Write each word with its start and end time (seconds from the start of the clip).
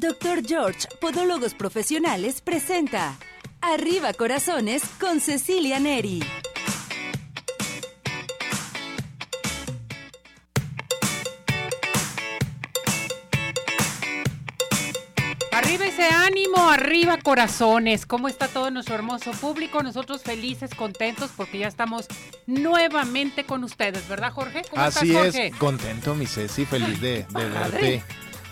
Dr. 0.00 0.42
George, 0.42 0.88
Podólogos 0.98 1.52
Profesionales, 1.52 2.40
presenta 2.40 3.18
Arriba 3.60 4.14
Corazones 4.14 4.82
con 4.98 5.20
Cecilia 5.20 5.78
Neri. 5.78 6.22
Arriba 15.52 15.84
ese 15.84 16.04
ánimo, 16.04 16.70
arriba 16.70 17.18
corazones. 17.18 18.06
¿Cómo 18.06 18.28
está 18.28 18.48
todo 18.48 18.70
nuestro 18.70 18.94
hermoso 18.94 19.32
público? 19.32 19.82
Nosotros 19.82 20.22
felices, 20.22 20.74
contentos 20.74 21.30
porque 21.36 21.58
ya 21.58 21.68
estamos 21.68 22.06
nuevamente 22.46 23.44
con 23.44 23.64
ustedes, 23.64 24.08
¿verdad, 24.08 24.32
Jorge? 24.32 24.62
¿Cómo 24.70 24.80
Así 24.80 25.10
estás, 25.10 25.24
Jorge? 25.24 25.46
es, 25.48 25.56
contento, 25.56 26.14
mi 26.14 26.26
Ceci, 26.26 26.64
feliz 26.64 26.98
de, 27.02 27.26
de 27.28 27.48
verte. 27.50 28.02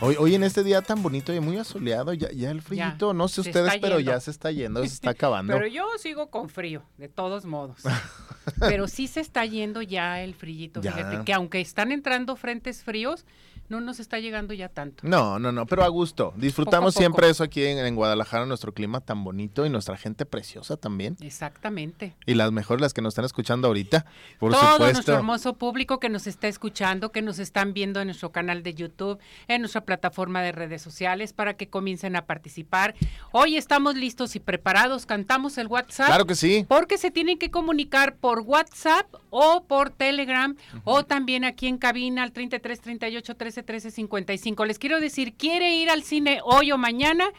Hoy, 0.01 0.15
hoy 0.17 0.37
en 0.37 0.45
este 0.45 0.63
día 0.63 0.81
tan 0.81 1.03
bonito 1.03 1.35
y 1.35 1.41
muy 1.41 1.57
asoleado, 1.57 2.13
ya, 2.13 2.31
ya 2.31 2.53
el 2.53 2.63
frío, 2.63 2.95
no 3.15 3.27
sé 3.27 3.41
ustedes, 3.41 3.79
pero 3.81 3.99
ya 3.99 4.21
se 4.21 4.31
está 4.31 4.53
yendo, 4.53 4.81
se 4.81 4.87
está 4.87 5.11
acabando. 5.11 5.53
pero 5.53 5.67
yo 5.67 5.87
sigo 5.99 6.31
con 6.31 6.49
frío, 6.49 6.85
de 6.99 7.09
todos 7.09 7.45
modos. 7.45 7.83
pero 8.61 8.87
sí 8.87 9.09
se 9.09 9.21
está 9.21 9.45
yendo 9.45 9.83
ya 9.83 10.23
el 10.23 10.35
frillito, 10.35 10.81
fíjate, 10.81 11.25
que 11.25 11.33
aunque 11.33 11.61
están 11.61 11.91
entrando 11.91 12.37
frentes 12.37 12.85
fríos, 12.85 13.27
no 13.69 13.81
nos 13.81 14.01
está 14.01 14.19
llegando 14.19 14.55
ya 14.55 14.69
tanto. 14.69 15.07
No, 15.07 15.39
no, 15.39 15.53
no, 15.53 15.67
pero 15.67 15.85
a 15.85 15.89
gusto. 15.89 16.33
Disfrutamos 16.37 16.95
siempre 16.95 17.29
eso 17.29 17.45
aquí 17.45 17.65
en, 17.65 17.95
Guadalajara, 17.95 18.47
nuestro 18.47 18.73
clima 18.73 19.01
tan 19.01 19.25
bonito 19.25 19.67
y 19.67 19.71
nuestra 19.71 19.97
gente 19.97 20.25
preciosa 20.25 20.77
también. 20.77 21.17
Exactamente. 21.21 22.17
Y 22.27 22.35
las 22.35 22.51
mejores, 22.53 22.81
las 22.81 22.95
que 22.95 23.03
nos 23.03 23.13
están 23.13 23.25
escuchando 23.25 23.69
ahorita, 23.69 24.07
por 24.39 24.53
Todo 24.53 24.79
nuestro 24.79 25.17
hermoso 25.17 25.55
público 25.55 26.01
que 26.01 26.09
nos 26.09 26.27
está 26.27 26.49
escuchando, 26.49 27.13
que 27.13 27.23
nos 27.23 27.39
están 27.39 27.75
viendo 27.75 28.01
en 28.01 28.07
nuestro 28.07 28.33
canal 28.33 28.63
de 28.63 28.75
YouTube, 28.75 29.19
en 29.49 29.61
nuestra 29.61 29.83
plataforma 29.83 30.43
de 30.43 30.53
redes 30.53 30.81
sociales, 30.81 31.33
para 31.33 31.55
que 31.55 31.69
comiencen 31.69 32.17
a 32.17 32.25
participar. 32.25 32.95
Hoy 33.33 33.57
estamos 33.57 33.97
listos 33.97 34.35
y 34.37 34.41
preparados, 34.41 35.05
cantamos 35.05 35.59
el 35.59 35.67
WhatsApp. 35.67 36.07
Claro 36.07 36.27
que 36.27 36.35
sí. 36.35 36.65
Porque 36.69 36.97
se 36.97 37.11
tienen 37.11 37.39
que 37.39 37.51
comunicar 37.51 38.17
por 38.17 38.41
WhatsApp 38.41 39.07
o 39.31 39.65
por 39.65 39.91
Telegram 39.91 40.57
o 40.85 41.05
también 41.05 41.45
aquí 41.45 41.67
en 41.67 41.77
cabina 41.77 42.23
al 42.23 42.33
33 42.33 42.81
38 42.81 43.35
13 43.35 43.58
1355. 43.61 44.65
Les 44.65 44.79
quiero 44.79 45.01
decir, 45.01 45.35
¿quiere 45.35 45.77
ir 45.77 45.91
al 45.91 46.03
cine 46.03 46.41
hoy 46.45 46.73
o 46.73 46.79
mañana? 46.79 47.31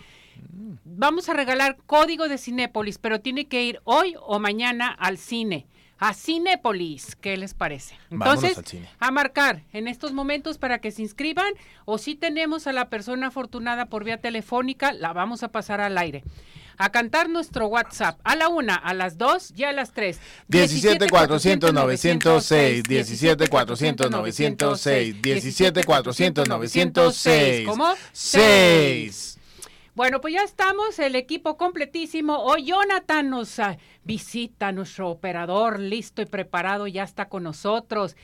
Vamos 0.83 1.29
a 1.29 1.33
regalar 1.33 1.77
código 1.85 2.27
de 2.27 2.37
Cinépolis, 2.37 2.97
pero 2.97 3.21
tiene 3.21 3.47
que 3.47 3.63
ir 3.63 3.79
hoy 3.83 4.15
o 4.21 4.39
mañana 4.39 4.89
al 4.89 5.17
cine. 5.17 5.67
A 5.99 6.13
Cinépolis, 6.13 7.17
¿qué 7.17 7.35
les 7.35 7.53
parece? 7.53 7.95
Entonces, 8.09 8.57
a 8.99 9.11
marcar 9.11 9.63
en 9.73 9.89
estos 9.89 10.13
momentos 10.13 10.57
para 10.57 10.79
que 10.79 10.91
se 10.91 11.01
inscriban 11.01 11.53
o 11.83 11.97
si 11.97 12.15
tenemos 12.15 12.67
a 12.67 12.73
la 12.73 12.89
persona 12.89 13.27
afortunada 13.27 13.87
por 13.87 14.05
vía 14.05 14.17
telefónica, 14.17 14.93
la 14.93 15.11
vamos 15.11 15.43
a 15.43 15.49
pasar 15.49 15.81
al 15.81 15.97
aire 15.97 16.23
a 16.79 16.91
cantar 16.91 17.29
nuestro 17.29 17.67
WhatsApp 17.67 18.17
a 18.23 18.37
la 18.37 18.47
una, 18.47 18.73
a 18.73 18.93
las 18.93 19.17
dos 19.17 19.51
y 19.55 19.65
a 19.65 19.73
las 19.73 19.91
tres. 19.91 20.17
17 20.47 21.09
400 21.09 21.73
906, 21.73 22.83
17 22.83 23.47
400 23.49 24.09
906, 24.09 25.21
17 25.21 25.83
400 25.83 26.47
906. 26.47 27.67
¿Cómo? 27.67 27.93
6. 28.13 29.38
Bueno, 29.99 30.21
pues 30.21 30.33
ya 30.33 30.43
estamos, 30.43 30.97
el 30.99 31.17
equipo 31.17 31.57
completísimo. 31.57 32.37
Hoy 32.37 32.63
Jonathan 32.63 33.29
nos 33.29 33.59
ah, 33.59 33.77
visita, 34.05 34.71
nuestro 34.71 35.09
operador 35.09 35.77
listo 35.77 36.21
y 36.21 36.25
preparado, 36.25 36.87
ya 36.87 37.03
está 37.03 37.27
con 37.27 37.43
nosotros. 37.43 38.15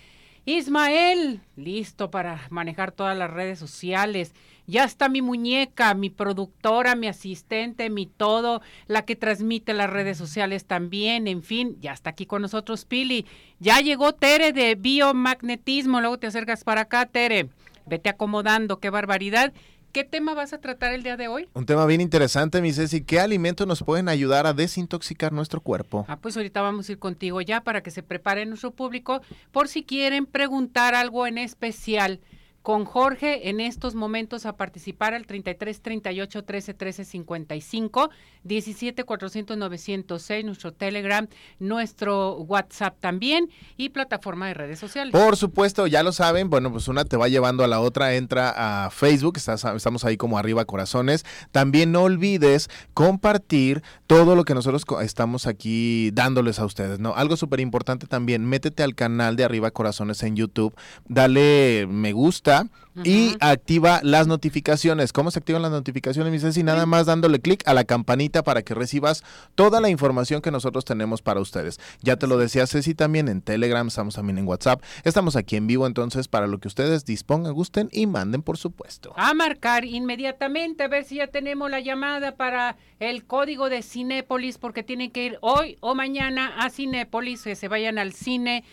Ismael, 0.45 1.41
listo 1.57 2.09
para 2.09 2.47
manejar 2.49 2.93
todas 2.93 3.17
las 3.17 3.29
redes 3.29 3.59
sociales. 3.59 4.33
Ya 4.67 4.85
está 4.85 5.09
mi 5.09 5.21
muñeca, 5.21 5.93
mi 5.95 6.09
productora, 6.09 6.95
mi 6.95 7.07
asistente, 7.07 7.89
mi 7.89 8.05
todo, 8.05 8.61
la 8.87 9.03
que 9.03 9.17
transmite 9.17 9.73
las 9.73 9.89
redes 9.89 10.17
sociales 10.17 10.63
también, 10.63 11.27
en 11.27 11.43
fin, 11.43 11.75
ya 11.81 11.91
está 11.91 12.11
aquí 12.11 12.25
con 12.25 12.41
nosotros 12.41 12.85
Pili. 12.85 13.25
Ya 13.59 13.81
llegó 13.81 14.13
Tere 14.13 14.53
de 14.53 14.75
biomagnetismo, 14.75 15.99
luego 15.99 16.19
te 16.19 16.27
acercas 16.27 16.63
para 16.63 16.83
acá, 16.83 17.05
Tere. 17.05 17.49
Vete 17.85 18.09
acomodando, 18.09 18.79
qué 18.79 18.89
barbaridad. 18.89 19.53
¿Qué 19.95 20.03
tema 20.03 20.33
vas 20.33 20.51
a 20.51 20.59
tratar 20.59 20.91
el 20.91 21.03
día 21.03 21.15
de 21.15 21.29
hoy? 21.29 21.47
Un 21.53 21.65
tema 21.65 21.85
bien 21.85 22.01
interesante, 22.01 22.59
mi 22.59 22.73
Ceci. 22.73 23.05
¿Qué 23.05 23.21
alimentos 23.21 23.65
nos 23.65 23.81
pueden 23.81 24.09
ayudar 24.09 24.45
a 24.45 24.51
desintoxicar 24.51 25.31
nuestro 25.31 25.61
cuerpo? 25.61 26.03
Ah, 26.09 26.19
pues 26.19 26.35
ahorita 26.35 26.61
vamos 26.61 26.89
a 26.89 26.91
ir 26.91 26.99
contigo 26.99 27.39
ya 27.39 27.61
para 27.61 27.81
que 27.81 27.91
se 27.91 28.03
prepare 28.03 28.45
nuestro 28.45 28.71
público 28.71 29.21
por 29.53 29.69
si 29.69 29.85
quieren 29.85 30.25
preguntar 30.25 30.95
algo 30.95 31.25
en 31.27 31.37
especial 31.37 32.19
con 32.65 32.83
Jorge 32.83 33.49
en 33.49 33.59
estos 33.59 33.93
momentos 33.93 34.47
a 34.47 34.53
participar 34.53 35.13
al 35.13 35.27
33 35.27 35.81
38 35.83 36.43
13 36.43 36.73
13 36.73 37.05
55 37.05 38.09
17 38.43 39.03
400 39.03 39.55
906 39.55 40.45
nuestro 40.45 40.73
Telegram, 40.73 41.27
nuestro 41.59 42.37
WhatsApp 42.37 42.97
también 42.99 43.51
y 43.77 43.89
plataforma 43.89 44.47
de 44.47 44.55
redes 44.55 44.79
sociales. 44.79 45.11
Por 45.11 45.37
supuesto, 45.37 45.85
ya 45.85 46.01
lo 46.01 46.11
saben, 46.11 46.49
bueno, 46.49 46.71
pues 46.71 46.87
una 46.87 47.05
te 47.05 47.17
va 47.17 47.27
llevando 47.27 47.63
a 47.63 47.67
la 47.67 47.79
otra, 47.79 48.15
entra 48.15 48.85
a 48.85 48.89
Facebook, 48.89 49.37
estamos 49.37 50.03
ahí 50.03 50.17
como 50.17 50.39
arriba 50.39 50.65
corazones. 50.65 51.23
También 51.51 51.91
no 51.91 52.01
olvides 52.01 52.71
compartir 52.95 53.83
todo 54.07 54.35
lo 54.35 54.43
que 54.43 54.55
nosotros 54.55 54.85
estamos 55.03 55.45
aquí 55.45 56.09
dándoles 56.13 56.57
a 56.57 56.65
ustedes, 56.65 56.97
¿no? 56.97 57.13
Algo 57.13 57.37
súper 57.37 57.59
importante 57.59 58.07
también, 58.07 58.43
métete 58.43 58.81
al 58.81 58.95
canal 58.95 59.35
de 59.35 59.43
arriba 59.43 59.69
corazones 59.69 60.23
en 60.23 60.35
YouTube, 60.35 60.73
dale 61.07 61.85
me 61.87 62.11
gusta 62.11 62.54
y 63.03 63.35
activa 63.41 63.99
las 64.03 64.27
notificaciones. 64.27 65.11
¿Cómo 65.11 65.31
se 65.31 65.39
activan 65.39 65.61
las 65.61 65.71
notificaciones, 65.71 66.31
mi 66.31 66.39
Ceci? 66.39 66.63
Nada 66.63 66.85
más 66.85 67.05
dándole 67.05 67.39
clic 67.39 67.67
a 67.67 67.73
la 67.73 67.83
campanita 67.83 68.43
para 68.43 68.61
que 68.61 68.73
recibas 68.73 69.23
toda 69.55 69.81
la 69.81 69.89
información 69.89 70.41
que 70.41 70.51
nosotros 70.51 70.85
tenemos 70.85 71.21
para 71.21 71.41
ustedes. 71.41 71.79
Ya 72.01 72.15
te 72.15 72.27
lo 72.27 72.37
decía 72.37 72.67
Ceci 72.67 72.93
también 72.93 73.27
en 73.27 73.41
Telegram, 73.41 73.87
estamos 73.87 74.15
también 74.15 74.37
en 74.37 74.47
WhatsApp, 74.47 74.81
estamos 75.03 75.35
aquí 75.35 75.57
en 75.57 75.67
vivo 75.67 75.87
entonces 75.87 76.27
para 76.27 76.47
lo 76.47 76.59
que 76.59 76.67
ustedes 76.67 77.05
dispongan, 77.05 77.53
gusten 77.53 77.89
y 77.91 78.07
manden 78.07 78.41
por 78.41 78.57
supuesto. 78.57 79.13
A 79.17 79.33
marcar 79.33 79.83
inmediatamente 79.85 80.83
a 80.83 80.87
ver 80.87 81.03
si 81.03 81.15
ya 81.15 81.27
tenemos 81.27 81.69
la 81.69 81.79
llamada 81.79 82.35
para 82.35 82.77
el 82.99 83.25
código 83.25 83.69
de 83.69 83.81
Cinépolis 83.81 84.57
porque 84.57 84.83
tienen 84.83 85.11
que 85.11 85.25
ir 85.25 85.37
hoy 85.41 85.77
o 85.81 85.95
mañana 85.95 86.53
a 86.57 86.69
Cinépolis, 86.69 87.43
que 87.43 87.55
se 87.55 87.67
vayan 87.67 87.97
al 87.97 88.13
cine 88.13 88.63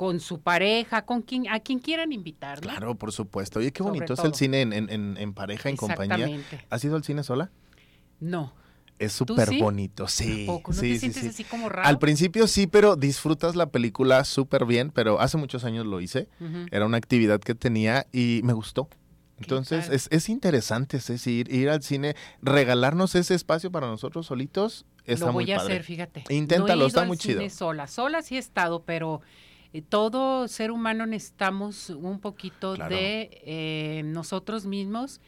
con 0.00 0.18
su 0.18 0.40
pareja, 0.40 1.02
con 1.02 1.20
quien, 1.20 1.46
a 1.50 1.60
quien 1.60 1.78
quieran 1.78 2.10
invitar. 2.10 2.58
Claro, 2.60 2.94
por 2.94 3.12
supuesto. 3.12 3.58
Oye, 3.58 3.70
qué 3.70 3.82
bonito 3.82 4.14
es 4.14 4.20
el 4.20 4.34
cine 4.34 4.62
en, 4.62 4.72
en, 4.72 5.18
en 5.18 5.34
pareja, 5.34 5.68
en 5.68 5.76
compañía. 5.76 6.40
¿Has 6.70 6.82
ido 6.82 6.96
al 6.96 7.04
cine 7.04 7.22
sola? 7.22 7.50
No. 8.18 8.54
Es 8.98 9.12
súper 9.12 9.50
bonito, 9.58 10.08
sí. 10.08 10.46
¿No 10.46 10.72
sí, 10.72 10.92
te 10.92 10.98
sientes 11.00 11.26
así 11.26 11.44
como 11.44 11.68
raro? 11.68 11.86
Al 11.86 11.98
principio 11.98 12.46
sí, 12.46 12.66
pero 12.66 12.96
disfrutas 12.96 13.56
la 13.56 13.66
película 13.66 14.24
súper 14.24 14.64
bien, 14.64 14.90
pero 14.90 15.20
hace 15.20 15.36
muchos 15.36 15.64
años 15.64 15.84
lo 15.84 16.00
hice. 16.00 16.28
Era 16.70 16.86
una 16.86 16.96
actividad 16.96 17.38
que 17.38 17.54
tenía 17.54 18.06
y 18.10 18.40
me 18.42 18.54
gustó. 18.54 18.88
Entonces 19.36 19.90
es, 19.90 20.08
es, 20.10 20.30
interesante, 20.30 20.96
es 20.96 21.08
decir, 21.08 21.52
ir 21.52 21.68
al 21.68 21.82
cine, 21.82 22.16
regalarnos 22.40 23.14
ese 23.16 23.34
espacio 23.34 23.70
para 23.70 23.86
nosotros 23.86 24.24
solitos. 24.24 24.86
Está 25.04 25.26
lo 25.26 25.34
voy 25.34 25.52
a 25.52 25.58
hacer, 25.58 25.82
fíjate. 25.82 26.24
Inténtalo, 26.30 26.86
está 26.86 27.04
muy 27.04 27.18
chido. 27.18 27.46
Sola, 27.50 27.86
sola 27.86 28.22
sí 28.22 28.36
he 28.36 28.38
estado, 28.38 28.82
pero 28.84 29.20
eh, 29.72 29.82
todo 29.82 30.48
ser 30.48 30.70
humano 30.70 31.06
necesitamos 31.06 31.90
un 31.90 32.20
poquito 32.20 32.74
de 32.74 33.30
eh, 33.44 34.02
nosotros 34.04 34.66
mismos 34.66 35.20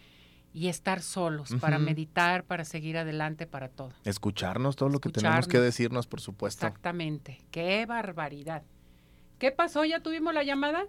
y 0.54 0.68
estar 0.68 1.00
solos 1.00 1.50
para 1.60 1.78
meditar, 1.78 2.44
para 2.44 2.64
seguir 2.64 2.98
adelante, 2.98 3.46
para 3.46 3.68
todo. 3.68 3.92
Escucharnos 4.04 4.76
todo 4.76 4.90
lo 4.90 5.00
que 5.00 5.08
tenemos 5.08 5.48
que 5.48 5.58
decirnos, 5.58 6.06
por 6.06 6.20
supuesto. 6.20 6.66
Exactamente. 6.66 7.40
Qué 7.50 7.86
barbaridad. 7.86 8.62
¿Qué 9.38 9.50
pasó? 9.50 9.84
¿Ya 9.84 10.00
tuvimos 10.00 10.34
la 10.34 10.42
llamada? 10.42 10.86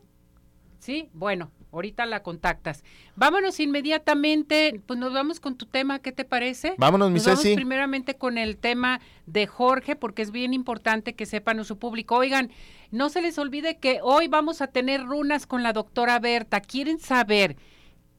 Sí, 0.83 1.07
bueno, 1.13 1.50
ahorita 1.71 2.06
la 2.06 2.24
contactas. 2.24 2.83
Vámonos 3.15 3.62
inmediatamente, 3.62 4.81
pues 4.85 5.00
nos 5.00 5.13
vamos 5.13 5.39
con 5.39 5.56
tu 5.56 5.65
tema, 5.65 6.00
¿qué 6.00 6.12
te 6.12 6.25
parece? 6.25 6.75
Vámonos, 6.77 7.09
mi 7.09 7.19
nos 7.19 7.25
Vamos 7.25 7.47
primeramente 7.56 8.15
con 8.15 8.38
el 8.38 8.57
tema 8.57 9.00
de 9.25 9.47
Jorge, 9.47 9.95
porque 9.95 10.24
es 10.24 10.31
bien 10.31 10.53
importante 10.53 11.13
que 11.15 11.25
sepan 11.25 11.63
su 11.63 11.80
público. 11.80 12.18
Oigan, 12.18 12.51
no 12.91 13.07
se 13.07 13.21
les 13.21 13.38
olvide 13.38 13.77
que 13.77 14.01
hoy 14.03 14.27
vamos 14.27 14.62
a 14.62 14.68
tener 14.68 15.06
runas 15.06 15.47
con 15.47 15.63
la 15.63 15.71
doctora 15.71 16.19
Berta. 16.19 16.59
¿Quieren 16.59 17.00
saber 17.00 17.56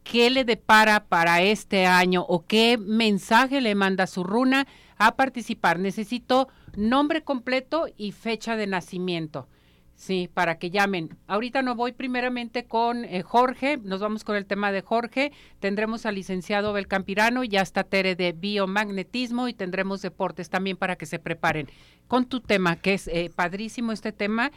qué 0.02 0.31
le 0.31 0.46
depara 0.46 1.05
para 1.05 1.43
este 1.43 1.84
año 1.84 2.25
o 2.26 2.46
qué 2.46 2.78
mensaje 2.78 3.61
le 3.61 3.75
manda 3.75 4.06
su 4.06 4.25
runa 4.25 4.66
a 4.96 5.16
participar? 5.16 5.78
Necesito 5.78 6.49
nombre 6.76 7.25
completo 7.25 7.88
y 7.99 8.12
fecha 8.12 8.56
de 8.56 8.66
nacimiento. 8.66 9.49
Sí, 9.96 10.29
para 10.32 10.58
que 10.58 10.70
llamen. 10.70 11.17
Ahorita 11.29 11.62
no 11.62 11.76
voy 11.76 11.93
primeramente 11.93 12.64
con 12.64 13.05
eh, 13.05 13.23
Jorge, 13.23 13.79
nos 13.82 14.00
vamos 14.00 14.25
con 14.25 14.35
el 14.37 14.44
tema 14.44 14.73
de 14.73 14.82
Jorge, 14.82 15.32
tendremos 15.61 16.05
al 16.05 16.17
licenciado 16.17 16.73
Belcampirano, 16.73 17.44
ya 17.44 17.62
está 17.62 17.85
Tere 17.85 18.17
de 18.17 18.32
biomagnetismo 18.32 19.46
y 19.49 19.55
tendremos 19.55 20.02
deportes 20.02 20.50
también 20.50 20.76
para 20.76 20.96
que 20.96 21.06
se 21.06 21.19
preparen. 21.20 21.69
Con 22.08 22.26
tu 22.26 22.41
tema, 22.41 22.76
que 22.76 22.94
es 22.94 23.06
eh, 23.08 23.31
padrísimo 23.35 23.93
este 23.93 24.11
tema, 24.12 24.50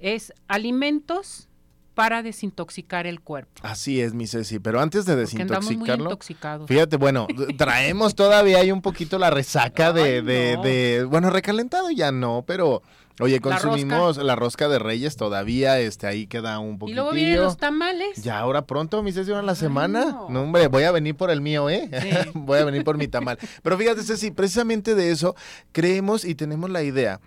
es 0.00 0.32
alimentos 0.48 1.48
para 1.94 2.22
desintoxicar 2.22 3.06
el 3.08 3.20
cuerpo. 3.20 3.60
Así 3.62 4.00
es, 4.00 4.14
mi 4.14 4.26
Ceci, 4.28 4.60
pero 4.60 4.80
antes 4.80 5.04
de 5.04 5.12
andamos 5.14 5.26
muy 5.30 5.40
desintoxicarlo, 5.50 6.04
intoxicados. 6.04 6.68
fíjate, 6.68 6.96
bueno, 6.96 7.26
traemos 7.56 8.14
todavía 8.14 8.58
hay 8.58 8.70
un 8.70 8.82
poquito 8.82 9.18
la 9.18 9.30
resaca 9.30 9.92
de, 9.92 10.02
Ay, 10.02 10.20
de, 10.22 10.56
no. 10.56 10.62
de- 10.62 11.04
bueno, 11.10 11.30
recalentado 11.30 11.90
ya 11.90 12.12
no, 12.12 12.44
pero, 12.46 12.82
oye, 13.20 13.36
La 13.36 13.40
consumimos 13.40 14.16
la 14.18 14.36
rosca, 14.36 14.68
de 14.68 14.78
Reyes 14.78 15.16
todavía, 15.16 15.78
este, 15.80 16.06
ahí 16.06 16.26
queda 16.26 16.58
un 16.58 16.74
Y 16.74 16.78
poquitillo. 16.78 17.02
luego 17.02 17.14
vienen 17.14 17.42
los 17.42 17.56
tamales. 17.56 18.22
Ya 18.22 18.38
ahora 18.38 18.62
pronto, 18.66 19.02
mi 19.02 19.12
ahora 19.12 19.40
en 19.40 19.46
la 19.46 19.54
semana. 19.54 20.04
no. 20.06 20.28
No, 20.28 20.42
hombre, 20.42 20.68
voy 20.68 20.84
a 20.84 20.92
venir 20.92 21.16
por 21.16 21.30
el 21.30 21.40
mío, 21.40 21.68
¿eh? 21.70 21.88
Sí. 22.00 22.30
voy 22.34 22.58
a 22.58 22.64
venir 22.64 22.84
por 22.84 22.96
mi 22.96 23.08
tamal. 23.08 23.38
Pero 23.62 23.76
fíjate, 23.78 24.02
Ceci, 24.02 24.30
precisamente 24.30 24.94
de 24.94 25.10
eso 25.10 25.34
creemos 25.72 26.24
y 26.24 26.34
tenemos 26.34 26.70
la 26.70 26.82
idea 26.82 27.20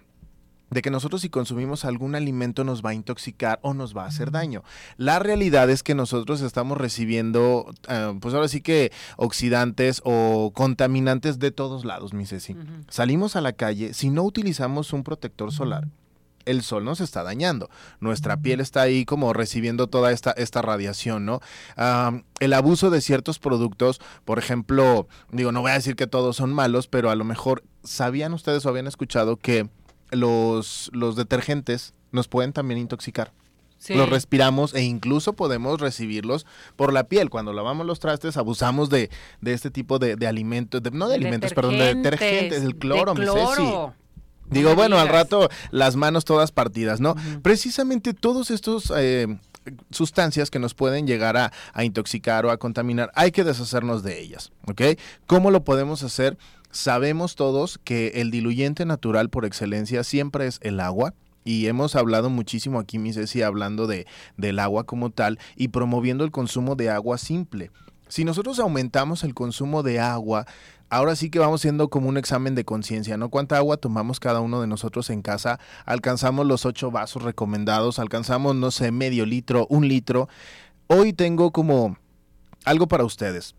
de 0.72 0.82
que 0.82 0.90
nosotros 0.90 1.22
si 1.22 1.30
consumimos 1.30 1.86
algún 1.86 2.16
alimento 2.16 2.64
nos 2.64 2.84
va 2.84 2.90
a 2.90 2.94
intoxicar 2.94 3.60
o 3.62 3.74
nos 3.74 3.96
va 3.96 4.06
a 4.06 4.08
hacer 4.08 4.32
daño. 4.32 4.64
La 4.98 5.20
realidad 5.20 5.70
es 5.70 5.84
que 5.84 5.94
nosotros 5.94 6.42
estamos 6.42 6.78
recibiendo, 6.78 7.72
eh, 7.88 8.18
pues 8.20 8.34
ahora 8.34 8.48
sí 8.48 8.62
que 8.62 8.92
oxidantes 9.18 10.02
o 10.04 10.52
contaminantes 10.56 11.38
de 11.38 11.52
todos 11.52 11.86
lados, 11.86 12.14
mi 12.14 12.26
Ceci. 12.26 12.56
Salimos 12.90 13.36
a 13.36 13.42
la 13.42 13.54
calle, 13.54 13.94
si 13.94 14.10
no 14.10 14.24
utilizamos 14.24 14.94
un 14.94 15.04
protector 15.04 15.52
solar, 15.52 15.88
el 16.46 16.64
sol 16.64 16.84
nos 16.84 17.02
está 17.02 17.24
dañando. 17.24 17.70
Nuestra 18.00 18.38
piel 18.38 18.62
está 18.62 18.82
ahí 18.82 19.06
como 19.06 19.34
recibiendo 19.34 19.88
toda 19.88 20.12
esta, 20.12 20.32
esta 20.32 20.62
radiación, 20.62 21.26
¿no? 21.26 21.40
El 22.40 22.54
abuso 22.54 22.90
de 22.90 23.02
ciertos 23.02 23.40
productos, 23.40 24.02
por 24.26 24.40
ejemplo, 24.40 25.08
digo, 25.32 25.52
no 25.52 25.62
voy 25.62 25.72
a 25.72 25.76
decir 25.76 25.96
que 25.96 26.08
todos 26.08 26.38
son 26.38 26.54
malos, 26.54 26.88
pero 26.88 27.10
a 27.10 27.16
lo 27.16 27.24
mejor, 27.24 27.64
¿sabían 27.84 28.34
ustedes 28.34 28.66
o 28.66 28.70
habían 28.70 28.88
escuchado 28.88 29.38
que 29.38 29.70
los, 30.12 30.90
los 30.94 31.16
detergentes 31.16 31.94
nos 32.12 32.28
pueden 32.28 32.54
también 32.54 32.80
intoxicar? 32.80 33.32
Sí. 33.78 33.96
Los 33.96 34.10
respiramos 34.10 34.76
e 34.76 34.84
incluso 34.84 35.34
podemos 35.34 35.82
recibirlos 35.82 36.46
por 36.76 36.94
la 36.94 37.06
piel. 37.06 37.32
Cuando 37.32 37.52
lavamos 37.52 37.88
los 37.88 38.00
trastes, 38.00 38.38
abusamos 38.38 38.92
de, 38.92 39.10
de 39.42 39.54
este 39.54 39.72
tipo 39.72 39.98
de, 39.98 40.16
de 40.18 40.28
alimentos, 40.28 40.84
de- 40.84 40.92
no 40.92 41.08
de, 41.10 41.16
alimentos, 41.16 41.52
perdón, 41.54 41.80
de 41.80 41.96
detergentes, 41.96 42.62
el 42.62 42.76
cloro, 42.76 43.16
de 43.16 43.22
mi 43.22 43.26
Ceci. 43.26 43.64
Digo, 44.52 44.76
bueno, 44.76 45.00
al 45.00 45.08
rato 45.08 45.50
las 45.72 45.96
manos 45.96 46.26
todas 46.26 46.52
partidas, 46.52 47.00
¿no? 47.00 47.16
Precisamente 47.42 48.14
todos 48.14 48.52
estos 48.52 48.94
eh, 48.96 49.26
sustancias 49.92 50.52
que 50.52 50.60
nos 50.60 50.74
pueden 50.74 51.08
llegar 51.08 51.38
a, 51.38 51.52
a 51.74 51.84
intoxicar 51.84 52.46
o 52.46 52.52
a 52.52 52.58
contaminar, 52.58 53.12
hay 53.16 53.32
que 53.32 53.44
deshacernos 53.44 54.04
de 54.04 54.20
ellas, 54.22 54.52
¿ok? 54.68 54.82
¿Cómo 55.26 55.50
lo 55.52 55.64
podemos 55.64 56.04
hacer? 56.04 56.38
Sabemos 56.72 57.36
todos 57.36 57.80
que 57.84 58.14
el 58.16 58.32
diluyente 58.32 58.86
natural 58.86 59.30
por 59.30 59.46
excelencia 59.46 60.04
siempre 60.04 60.48
es 60.48 60.60
el 60.62 60.80
agua. 60.80 61.14
Y 61.44 61.68
hemos 61.68 61.96
hablado 61.96 62.30
muchísimo 62.30 62.80
aquí, 62.80 63.00
mi 63.00 63.14
Ceci, 63.14 63.42
hablando 63.42 63.88
de, 63.88 64.06
del 64.38 64.60
agua 64.60 64.84
como 64.86 65.10
tal 65.10 65.40
y 65.56 65.70
promoviendo 65.70 66.24
el 66.24 66.32
consumo 66.32 66.76
de 66.76 66.92
agua 66.92 67.18
simple. 67.18 67.72
Si 68.08 68.24
nosotros 68.24 68.60
aumentamos 68.60 69.24
el 69.24 69.34
consumo 69.34 69.82
de 69.84 70.00
agua, 70.00 70.46
ahora 70.90 71.16
sí 71.16 71.30
que 71.30 71.40
vamos 71.40 71.62
siendo 71.62 71.90
como 71.90 72.10
un 72.10 72.18
examen 72.18 72.54
de 72.54 72.64
conciencia, 72.64 73.18
¿no? 73.18 73.30
¿Cuánta 73.30 73.58
agua 73.58 73.78
tomamos 73.78 74.20
cada 74.20 74.40
uno 74.40 74.62
de 74.62 74.68
nosotros 74.68 75.10
en 75.10 75.22
casa? 75.22 75.60
Alcanzamos 75.86 76.46
los 76.46 76.66
ocho 76.66 76.92
vasos 76.92 77.24
recomendados, 77.24 77.98
alcanzamos, 77.98 78.56
no 78.56 78.70
sé, 78.70 78.92
medio 78.92 79.26
litro, 79.26 79.66
un 79.70 79.88
litro. 79.88 80.30
Hoy 80.88 81.12
tengo 81.14 81.52
como 81.52 81.98
algo 82.66 82.88
para 82.88 83.04
ustedes. 83.04 83.56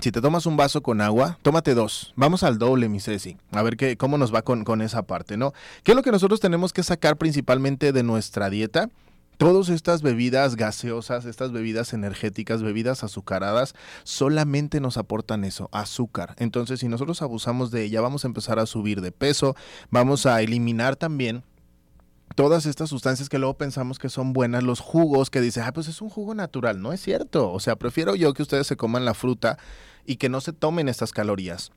Si 0.00 0.12
te 0.12 0.20
tomas 0.20 0.46
un 0.46 0.56
vaso 0.56 0.80
con 0.80 1.00
agua, 1.00 1.38
tómate 1.42 1.74
dos. 1.74 2.12
Vamos 2.14 2.44
al 2.44 2.58
doble, 2.58 2.88
mi 2.88 3.00
Ceci. 3.00 3.36
A 3.50 3.62
ver 3.62 3.76
qué, 3.76 3.96
cómo 3.96 4.16
nos 4.16 4.32
va 4.32 4.42
con, 4.42 4.62
con 4.62 4.80
esa 4.80 5.02
parte, 5.02 5.36
¿no? 5.36 5.52
¿Qué 5.82 5.90
es 5.90 5.96
lo 5.96 6.04
que 6.04 6.12
nosotros 6.12 6.38
tenemos 6.38 6.72
que 6.72 6.84
sacar 6.84 7.16
principalmente 7.16 7.90
de 7.90 8.04
nuestra 8.04 8.48
dieta? 8.48 8.90
Todas 9.38 9.68
estas 9.70 10.02
bebidas 10.02 10.54
gaseosas, 10.54 11.24
estas 11.24 11.50
bebidas 11.50 11.92
energéticas, 11.94 12.62
bebidas 12.62 13.02
azucaradas, 13.02 13.74
solamente 14.04 14.80
nos 14.80 14.98
aportan 14.98 15.42
eso, 15.42 15.68
azúcar. 15.72 16.36
Entonces, 16.38 16.78
si 16.78 16.86
nosotros 16.86 17.20
abusamos 17.20 17.72
de 17.72 17.82
ella, 17.82 18.00
vamos 18.00 18.24
a 18.24 18.28
empezar 18.28 18.60
a 18.60 18.66
subir 18.66 19.00
de 19.00 19.10
peso, 19.10 19.56
vamos 19.90 20.26
a 20.26 20.40
eliminar 20.42 20.94
también 20.94 21.42
todas 22.38 22.66
estas 22.66 22.88
sustancias 22.88 23.28
que 23.28 23.40
luego 23.40 23.58
pensamos 23.58 23.98
que 23.98 24.08
son 24.08 24.32
buenas, 24.32 24.62
los 24.62 24.78
jugos 24.78 25.28
que 25.28 25.40
dice, 25.40 25.60
ah, 25.60 25.72
pues 25.72 25.88
es 25.88 26.00
un 26.00 26.08
jugo 26.08 26.36
natural, 26.36 26.80
no 26.80 26.92
es 26.92 27.02
cierto. 27.02 27.50
O 27.50 27.58
sea, 27.58 27.74
prefiero 27.74 28.14
yo 28.14 28.32
que 28.32 28.42
ustedes 28.42 28.68
se 28.68 28.76
coman 28.76 29.04
la 29.04 29.14
fruta 29.14 29.58
y 30.06 30.18
que 30.18 30.28
no 30.28 30.40
se 30.40 30.52
tomen 30.52 30.88
estas 30.88 31.10
calorías. 31.10 31.72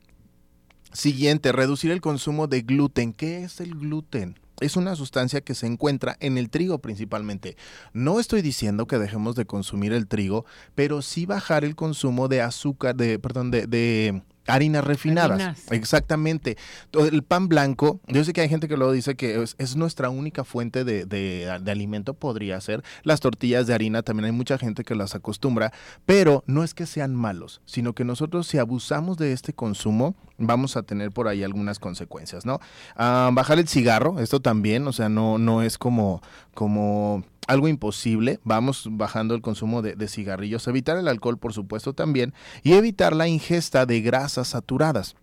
Siguiente, 0.92 1.50
reducir 1.50 1.90
el 1.90 2.00
consumo 2.00 2.46
de 2.46 2.62
gluten. 2.62 3.12
¿Qué 3.12 3.42
es 3.42 3.60
el 3.60 3.74
gluten? 3.74 4.38
Es 4.60 4.76
una 4.76 4.94
sustancia 4.94 5.40
que 5.40 5.56
se 5.56 5.66
encuentra 5.66 6.16
en 6.20 6.38
el 6.38 6.48
trigo 6.48 6.78
principalmente. 6.78 7.56
No 7.92 8.20
estoy 8.20 8.40
diciendo 8.40 8.86
que 8.86 9.00
dejemos 9.00 9.34
de 9.34 9.46
consumir 9.46 9.92
el 9.92 10.06
trigo, 10.06 10.46
pero 10.76 11.02
sí 11.02 11.26
bajar 11.26 11.64
el 11.64 11.74
consumo 11.74 12.28
de 12.28 12.40
azúcar, 12.40 12.94
de, 12.94 13.18
perdón, 13.18 13.50
de, 13.50 13.66
de 13.66 14.22
harinas 14.46 14.84
refinadas. 14.84 15.40
Harinas. 15.40 15.72
Exactamente. 15.72 16.56
El 16.92 17.22
pan 17.22 17.48
blanco, 17.48 18.00
yo 18.06 18.24
sé 18.24 18.32
que 18.32 18.40
hay 18.40 18.48
gente 18.48 18.68
que 18.68 18.76
luego 18.76 18.92
dice 18.92 19.14
que 19.14 19.42
es, 19.42 19.54
es 19.58 19.76
nuestra 19.76 20.10
única 20.10 20.44
fuente 20.44 20.84
de, 20.84 21.04
de- 21.06 21.58
de 21.62 21.70
alimento, 21.70 22.14
podría 22.14 22.60
ser. 22.60 22.82
Las 23.02 23.20
tortillas 23.20 23.66
de 23.66 23.74
harina, 23.74 24.02
también 24.02 24.26
hay 24.26 24.32
mucha 24.32 24.58
gente 24.58 24.84
que 24.84 24.94
las 24.94 25.14
acostumbra, 25.14 25.72
pero 26.06 26.42
no 26.46 26.64
es 26.64 26.74
que 26.74 26.86
sean 26.86 27.14
malos, 27.14 27.60
sino 27.64 27.92
que 27.94 28.04
nosotros 28.04 28.46
si 28.46 28.58
abusamos 28.58 29.16
de 29.18 29.32
este 29.32 29.52
consumo, 29.52 30.14
vamos 30.38 30.76
a 30.76 30.82
tener 30.82 31.10
por 31.12 31.28
ahí 31.28 31.42
algunas 31.44 31.78
consecuencias, 31.78 32.44
¿no? 32.46 32.58
Ah, 32.96 33.30
bajar 33.32 33.58
el 33.58 33.68
cigarro, 33.68 34.18
esto 34.18 34.40
también, 34.40 34.86
o 34.88 34.92
sea, 34.92 35.08
no, 35.08 35.38
no 35.38 35.62
es 35.62 35.78
como, 35.78 36.20
como 36.54 37.24
algo 37.46 37.68
imposible, 37.68 38.40
vamos 38.44 38.88
bajando 38.90 39.34
el 39.34 39.42
consumo 39.42 39.82
de, 39.82 40.08
cigarrillos, 40.08 40.66
evitar 40.68 40.96
el 40.96 41.08
alcohol, 41.08 41.38
por 41.38 41.52
supuesto, 41.52 41.92
también, 41.92 42.34
y 42.62 42.74
evitar 42.74 43.14
la 43.14 43.28
ingesta 43.28 43.86
de 43.86 44.00
grasas 44.00 44.48
saturadas. 44.48 45.16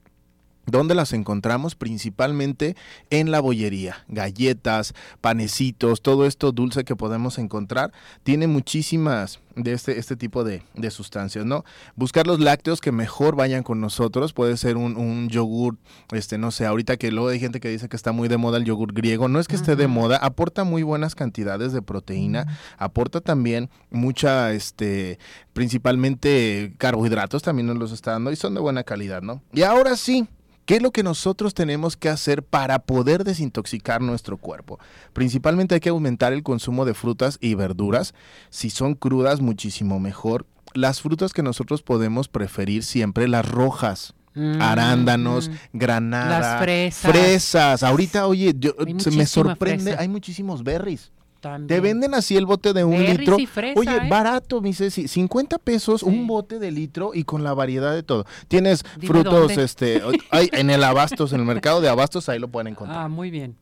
¿Dónde 0.71 0.95
las 0.95 1.13
encontramos? 1.13 1.75
Principalmente 1.75 2.75
en 3.09 3.31
la 3.31 3.39
bollería. 3.39 4.05
Galletas, 4.07 4.93
panecitos, 5.21 6.01
todo 6.01 6.25
esto 6.25 6.51
dulce 6.51 6.83
que 6.83 6.95
podemos 6.95 7.37
encontrar, 7.37 7.91
tiene 8.23 8.47
muchísimas 8.47 9.39
de 9.63 9.73
este, 9.73 9.99
este 9.99 10.15
tipo 10.15 10.43
de, 10.43 10.63
de 10.75 10.91
sustancias, 10.91 11.45
¿no? 11.45 11.65
Buscar 11.95 12.27
los 12.27 12.39
lácteos 12.39 12.81
que 12.81 12.91
mejor 12.91 13.35
vayan 13.35 13.63
con 13.63 13.81
nosotros, 13.81 14.33
puede 14.33 14.57
ser 14.57 14.77
un, 14.77 14.95
un 14.95 15.29
yogur, 15.29 15.77
este, 16.11 16.37
no 16.37 16.51
sé, 16.51 16.65
ahorita 16.65 16.97
que 16.97 17.11
luego 17.11 17.29
hay 17.29 17.39
gente 17.39 17.59
que 17.59 17.69
dice 17.69 17.89
que 17.89 17.95
está 17.95 18.11
muy 18.11 18.27
de 18.27 18.37
moda 18.37 18.57
el 18.57 18.65
yogur 18.65 18.93
griego, 18.93 19.27
no 19.27 19.39
es 19.39 19.47
que 19.47 19.55
esté 19.55 19.75
de 19.75 19.87
moda, 19.87 20.17
aporta 20.17 20.63
muy 20.63 20.83
buenas 20.83 21.15
cantidades 21.15 21.73
de 21.73 21.81
proteína, 21.81 22.45
aporta 22.77 23.21
también 23.21 23.69
mucha, 23.89 24.53
este, 24.53 25.19
principalmente 25.53 26.73
carbohidratos, 26.77 27.43
también 27.43 27.67
nos 27.67 27.77
los 27.77 27.91
está 27.91 28.11
dando 28.11 28.31
y 28.31 28.35
son 28.35 28.53
de 28.53 28.61
buena 28.61 28.83
calidad, 28.83 29.21
¿no? 29.21 29.41
Y 29.53 29.63
ahora 29.63 29.95
sí, 29.95 30.27
¿Qué 30.69 30.75
es 30.75 30.83
lo 30.83 30.91
que 30.91 31.01
nosotros 31.01 31.55
tenemos 31.55 31.97
que 31.97 32.09
hacer 32.09 32.43
para 32.43 32.77
poder 32.77 33.23
desintoxicar 33.23 34.01
nuestro 34.01 34.37
cuerpo? 34.37 34.77
Principalmente 35.13 35.73
hay 35.73 35.81
que 35.81 35.89
aumentar 35.89 36.31
el 36.31 36.43
consumo 36.43 36.85
de 36.85 36.93
frutas 36.93 37.39
y 37.41 37.55
verduras. 37.55 38.13
Si 38.51 38.69
son 38.69 38.93
crudas, 38.93 39.41
muchísimo 39.41 39.99
mejor. 39.99 40.45
Las 40.75 41.01
frutas 41.01 41.33
que 41.33 41.41
nosotros 41.41 41.81
podemos 41.81 42.27
preferir 42.27 42.83
siempre, 42.83 43.27
las 43.27 43.49
rojas. 43.49 44.13
Mm, 44.35 44.61
Arándanos, 44.61 45.49
mm. 45.49 45.53
granada, 45.73 46.39
Las 46.39 46.61
fresas. 46.61 47.11
fresas. 47.11 47.81
Ahorita, 47.81 48.27
oye, 48.27 48.53
yo- 48.55 48.75
se 48.99 49.09
me 49.09 49.25
sorprende, 49.25 49.85
fresa. 49.85 50.01
hay 50.01 50.07
muchísimos 50.07 50.63
berries. 50.63 51.11
También. 51.39 51.67
Te 51.67 51.79
venden 51.79 52.13
así 52.13 52.35
el 52.35 52.45
bote 52.45 52.73
de 52.73 52.83
un 52.83 52.91
Berries 52.97 53.19
litro. 53.19 53.37
fresa, 53.51 53.79
Oye, 53.79 53.95
¿eh? 53.95 54.09
barato, 54.09 54.61
mi 54.61 54.73
Ceci. 54.73 55.07
50 55.07 55.57
pesos, 55.57 56.01
Sí. 56.01 56.05
un 56.07 56.27
bote 56.27 56.59
de 56.59 56.71
litro 56.71 57.11
y 57.13 57.23
con 57.23 57.43
la 57.43 57.53
variedad 57.53 57.93
de 57.93 58.03
todo. 58.03 58.25
Tienes 58.47 58.83
Dime 58.97 59.07
frutos, 59.13 59.47
dónde. 59.47 59.63
este, 59.63 60.01
hay 60.31 60.49
en 60.51 60.69
el 60.69 60.83
abastos, 60.83 61.31
en 61.33 61.39
el 61.39 61.45
mercado 61.45 61.79
de 61.81 61.89
abastos, 61.89 62.27
ahí 62.29 62.39
lo 62.39 62.47
pueden 62.49 62.67
Ah, 62.67 62.71
encontrar. 62.71 63.09
muy 63.09 63.31
bien. 63.31 63.55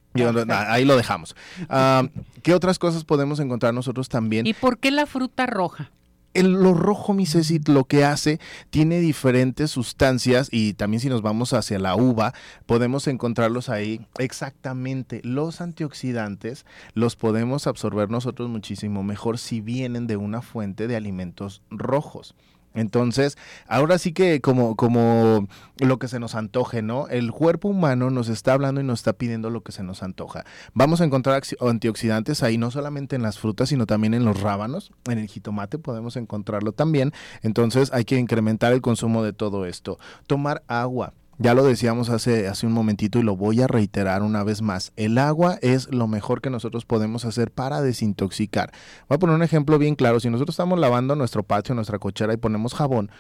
Ahí 0.49 0.85
lo 0.85 0.95
dejamos. 0.97 1.35
Ah, 1.69 2.03
¿Qué 2.41 2.55
otras 2.55 2.79
cosas 2.79 3.03
podemos 3.03 3.39
encontrar 3.39 3.73
nosotros 3.73 4.09
también? 4.09 4.47
¿Y 4.47 4.53
por 4.53 4.79
qué 4.79 4.89
la 4.89 5.05
fruta 5.05 5.45
roja? 5.45 5.91
El, 6.37 6.51
lo 6.53 6.73
rojo, 6.73 7.13
mi 7.13 7.25
lo 7.67 7.85
que 7.85 8.05
hace, 8.05 8.39
tiene 8.69 8.99
diferentes 8.99 9.71
sustancias 9.71 10.49
y 10.51 10.73
también 10.73 11.01
si 11.01 11.09
nos 11.09 11.21
vamos 11.21 11.53
hacia 11.53 11.79
la 11.79 11.95
uva, 11.95 12.33
podemos 12.65 13.07
encontrarlos 13.07 13.69
ahí. 13.69 14.05
Exactamente, 14.17 15.21
los 15.23 15.61
antioxidantes 15.61 16.65
los 16.93 17.15
podemos 17.15 17.67
absorber 17.67 18.09
nosotros 18.09 18.49
muchísimo 18.49 19.03
mejor 19.03 19.37
si 19.37 19.61
vienen 19.61 20.07
de 20.07 20.17
una 20.17 20.41
fuente 20.41 20.87
de 20.87 20.95
alimentos 20.95 21.61
rojos. 21.69 22.35
Entonces, 22.73 23.37
ahora 23.67 23.97
sí 23.97 24.13
que 24.13 24.39
como, 24.41 24.75
como 24.75 25.47
lo 25.79 25.99
que 25.99 26.07
se 26.07 26.19
nos 26.19 26.35
antoje, 26.35 26.81
¿no? 26.81 27.07
El 27.07 27.31
cuerpo 27.31 27.69
humano 27.69 28.09
nos 28.09 28.29
está 28.29 28.53
hablando 28.53 28.81
y 28.81 28.83
nos 28.83 28.99
está 28.99 29.13
pidiendo 29.13 29.49
lo 29.49 29.61
que 29.61 29.71
se 29.71 29.83
nos 29.83 30.03
antoja. 30.03 30.45
Vamos 30.73 31.01
a 31.01 31.05
encontrar 31.05 31.41
antioxidantes 31.59 32.43
ahí, 32.43 32.57
no 32.57 32.69
solamente 32.71 33.15
en 33.15 33.23
las 33.23 33.39
frutas, 33.39 33.69
sino 33.69 33.85
también 33.85 34.13
en 34.13 34.25
los 34.25 34.41
rábanos, 34.41 34.91
en 35.09 35.17
el 35.17 35.27
jitomate 35.27 35.79
podemos 35.79 36.15
encontrarlo 36.17 36.71
también. 36.71 37.13
Entonces, 37.41 37.91
hay 37.93 38.05
que 38.05 38.17
incrementar 38.17 38.73
el 38.73 38.81
consumo 38.81 39.23
de 39.23 39.33
todo 39.33 39.65
esto. 39.65 39.97
Tomar 40.27 40.63
agua. 40.67 41.13
Ya 41.39 41.53
lo 41.53 41.63
decíamos 41.63 42.09
hace, 42.09 42.47
hace 42.47 42.65
un 42.65 42.73
momentito 42.73 43.19
y 43.19 43.23
lo 43.23 43.35
voy 43.35 43.61
a 43.61 43.67
reiterar 43.67 44.23
una 44.23 44.43
vez 44.43 44.63
más. 44.63 44.91
El 44.95 45.19
agua 45.19 45.59
es 45.61 45.87
lo 45.93 46.07
mejor 46.07 46.41
que 46.41 46.49
nosotros 46.49 46.85
podemos 46.85 47.25
hacer 47.25 47.51
para 47.51 47.81
desintoxicar. 47.81 48.71
Voy 49.07 49.17
a 49.17 49.19
poner 49.19 49.35
un 49.35 49.43
ejemplo 49.43 49.77
bien 49.77 49.95
claro. 49.95 50.19
Si 50.19 50.31
nosotros 50.31 50.55
estamos 50.55 50.79
lavando 50.79 51.15
nuestro 51.15 51.43
patio, 51.43 51.75
nuestra 51.75 51.99
cochera 51.99 52.33
y 52.33 52.37
ponemos 52.37 52.73
jabón, 52.73 53.11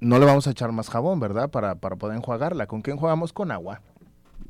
no 0.00 0.18
le 0.18 0.26
vamos 0.26 0.48
a 0.48 0.50
echar 0.50 0.72
más 0.72 0.90
jabón, 0.90 1.20
¿verdad? 1.20 1.48
Para, 1.48 1.76
para 1.76 1.94
poder 1.94 2.16
enjuagarla. 2.16 2.66
¿Con 2.66 2.82
qué 2.82 2.90
enjuagamos? 2.90 3.32
Con 3.32 3.52
agua. 3.52 3.80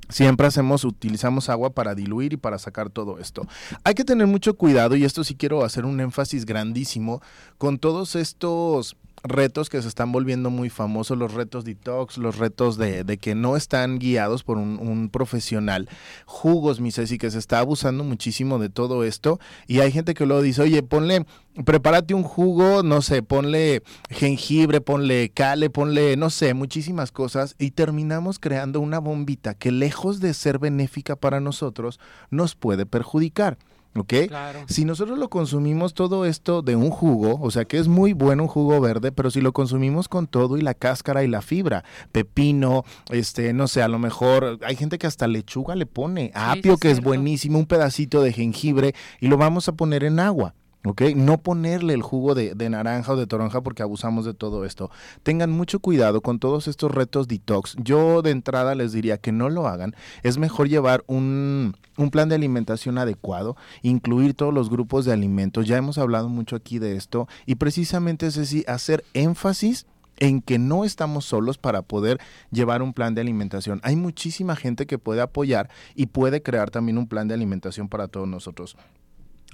Siempre 0.08 0.46
hacemos, 0.46 0.84
utilizamos 0.84 1.50
agua 1.50 1.70
para 1.70 1.94
diluir 1.94 2.32
y 2.32 2.36
para 2.36 2.58
sacar 2.58 2.88
todo 2.88 3.18
esto. 3.18 3.46
Hay 3.84 3.94
que 3.94 4.04
tener 4.04 4.26
mucho 4.26 4.56
cuidado 4.56 4.96
y 4.96 5.04
esto 5.04 5.22
sí 5.22 5.34
quiero 5.34 5.64
hacer 5.64 5.84
un 5.84 6.00
énfasis 6.00 6.46
grandísimo 6.46 7.20
con 7.58 7.78
todos 7.78 8.16
estos 8.16 8.96
retos 9.22 9.68
que 9.68 9.82
se 9.82 9.88
están 9.88 10.12
volviendo 10.12 10.50
muy 10.50 10.70
famosos, 10.70 11.18
los 11.18 11.34
retos 11.34 11.64
detox, 11.64 12.18
los 12.18 12.38
retos 12.38 12.76
de, 12.76 13.04
que 13.20 13.34
no 13.34 13.56
están 13.56 13.98
guiados 13.98 14.44
por 14.44 14.58
un, 14.58 14.78
un, 14.78 15.08
profesional. 15.08 15.88
Jugos, 16.24 16.80
mi 16.80 16.90
Ceci, 16.90 17.18
que 17.18 17.30
se 17.30 17.38
está 17.38 17.58
abusando 17.58 18.04
muchísimo 18.04 18.58
de 18.58 18.68
todo 18.68 19.04
esto. 19.04 19.38
Y 19.66 19.80
hay 19.80 19.92
gente 19.92 20.14
que 20.14 20.26
luego 20.26 20.42
dice, 20.42 20.62
oye, 20.62 20.82
ponle, 20.82 21.26
prepárate 21.64 22.14
un 22.14 22.22
jugo, 22.22 22.82
no 22.82 23.02
sé, 23.02 23.22
ponle 23.22 23.82
jengibre, 24.10 24.80
ponle 24.80 25.30
cale, 25.30 25.70
ponle, 25.70 26.16
no 26.16 26.30
sé, 26.30 26.54
muchísimas 26.54 27.12
cosas. 27.12 27.54
Y 27.58 27.72
terminamos 27.72 28.38
creando 28.38 28.80
una 28.80 28.98
bombita 28.98 29.54
que 29.54 29.72
lejos 29.72 30.20
de 30.20 30.34
ser 30.34 30.58
benéfica 30.58 31.16
para 31.16 31.40
nosotros, 31.40 31.98
nos 32.30 32.54
puede 32.54 32.86
perjudicar. 32.86 33.58
¿Ok? 33.96 34.14
Claro. 34.28 34.64
Si 34.68 34.84
nosotros 34.84 35.18
lo 35.18 35.28
consumimos 35.28 35.94
todo 35.94 36.24
esto 36.24 36.62
de 36.62 36.76
un 36.76 36.90
jugo, 36.90 37.38
o 37.40 37.50
sea 37.50 37.64
que 37.64 37.78
es 37.78 37.88
muy 37.88 38.12
bueno 38.12 38.44
un 38.44 38.48
jugo 38.48 38.80
verde, 38.80 39.12
pero 39.12 39.30
si 39.30 39.40
lo 39.40 39.52
consumimos 39.52 40.08
con 40.08 40.26
todo 40.26 40.56
y 40.56 40.60
la 40.60 40.74
cáscara 40.74 41.24
y 41.24 41.28
la 41.28 41.42
fibra, 41.42 41.84
pepino, 42.12 42.84
este, 43.10 43.52
no 43.52 43.68
sé, 43.68 43.82
a 43.82 43.88
lo 43.88 43.98
mejor 43.98 44.58
hay 44.62 44.76
gente 44.76 44.98
que 44.98 45.06
hasta 45.06 45.26
lechuga 45.26 45.74
le 45.74 45.86
pone, 45.86 46.30
apio 46.34 46.74
sí, 46.74 46.80
que 46.80 46.90
es 46.90 47.02
buenísimo, 47.02 47.58
un 47.58 47.66
pedacito 47.66 48.22
de 48.22 48.32
jengibre 48.32 48.94
y 49.20 49.28
lo 49.28 49.36
vamos 49.36 49.68
a 49.68 49.72
poner 49.72 50.04
en 50.04 50.20
agua. 50.20 50.54
¿Ok? 50.84 51.02
No 51.14 51.38
ponerle 51.38 51.94
el 51.94 52.02
jugo 52.02 52.34
de, 52.34 52.54
de, 52.54 52.70
naranja 52.70 53.12
o 53.12 53.16
de 53.16 53.26
toronja 53.26 53.60
porque 53.62 53.82
abusamos 53.82 54.24
de 54.24 54.34
todo 54.34 54.64
esto. 54.64 54.90
Tengan 55.22 55.50
mucho 55.50 55.80
cuidado 55.80 56.20
con 56.20 56.38
todos 56.38 56.68
estos 56.68 56.92
retos 56.92 57.28
detox. 57.28 57.76
Yo 57.82 58.22
de 58.22 58.30
entrada 58.30 58.74
les 58.74 58.92
diría 58.92 59.18
que 59.18 59.32
no 59.32 59.48
lo 59.48 59.66
hagan. 59.66 59.94
Es 60.22 60.38
mejor 60.38 60.68
llevar 60.68 61.04
un, 61.06 61.76
un 61.96 62.10
plan 62.10 62.28
de 62.28 62.34
alimentación 62.34 62.98
adecuado, 62.98 63.56
incluir 63.82 64.34
todos 64.34 64.54
los 64.54 64.70
grupos 64.70 65.04
de 65.04 65.12
alimentos. 65.12 65.66
Ya 65.66 65.76
hemos 65.76 65.98
hablado 65.98 66.28
mucho 66.28 66.56
aquí 66.56 66.78
de 66.78 66.96
esto 66.96 67.28
y 67.46 67.56
precisamente 67.56 68.26
es 68.26 68.38
así, 68.38 68.64
hacer 68.66 69.04
énfasis 69.14 69.86
en 70.18 70.40
que 70.40 70.58
no 70.58 70.84
estamos 70.84 71.24
solos 71.24 71.58
para 71.58 71.82
poder 71.82 72.18
llevar 72.50 72.82
un 72.82 72.92
plan 72.92 73.14
de 73.14 73.20
alimentación. 73.20 73.80
Hay 73.82 73.96
muchísima 73.96 74.56
gente 74.56 74.86
que 74.86 74.98
puede 74.98 75.20
apoyar 75.20 75.68
y 75.94 76.06
puede 76.06 76.42
crear 76.42 76.70
también 76.70 76.98
un 76.98 77.06
plan 77.06 77.28
de 77.28 77.34
alimentación 77.34 77.88
para 77.88 78.08
todos 78.08 78.28
nosotros. 78.28 78.76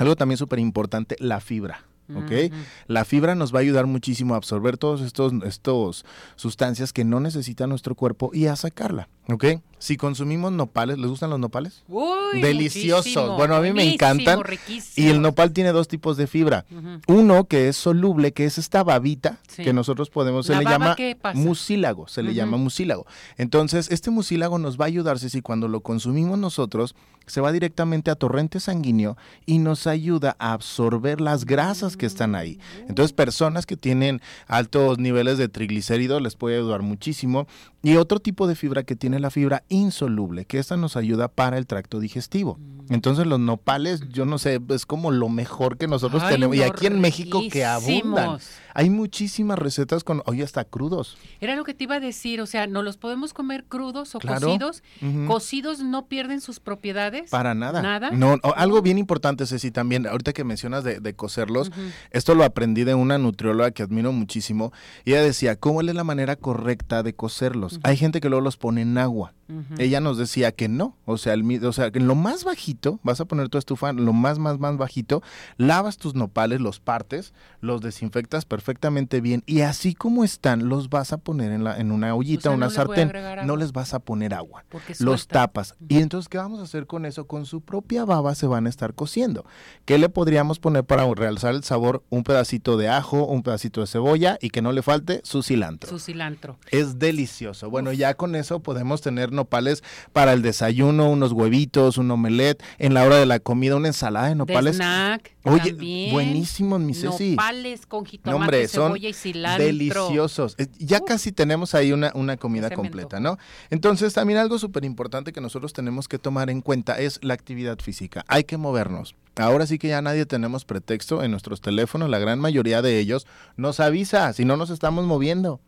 Algo 0.02 0.16
también 0.16 0.36
súper 0.36 0.58
importante, 0.58 1.14
la 1.20 1.38
fibra. 1.38 1.84
¿Ok? 2.16 2.22
Uh 2.22 2.34
-huh. 2.34 2.52
La 2.86 3.04
fibra 3.04 3.34
nos 3.34 3.54
va 3.54 3.58
a 3.58 3.62
ayudar 3.62 3.86
muchísimo 3.86 4.34
a 4.34 4.36
absorber 4.36 4.76
todos 4.76 5.00
estos, 5.00 5.32
estos 5.44 6.04
sustancias 6.36 6.92
que 6.92 7.04
no 7.04 7.20
necesita 7.20 7.66
nuestro 7.66 7.94
cuerpo 7.94 8.30
y 8.32 8.46
a 8.46 8.56
sacarla, 8.56 9.08
¿ok? 9.28 9.44
Si 9.78 9.96
consumimos 9.96 10.52
nopales, 10.52 10.98
¿les 10.98 11.10
gustan 11.10 11.30
los 11.30 11.40
nopales? 11.40 11.82
Uy, 11.88 12.40
Deliciosos. 12.40 13.36
Bueno, 13.36 13.56
a 13.56 13.60
mí 13.60 13.72
me 13.72 13.92
encantan. 13.92 14.44
Riquísimo. 14.44 15.06
Y 15.06 15.10
el 15.10 15.20
nopal 15.20 15.52
tiene 15.52 15.72
dos 15.72 15.88
tipos 15.88 16.16
de 16.16 16.28
fibra. 16.28 16.64
Uh 16.70 16.74
-huh. 16.74 17.00
Uno 17.08 17.44
que 17.46 17.68
es 17.68 17.76
soluble, 17.76 18.32
que 18.32 18.44
es 18.44 18.58
esta 18.58 18.84
babita 18.84 19.40
sí. 19.48 19.64
que 19.64 19.72
nosotros 19.72 20.08
podemos, 20.08 20.46
se 20.46 20.52
¿La 20.52 20.60
le 20.60 20.64
llama 20.66 20.96
mucílago, 21.34 22.06
se 22.06 22.20
uh 22.20 22.24
-huh. 22.24 22.26
le 22.28 22.34
llama 22.34 22.58
mucílago. 22.58 23.06
Entonces, 23.36 23.90
este 23.90 24.10
mucílago 24.10 24.58
nos 24.58 24.78
va 24.78 24.84
a 24.84 24.88
ayudar 24.88 25.18
si 25.18 25.42
cuando 25.42 25.68
lo 25.68 25.80
consumimos 25.80 26.38
nosotros 26.38 26.94
se 27.26 27.40
va 27.40 27.52
directamente 27.52 28.10
a 28.10 28.16
torrente 28.16 28.60
sanguíneo 28.60 29.16
y 29.46 29.58
nos 29.58 29.86
ayuda 29.86 30.36
a 30.38 30.52
absorber 30.52 31.20
las 31.20 31.44
grasas 31.44 31.96
que 31.96 32.01
están 32.06 32.34
ahí. 32.34 32.58
Entonces, 32.88 33.12
personas 33.12 33.66
que 33.66 33.76
tienen 33.76 34.20
altos 34.46 34.98
niveles 34.98 35.38
de 35.38 35.48
triglicéridos 35.48 36.22
les 36.22 36.36
puede 36.36 36.56
ayudar 36.56 36.82
muchísimo. 36.82 37.46
Y 37.82 37.96
otro 37.96 38.20
tipo 38.20 38.46
de 38.46 38.54
fibra 38.54 38.84
que 38.84 38.94
tiene 38.94 39.18
la 39.18 39.30
fibra 39.30 39.64
insoluble, 39.68 40.44
que 40.44 40.58
esta 40.58 40.76
nos 40.76 40.96
ayuda 40.96 41.26
para 41.28 41.58
el 41.58 41.66
tracto 41.66 41.98
digestivo. 41.98 42.58
Entonces, 42.90 43.26
los 43.26 43.40
nopales, 43.40 44.08
yo 44.10 44.24
no 44.24 44.38
sé, 44.38 44.60
es 44.68 44.86
como 44.86 45.10
lo 45.10 45.28
mejor 45.28 45.78
que 45.78 45.88
nosotros 45.88 46.22
Ay, 46.22 46.34
tenemos. 46.34 46.56
Y 46.56 46.60
no, 46.60 46.66
aquí 46.66 46.86
en 46.86 47.00
México 47.00 47.40
que 47.50 47.64
abundan. 47.64 48.38
Hay 48.74 48.88
muchísimas 48.90 49.58
recetas 49.58 50.02
con, 50.04 50.22
oye, 50.26 50.42
hasta 50.42 50.64
crudos. 50.64 51.16
Era 51.40 51.56
lo 51.56 51.64
que 51.64 51.74
te 51.74 51.84
iba 51.84 51.96
a 51.96 52.00
decir, 52.00 52.40
o 52.40 52.46
sea, 52.46 52.66
¿no 52.66 52.82
los 52.82 52.96
podemos 52.96 53.34
comer 53.34 53.64
crudos 53.64 54.14
o 54.14 54.18
Claro. 54.18 54.46
cocidos? 54.46 54.82
¿Cocidos 55.26 55.80
no 55.80 56.06
pierden 56.06 56.40
sus 56.40 56.60
propiedades? 56.60 57.30
Para 57.30 57.54
nada. 57.54 57.82
¿Nada? 57.82 58.10
No, 58.12 58.36
o- 58.42 58.54
algo 58.56 58.80
bien 58.82 58.98
importante, 58.98 59.46
Ceci, 59.46 59.70
también, 59.70 60.06
ahorita 60.06 60.32
que 60.32 60.44
mencionas 60.44 60.84
de, 60.84 61.00
de 61.00 61.14
cocerlos, 61.14 61.70
esto 62.10 62.34
lo 62.34 62.44
aprendí 62.44 62.84
de 62.84 62.94
una 62.94 63.18
nutrióloga 63.18 63.70
que 63.72 63.82
admiro 63.82 64.12
muchísimo. 64.12 64.72
Y 65.04 65.10
ella 65.12 65.22
decía, 65.22 65.56
¿cómo 65.56 65.80
es 65.80 65.94
la 65.94 66.04
manera 66.04 66.36
correcta 66.36 67.02
de 67.02 67.14
cocerlos? 67.14 67.71
Hay 67.82 67.96
gente 67.96 68.20
que 68.20 68.28
luego 68.28 68.42
los 68.42 68.56
pone 68.56 68.82
en 68.82 68.98
agua. 68.98 69.32
Ella 69.78 70.00
nos 70.00 70.18
decía 70.18 70.52
que 70.52 70.68
no, 70.68 70.96
o 71.04 71.16
sea, 71.18 71.34
el, 71.34 71.64
o 71.64 71.72
sea, 71.72 71.90
que 71.90 71.98
en 71.98 72.06
lo 72.06 72.14
más 72.14 72.44
bajito, 72.44 73.00
vas 73.02 73.20
a 73.20 73.24
poner 73.24 73.48
tu 73.48 73.58
estufa, 73.58 73.90
en 73.90 74.04
lo 74.04 74.12
más, 74.12 74.38
más, 74.38 74.58
más 74.58 74.76
bajito, 74.76 75.22
lavas 75.56 75.96
tus 75.96 76.14
nopales, 76.14 76.60
los 76.60 76.80
partes, 76.80 77.32
los 77.60 77.80
desinfectas 77.80 78.44
perfectamente 78.44 79.20
bien 79.20 79.42
y 79.46 79.60
así 79.60 79.94
como 79.94 80.24
están, 80.24 80.68
los 80.68 80.88
vas 80.88 81.12
a 81.12 81.18
poner 81.18 81.52
en, 81.52 81.64
la, 81.64 81.78
en 81.78 81.92
una 81.92 82.14
ollita, 82.14 82.42
sea, 82.42 82.52
una 82.52 82.66
no 82.66 82.72
sartén, 82.72 83.12
no 83.44 83.56
les 83.56 83.72
vas 83.72 83.94
a 83.94 83.98
poner 84.00 84.34
agua 84.34 84.64
Porque 84.68 84.94
los 85.00 85.26
tapas. 85.26 85.74
Y 85.88 85.98
entonces, 85.98 86.28
¿qué 86.28 86.38
vamos 86.38 86.60
a 86.60 86.64
hacer 86.64 86.86
con 86.86 87.06
eso? 87.06 87.26
Con 87.26 87.46
su 87.46 87.60
propia 87.60 88.04
baba 88.04 88.34
se 88.34 88.46
van 88.46 88.66
a 88.66 88.68
estar 88.68 88.94
cociendo. 88.94 89.44
¿Qué 89.84 89.98
le 89.98 90.08
podríamos 90.08 90.58
poner 90.58 90.84
para 90.84 91.06
realzar 91.14 91.54
el 91.54 91.64
sabor? 91.64 92.02
Un 92.10 92.22
pedacito 92.22 92.76
de 92.76 92.88
ajo, 92.88 93.26
un 93.26 93.42
pedacito 93.42 93.80
de 93.80 93.86
cebolla 93.86 94.38
y 94.40 94.50
que 94.50 94.62
no 94.62 94.72
le 94.72 94.82
falte 94.82 95.20
su 95.24 95.42
cilantro. 95.42 95.90
Su 95.90 95.98
cilantro. 95.98 96.58
Es 96.70 96.98
delicioso. 96.98 97.70
Bueno, 97.70 97.92
ya 97.92 98.14
con 98.14 98.34
eso 98.34 98.60
podemos 98.60 99.00
tener 99.00 99.32
nopales 99.42 99.82
para 100.12 100.32
el 100.32 100.42
desayuno, 100.42 101.10
unos 101.10 101.32
huevitos, 101.32 101.98
un 101.98 102.10
omelette, 102.10 102.62
en 102.78 102.94
la 102.94 103.04
hora 103.04 103.16
de 103.16 103.26
la 103.26 103.38
comida, 103.40 103.76
una 103.76 103.88
ensalada 103.88 104.26
de 104.26 104.30
De 104.30 104.36
nopales. 104.36 104.76
snack. 104.76 105.34
Oye, 105.44 105.70
también. 105.72 106.12
buenísimos, 106.12 106.80
mi 106.80 106.94
Ceci. 106.94 107.30
Nopales 107.32 107.86
con 107.86 108.04
No, 108.04 108.10
jitomate, 108.10 108.36
hombre, 108.42 108.68
son 108.68 108.86
cebolla 108.92 109.08
y 109.08 109.12
cilantro. 109.12 109.64
deliciosos. 109.64 110.54
Eh, 110.58 110.66
Ya 110.78 111.00
casi 111.00 111.32
tenemos 111.32 111.74
ahí 111.74 111.92
una, 111.92 112.12
una 112.14 112.36
comida 112.36 112.70
completa. 112.70 113.18
¿no? 113.20 113.38
Entonces, 113.70 114.14
también 114.14 114.38
algo 114.38 114.58
súper 114.58 114.84
importante 114.84 115.32
que 115.32 115.40
nosotros 115.40 115.72
tenemos 115.72 116.08
que 116.08 116.18
tomar 116.18 116.48
en 116.50 116.60
cuenta 116.60 116.98
es 117.00 117.18
la 117.22 117.34
actividad 117.34 117.78
física. 117.80 118.24
Hay 118.28 118.44
que 118.44 118.56
movernos. 118.56 119.14
Ahora 119.36 119.66
sí 119.66 119.78
que 119.78 119.88
ya 119.88 120.02
nadie 120.02 120.26
tenemos 120.26 120.64
pretexto 120.64 121.22
en 121.22 121.30
nuestros 121.30 121.60
teléfonos, 121.60 122.10
la 122.10 122.18
gran 122.18 122.38
mayoría 122.38 122.82
de 122.82 122.98
ellos 122.98 123.26
nos 123.56 123.80
avisa 123.80 124.32
si 124.34 124.44
no 124.44 124.56
nos 124.56 124.70
estamos 124.70 125.06
moviendo. 125.06 125.58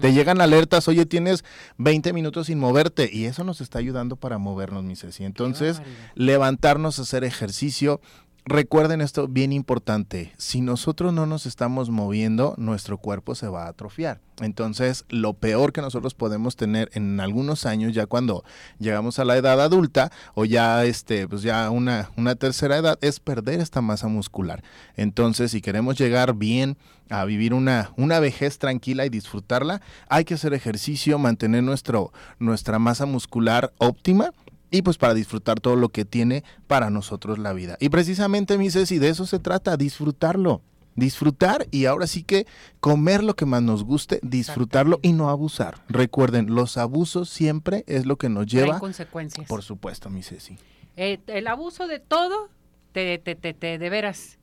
Te 0.00 0.12
llegan 0.12 0.40
alertas, 0.40 0.88
oye, 0.88 1.04
tienes 1.06 1.44
20 1.78 2.12
minutos 2.12 2.46
sin 2.46 2.58
moverte 2.58 3.10
y 3.12 3.26
eso 3.26 3.44
nos 3.44 3.60
está 3.60 3.78
ayudando 3.78 4.16
para 4.16 4.38
movernos, 4.38 4.84
mi 4.84 4.96
Ceci. 4.96 5.24
Entonces, 5.24 5.82
levantarnos, 6.14 6.98
hacer 6.98 7.24
ejercicio. 7.24 8.00
Recuerden 8.48 9.00
esto 9.00 9.26
bien 9.26 9.52
importante, 9.52 10.32
si 10.38 10.60
nosotros 10.60 11.12
no 11.12 11.26
nos 11.26 11.46
estamos 11.46 11.90
moviendo, 11.90 12.54
nuestro 12.58 12.96
cuerpo 12.96 13.34
se 13.34 13.48
va 13.48 13.64
a 13.64 13.70
atrofiar. 13.70 14.20
Entonces, 14.40 15.04
lo 15.08 15.34
peor 15.34 15.72
que 15.72 15.80
nosotros 15.80 16.14
podemos 16.14 16.54
tener 16.54 16.88
en 16.94 17.18
algunos 17.18 17.66
años, 17.66 17.92
ya 17.92 18.06
cuando 18.06 18.44
llegamos 18.78 19.18
a 19.18 19.24
la 19.24 19.36
edad 19.36 19.60
adulta 19.60 20.12
o 20.34 20.44
ya 20.44 20.84
este, 20.84 21.26
pues 21.26 21.42
ya 21.42 21.70
una, 21.70 22.12
una 22.16 22.36
tercera 22.36 22.76
edad, 22.76 22.96
es 23.00 23.18
perder 23.18 23.58
esta 23.58 23.80
masa 23.80 24.06
muscular. 24.06 24.62
Entonces, 24.94 25.50
si 25.50 25.60
queremos 25.60 25.98
llegar 25.98 26.34
bien 26.34 26.76
a 27.10 27.24
vivir 27.24 27.52
una, 27.52 27.90
una 27.96 28.20
vejez 28.20 28.60
tranquila 28.60 29.04
y 29.04 29.08
disfrutarla, 29.08 29.82
hay 30.08 30.24
que 30.24 30.34
hacer 30.34 30.54
ejercicio, 30.54 31.18
mantener 31.18 31.64
nuestro, 31.64 32.12
nuestra 32.38 32.78
masa 32.78 33.06
muscular 33.06 33.72
óptima 33.78 34.30
y 34.70 34.82
pues 34.82 34.98
para 34.98 35.14
disfrutar 35.14 35.60
todo 35.60 35.76
lo 35.76 35.88
que 35.90 36.04
tiene 36.04 36.42
para 36.66 36.90
nosotros 36.90 37.38
la 37.38 37.52
vida. 37.52 37.76
Y 37.80 37.88
precisamente, 37.88 38.58
mi 38.58 38.70
Ceci, 38.70 38.98
de 38.98 39.08
eso 39.08 39.26
se 39.26 39.38
trata, 39.38 39.76
disfrutarlo. 39.76 40.62
Disfrutar 40.94 41.66
y 41.70 41.84
ahora 41.84 42.06
sí 42.06 42.22
que 42.22 42.46
comer 42.80 43.22
lo 43.22 43.36
que 43.36 43.44
más 43.44 43.62
nos 43.62 43.84
guste, 43.84 44.18
disfrutarlo 44.22 44.98
y 45.02 45.12
no 45.12 45.28
abusar. 45.28 45.84
Recuerden, 45.90 46.54
los 46.54 46.78
abusos 46.78 47.28
siempre 47.28 47.84
es 47.86 48.06
lo 48.06 48.16
que 48.16 48.30
nos 48.30 48.46
lleva, 48.46 48.78
consecuencias. 48.80 49.46
por 49.46 49.62
supuesto, 49.62 50.08
mi 50.08 50.22
Ceci. 50.22 50.56
Eh, 50.96 51.18
el 51.26 51.48
abuso 51.48 51.86
de 51.86 51.98
todo, 51.98 52.48
te, 52.92 53.18
te, 53.18 53.34
te, 53.34 53.52
te- 53.52 53.76
de 53.76 53.90
veras, 53.90 54.38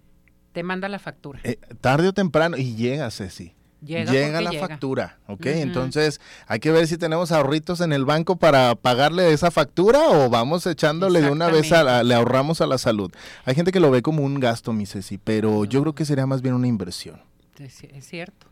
te 0.52 0.62
manda 0.62 0.88
la 0.90 1.00
factura. 1.00 1.40
Eh, 1.44 1.58
tarde 1.82 2.08
o 2.10 2.14
temprano, 2.14 2.56
y 2.56 2.76
llega, 2.76 3.10
Ceci. 3.10 3.56
Llega 3.86 4.12
Llega, 4.12 4.42
la 4.42 4.52
llega. 4.52 4.68
factura, 4.68 5.18
¿ok? 5.28 5.46
Entonces 5.48 6.22
hay 6.48 6.60
que 6.60 6.72
ver 6.72 6.88
si 6.88 6.98
tenemos 6.98 7.32
ahorritos 7.32 7.82
en 7.82 7.92
el 7.94 8.06
banco 8.06 8.36
para 8.38 8.76
pagarle 8.76 9.34
esa 9.34 9.52
factura 9.52 10.10
o 10.10 10.30
vamos 10.30 10.66
echándole 10.68 11.22
de 11.22 11.30
una 11.30 11.48
vez, 11.50 11.72
a, 11.72 11.84
la- 11.84 12.04
le 12.04 12.14
ahorramos 12.16 12.62
a 12.62 12.66
la 12.68 12.78
salud. 12.78 13.12
Hay 13.46 13.56
gente 13.56 13.72
que 13.72 13.80
lo 13.80 13.92
ve 13.92 14.02
como 14.02 14.24
un 14.24 14.40
gasto, 14.40 14.74
mi 14.74 14.86
Ceci, 14.86 15.18
pero 15.18 15.66
yo 15.66 15.82
creo 15.82 15.94
que 15.96 16.06
sería 16.06 16.26
más 16.26 16.42
bien 16.42 16.56
una 16.56 16.68
inversión. 16.68 17.22
Es, 17.60 17.84
es 17.84 18.06
cierto. 18.08 18.48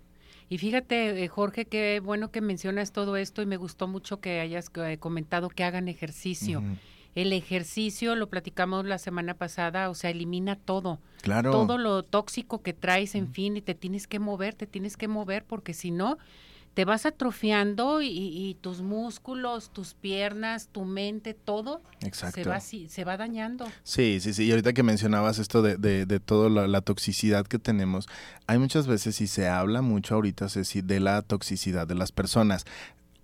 Y 0.50 0.58
fíjate, 0.58 1.24
eh, 1.24 1.28
Jorge, 1.30 1.64
qué 1.66 2.02
bueno 2.04 2.30
que 2.30 2.42
mencionas 2.42 2.92
todo 2.92 3.16
esto 3.16 3.42
y 3.42 3.46
me 3.46 3.56
gustó 3.56 3.88
mucho 3.88 4.20
que 4.20 4.42
hayas 4.42 4.70
eh, 4.76 4.98
comentado 5.00 5.48
que 5.48 5.64
hagan 5.64 5.88
ejercicio. 5.88 6.62
El 7.16 7.34
ejercicio, 7.34 8.16
lo 8.16 8.30
platicamos 8.30 8.86
la 8.86 8.98
semana 8.98 9.34
pasada, 9.34 9.90
o 9.90 9.96
sea, 9.96 10.10
elimina 10.10 10.56
todo. 10.56 11.00
Claro. 11.22 11.52
Todo 11.52 11.78
lo 11.78 12.04
tóxico 12.04 12.62
que 12.62 12.74
traes, 12.74 13.16
en 13.16 13.32
fin, 13.34 13.58
y 13.58 13.62
te 13.62 13.76
tienes 13.76 14.08
que 14.08 14.20
mover, 14.20 14.54
te 14.56 14.66
tienes 14.68 14.98
que 14.98 15.08
mover, 15.08 15.44
porque 15.44 15.74
si 15.74 15.92
no, 15.92 16.18
te 16.74 16.86
vas 16.86 17.06
atrofiando 17.06 18.02
y, 18.02 18.08
y 18.08 18.58
tus 18.62 18.82
músculos, 18.82 19.72
tus 19.72 19.94
piernas, 19.94 20.70
tu 20.72 20.86
mente, 20.86 21.34
todo 21.34 21.82
Exacto. 22.02 22.42
se 22.42 22.50
va, 22.50 22.60
se 22.62 23.04
va 23.04 23.18
dañando. 23.18 23.68
Sí, 23.84 24.20
sí, 24.22 24.34
sí. 24.34 24.46
Y 24.46 24.52
ahorita 24.52 24.72
que 24.72 24.84
mencionabas 24.84 25.38
esto 25.40 25.62
de, 25.62 25.76
de, 25.76 26.06
de 26.06 26.20
toda 26.22 26.50
la, 26.50 26.68
la 26.68 26.82
toxicidad 26.82 27.46
que 27.46 27.60
tenemos, 27.60 28.08
hay 28.48 28.58
muchas 28.58 28.88
veces 28.88 29.20
y 29.20 29.28
se 29.28 29.50
habla 29.50 29.82
mucho 29.82 30.16
ahorita, 30.16 30.48
Ceci, 30.48 30.82
de 30.82 31.02
la 31.02 31.22
toxicidad 31.22 31.88
de 31.88 31.96
las 31.96 32.14
personas. 32.14 32.66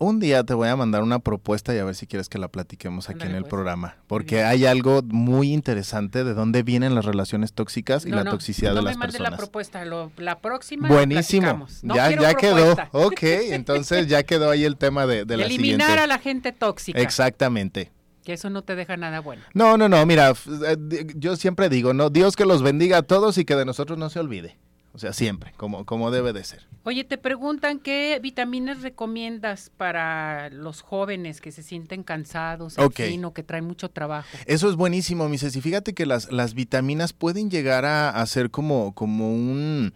Un 0.00 0.20
día 0.20 0.44
te 0.44 0.54
voy 0.54 0.68
a 0.68 0.76
mandar 0.76 1.02
una 1.02 1.18
propuesta 1.18 1.74
y 1.74 1.78
a 1.78 1.84
ver 1.84 1.96
si 1.96 2.06
quieres 2.06 2.28
que 2.28 2.38
la 2.38 2.46
platiquemos 2.46 3.08
aquí 3.08 3.24
en 3.26 3.34
el 3.34 3.40
pues. 3.42 3.50
programa, 3.50 3.96
porque 4.06 4.44
hay 4.44 4.64
algo 4.64 5.02
muy 5.02 5.52
interesante 5.52 6.22
de 6.22 6.34
dónde 6.34 6.62
vienen 6.62 6.94
las 6.94 7.04
relaciones 7.04 7.52
tóxicas 7.52 8.06
y 8.06 8.10
No, 8.10 8.18
la 8.18 8.24
no, 8.24 8.30
toxicidad 8.30 8.70
no 8.70 8.76
de 8.76 8.82
me 8.82 8.88
las 8.90 8.96
mande 8.96 9.18
la 9.18 9.30
personas. 9.30 9.38
propuesta, 9.40 9.84
lo- 9.84 10.12
la 10.16 10.38
próxima 10.38 10.86
Buenísimo. 10.88 11.66
No 11.82 11.96
ya 11.96 12.10
ya 12.12 12.34
quedó. 12.34 12.76
Ok, 12.92 13.22
entonces 13.22 14.06
ya 14.06 14.22
quedó 14.22 14.50
ahí 14.50 14.62
el 14.64 14.76
tema 14.76 15.04
de, 15.06 15.24
de 15.24 15.36
la 15.36 15.46
Eliminar 15.46 15.80
siguiente. 15.80 16.02
a 16.02 16.06
la 16.06 16.18
gente 16.18 16.52
tóxica, 16.52 17.00
Exactamente. 17.00 17.90
que 18.24 18.34
eso 18.34 18.50
no 18.50 18.62
te 18.62 18.76
deja 18.76 18.96
nada 18.96 19.18
bueno. 19.18 19.42
No, 19.52 19.76
no, 19.76 19.88
no, 19.88 20.06
mira, 20.06 20.30
eh, 20.30 21.06
yo 21.16 21.34
siempre 21.34 21.68
digo, 21.68 21.92
no, 21.92 22.08
Dios 22.08 22.36
que 22.36 22.44
los 22.46 22.62
bendiga 22.62 22.98
a 22.98 23.02
todos 23.02 23.36
y 23.36 23.44
que 23.44 23.56
de 23.56 23.64
nosotros 23.64 23.98
no 23.98 24.10
se 24.10 24.20
olvide. 24.20 24.58
O 24.98 25.00
sea, 25.00 25.12
siempre, 25.12 25.52
como, 25.56 25.84
como 25.86 26.10
debe 26.10 26.32
de 26.32 26.42
ser. 26.42 26.66
Oye, 26.82 27.04
te 27.04 27.18
preguntan 27.18 27.78
qué 27.78 28.18
vitaminas 28.20 28.82
recomiendas 28.82 29.70
para 29.76 30.50
los 30.50 30.80
jóvenes 30.80 31.40
que 31.40 31.52
se 31.52 31.62
sienten 31.62 32.02
cansados, 32.02 32.76
en 32.78 32.84
Ok. 32.86 32.94
fin, 32.96 33.24
o 33.24 33.32
que 33.32 33.44
traen 33.44 33.64
mucho 33.64 33.90
trabajo. 33.90 34.26
Eso 34.46 34.68
es 34.68 34.74
buenísimo, 34.74 35.28
mi 35.28 35.38
Ceci. 35.38 35.60
Fíjate 35.60 35.94
que 35.94 36.04
las, 36.04 36.32
las 36.32 36.54
vitaminas 36.54 37.12
pueden 37.12 37.48
llegar 37.48 37.84
a, 37.84 38.10
a 38.10 38.26
ser 38.26 38.50
como, 38.50 38.92
como 38.92 39.32
un 39.32 39.92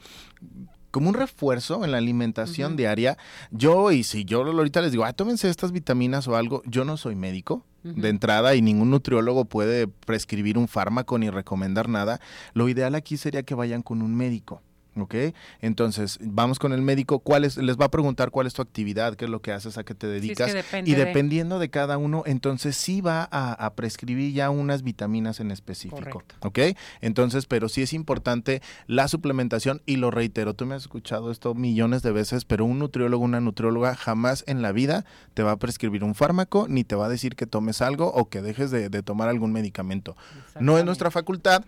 como 0.93 1.09
un 1.09 1.15
refuerzo 1.15 1.85
en 1.85 1.91
la 1.91 1.99
alimentación 1.99 2.77
diaria. 2.77 3.17
Yo, 3.51 3.91
y 3.91 4.05
si 4.05 4.25
yo 4.25 4.43
ahorita 4.45 4.83
les 4.83 4.93
digo, 4.93 5.05
ah, 5.05 5.13
tómense 5.15 5.49
estas 5.49 5.73
vitaminas 5.73 6.29
o 6.29 6.37
algo, 6.37 6.63
yo 6.67 6.85
no 6.85 6.97
soy 6.97 7.17
médico 7.17 7.67
de 7.83 8.09
entrada 8.11 8.55
y 8.55 8.63
ningún 8.63 8.91
nutriólogo 8.91 9.47
puede 9.47 9.89
prescribir 9.89 10.57
un 10.59 10.69
fármaco 10.69 11.19
ni 11.19 11.29
recomendar 11.31 11.89
nada. 11.89 12.21
Lo 12.55 12.69
ideal 12.69 12.95
aquí 12.95 13.17
sería 13.17 13.43
que 13.43 13.57
vayan 13.57 13.83
con 13.83 14.01
un 14.03 14.15
médico. 14.15 14.63
¿Ok? 14.97 15.15
Entonces, 15.61 16.19
vamos 16.21 16.59
con 16.59 16.73
el 16.73 16.83
médico, 16.83 17.19
¿cuál 17.21 17.45
es? 17.45 17.57
les 17.57 17.79
va 17.79 17.87
a 17.87 17.91
preguntar 17.91 18.31
cuál 18.31 18.47
es 18.47 18.53
tu 18.55 18.61
actividad, 18.63 19.15
qué 19.17 19.25
es 19.25 19.31
lo 19.31 19.41
que 19.41 19.53
haces, 19.53 19.79
a 19.79 19.85
qué 19.85 19.95
te 19.95 20.07
Sí, 20.07 20.15
es 20.17 20.21
dedicas. 20.23 20.47
que 20.49 20.55
depende 20.55 20.91
Y 20.91 20.95
de- 20.95 21.05
dependiendo 21.07 21.59
de 21.59 21.71
cada 21.71 21.97
uno, 21.99 22.23
entonces 22.27 22.77
sí 22.77 23.01
va 23.01 23.27
a, 23.31 23.53
a 23.53 23.75
prescribir 23.75 24.33
ya 24.35 24.51
unas 24.51 24.83
vitaminas 24.83 25.41
en 25.41 25.51
específico. 25.51 25.97
Correcto. 25.97 26.35
¿Ok? 26.41 26.59
Entonces, 27.01 27.47
pero 27.47 27.69
sí 27.69 27.83
es 27.83 27.93
importante 27.93 28.61
la 28.87 29.09
suplementación 29.09 29.81
y 29.87 29.97
lo 29.97 30.11
reitero, 30.11 30.55
tú 30.55 30.67
me 30.67 30.75
has 30.75 30.83
escuchado 30.83 31.31
esto 31.31 31.55
millones 31.55 32.03
de 32.03 32.13
veces, 32.13 32.45
pero 32.45 32.65
un 32.65 32.79
nutriólogo, 32.79 33.25
una 33.25 33.41
nutrióloga 33.41 33.95
jamás 33.95 34.45
en 34.47 34.61
la 34.63 34.73
vida 34.73 35.05
te 35.35 35.43
va 35.43 35.53
a 35.53 35.57
prescribir 35.57 36.05
un 36.05 36.15
fármaco 36.15 36.67
ni 36.69 36.85
te 36.85 36.97
va 36.97 37.07
a 37.07 37.09
decir 37.09 37.35
que 37.37 37.47
tomes 37.47 37.81
algo 37.83 38.13
o 38.13 38.29
que 38.29 38.43
dejes 38.43 38.71
de, 38.71 38.89
de 38.89 39.03
tomar 39.03 39.29
algún 39.29 39.53
medicamento. 39.53 40.17
No 40.61 40.77
es 40.79 40.85
nuestra 40.85 41.11
facultad 41.11 41.65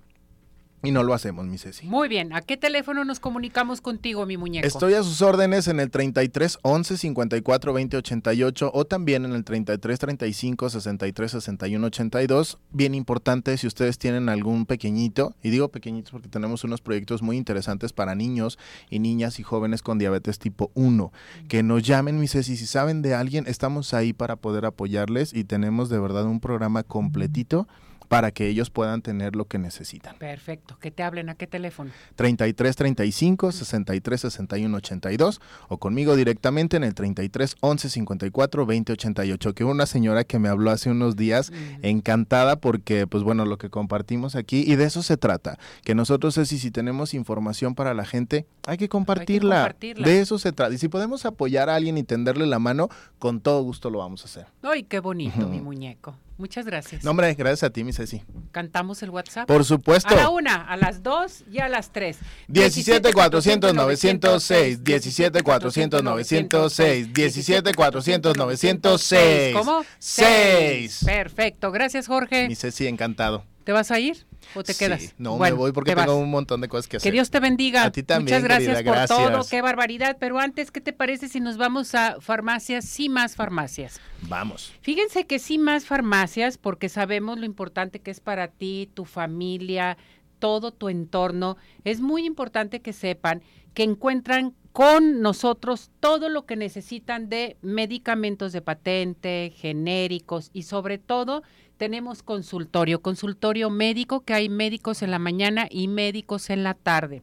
y 0.84 0.90
no 0.90 1.02
lo 1.02 1.14
hacemos, 1.14 1.46
mi 1.46 1.58
Ceci. 1.58 1.86
Muy 1.86 2.08
bien, 2.08 2.32
¿a 2.32 2.42
qué 2.42 2.56
teléfono 2.56 3.04
nos 3.04 3.20
comunicamos 3.20 3.80
contigo, 3.80 4.26
mi 4.26 4.36
muñeco? 4.36 4.66
Estoy 4.66 4.94
a 4.94 5.02
sus 5.02 5.22
órdenes 5.22 5.68
en 5.68 5.80
el 5.80 5.90
33 5.90 6.58
11 6.62 6.98
54 6.98 7.72
20 7.72 7.96
88 7.96 8.70
o 8.72 8.84
también 8.84 9.24
en 9.24 9.32
el 9.32 9.44
33 9.44 9.98
35 9.98 10.70
63 10.70 11.30
61 11.30 11.86
82. 11.86 12.58
Bien 12.70 12.94
importante 12.94 13.56
si 13.56 13.66
ustedes 13.66 13.98
tienen 13.98 14.28
algún 14.28 14.66
pequeñito, 14.66 15.34
y 15.42 15.50
digo 15.50 15.68
pequeñitos 15.68 16.12
porque 16.12 16.28
tenemos 16.28 16.64
unos 16.64 16.80
proyectos 16.80 17.22
muy 17.22 17.36
interesantes 17.36 17.92
para 17.92 18.14
niños 18.14 18.58
y 18.90 18.98
niñas 18.98 19.38
y 19.40 19.42
jóvenes 19.42 19.82
con 19.82 19.98
diabetes 19.98 20.38
tipo 20.38 20.70
1. 20.74 21.12
Que 21.48 21.62
nos 21.62 21.82
llamen, 21.82 22.20
mis 22.20 22.32
Ceci, 22.32 22.56
si 22.56 22.66
saben 22.66 23.02
de 23.02 23.14
alguien, 23.14 23.46
estamos 23.46 23.94
ahí 23.94 24.12
para 24.12 24.36
poder 24.36 24.66
apoyarles 24.66 25.32
y 25.32 25.44
tenemos 25.44 25.88
de 25.88 25.98
verdad 25.98 26.24
un 26.24 26.40
programa 26.40 26.82
completito 26.82 27.66
para 28.08 28.30
que 28.30 28.48
ellos 28.48 28.70
puedan 28.70 29.02
tener 29.02 29.36
lo 29.36 29.46
que 29.46 29.58
necesitan. 29.58 30.16
Perfecto, 30.18 30.78
que 30.80 30.90
te 30.90 31.02
hablen, 31.02 31.28
¿a 31.28 31.34
qué 31.34 31.46
teléfono? 31.46 31.90
33 32.16 32.76
35 32.76 33.52
63 33.52 34.20
61 34.20 34.76
82 34.76 35.40
o 35.68 35.78
conmigo 35.78 36.16
directamente 36.16 36.76
en 36.76 36.84
el 36.84 36.94
33 36.94 37.56
11 37.60 37.88
54 37.90 38.66
20 38.66 38.92
88 38.92 39.54
que 39.54 39.64
una 39.64 39.86
señora 39.86 40.24
que 40.24 40.38
me 40.38 40.48
habló 40.48 40.70
hace 40.70 40.90
unos 40.90 41.16
días 41.16 41.50
Mm. 41.54 41.84
encantada 41.86 42.56
porque 42.56 43.06
pues 43.06 43.22
bueno 43.22 43.44
lo 43.44 43.58
que 43.58 43.70
compartimos 43.70 44.34
aquí 44.36 44.64
y 44.66 44.76
de 44.76 44.84
eso 44.84 45.02
se 45.02 45.16
trata 45.16 45.58
que 45.84 45.94
nosotros 45.94 46.36
es 46.38 46.52
y 46.52 46.58
si 46.58 46.70
tenemos 46.70 47.14
información 47.14 47.74
para 47.74 47.94
la 47.94 48.04
gente 48.04 48.46
hay 48.66 48.76
que 48.78 48.88
compartirla, 48.88 49.56
compartirla. 49.56 50.06
de 50.06 50.20
eso 50.20 50.38
se 50.38 50.52
trata 50.52 50.74
y 50.74 50.78
si 50.78 50.88
podemos 50.88 51.24
apoyar 51.26 51.68
a 51.68 51.76
alguien 51.76 51.98
y 51.98 52.02
tenderle 52.02 52.46
la 52.46 52.58
mano 52.58 52.88
con 53.18 53.40
todo 53.40 53.62
gusto 53.62 53.90
lo 53.90 53.98
vamos 53.98 54.22
a 54.22 54.24
hacer 54.26 54.46
Ay, 54.62 54.84
qué 54.84 55.00
bonito, 55.00 55.46
mi 55.48 55.60
muñeco. 55.60 56.16
Muchas 56.36 56.66
gracias. 56.66 57.04
no 57.04 57.12
hombre 57.12 57.32
gracias 57.34 57.62
a 57.62 57.70
ti 57.70 57.84
mi 57.84 57.92
Ceci 57.92 58.22
Cantamos 58.50 59.02
el 59.02 59.10
WhatsApp. 59.10 59.46
por 59.46 59.64
supuesto 59.64 60.14
A 60.14 60.16
la 60.16 60.28
una, 60.30 60.62
a 60.62 60.76
las 60.76 61.02
dos 61.02 61.44
y 61.50 61.60
a 61.60 61.68
las 61.68 61.90
tres. 61.90 62.18
17 62.48 63.12
400 63.12 63.74
906, 63.74 64.82
17 64.82 65.42
400 65.42 66.02
906, 66.02 67.12
17 67.12 67.74
400 67.74 68.36
906. 68.36 69.56
¿Cómo? 69.56 69.84
6. 69.98 71.02
Perfecto, 71.04 71.70
gracias 71.70 72.06
Jorge. 72.06 72.48
Mi 72.48 72.56
Ceci, 72.56 72.86
encantado. 72.86 73.44
¿Te 73.64 73.72
vas 73.72 73.90
a 73.90 73.98
ir 73.98 74.26
o 74.54 74.62
te 74.62 74.74
Sí, 74.74 74.78
quedas? 74.84 75.14
No, 75.18 75.36
Bueno, 75.38 75.56
me 75.56 75.58
voy 75.58 75.72
porque 75.72 75.92
te 75.92 75.94
vas. 75.96 76.06
tengo 76.06 76.18
un 76.18 76.30
montón 76.30 76.60
de 76.60 76.68
cosas 76.68 76.86
que 76.86 76.98
hacer. 76.98 77.10
Que 77.10 77.12
Dios 77.14 77.30
te 77.30 77.40
bendiga. 77.40 77.84
A 77.84 77.90
ti 77.92 78.02
también, 78.02 78.36
Muchas 78.36 78.44
gracias 78.44 78.76
querida, 78.82 79.06
por 79.06 79.16
todo, 79.16 79.44
qué 79.48 79.62
barbaridad. 79.62 80.16
Pero 80.20 80.38
antes, 80.38 80.70
¿qué 80.70 80.80
te 80.80 80.92
parece 80.92 81.28
si 81.28 81.40
nos 81.40 81.56
vamos 81.56 81.94
a 81.94 82.20
farmacias? 82.20 82.84
Sí, 82.84 83.08
más 83.08 83.34
farmacias. 83.36 84.00
Vamos. 84.22 84.72
Fíjense 84.82 85.26
que 85.26 85.38
sí 85.38 85.58
más 85.58 85.86
farmacias, 85.86 86.58
porque 86.58 86.88
sabemos 86.88 87.38
lo 87.38 87.46
importante 87.46 88.00
que 88.00 88.10
es 88.10 88.20
para 88.20 88.48
ti, 88.48 88.90
tu 88.94 89.04
familia, 89.06 89.96
todo 90.38 90.72
tu 90.72 90.88
entorno. 90.90 91.56
Es 91.84 92.00
muy 92.00 92.26
importante 92.26 92.80
que 92.80 92.92
sepan 92.92 93.42
que 93.72 93.82
encuentran 93.82 94.54
con 94.72 95.20
nosotros 95.20 95.90
todo 96.00 96.28
lo 96.28 96.46
que 96.46 96.56
necesitan 96.56 97.28
de 97.28 97.56
medicamentos 97.62 98.52
de 98.52 98.60
patente, 98.60 99.52
genéricos 99.56 100.50
y 100.52 100.62
sobre 100.64 100.98
todo 100.98 101.42
tenemos 101.76 102.22
consultorio, 102.22 103.02
consultorio 103.02 103.70
médico, 103.70 104.20
que 104.24 104.34
hay 104.34 104.48
médicos 104.48 105.02
en 105.02 105.10
la 105.10 105.18
mañana 105.18 105.66
y 105.70 105.88
médicos 105.88 106.50
en 106.50 106.62
la 106.62 106.74
tarde. 106.74 107.22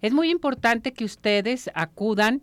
Es 0.00 0.12
muy 0.12 0.30
importante 0.30 0.92
que 0.92 1.04
ustedes 1.04 1.70
acudan. 1.74 2.42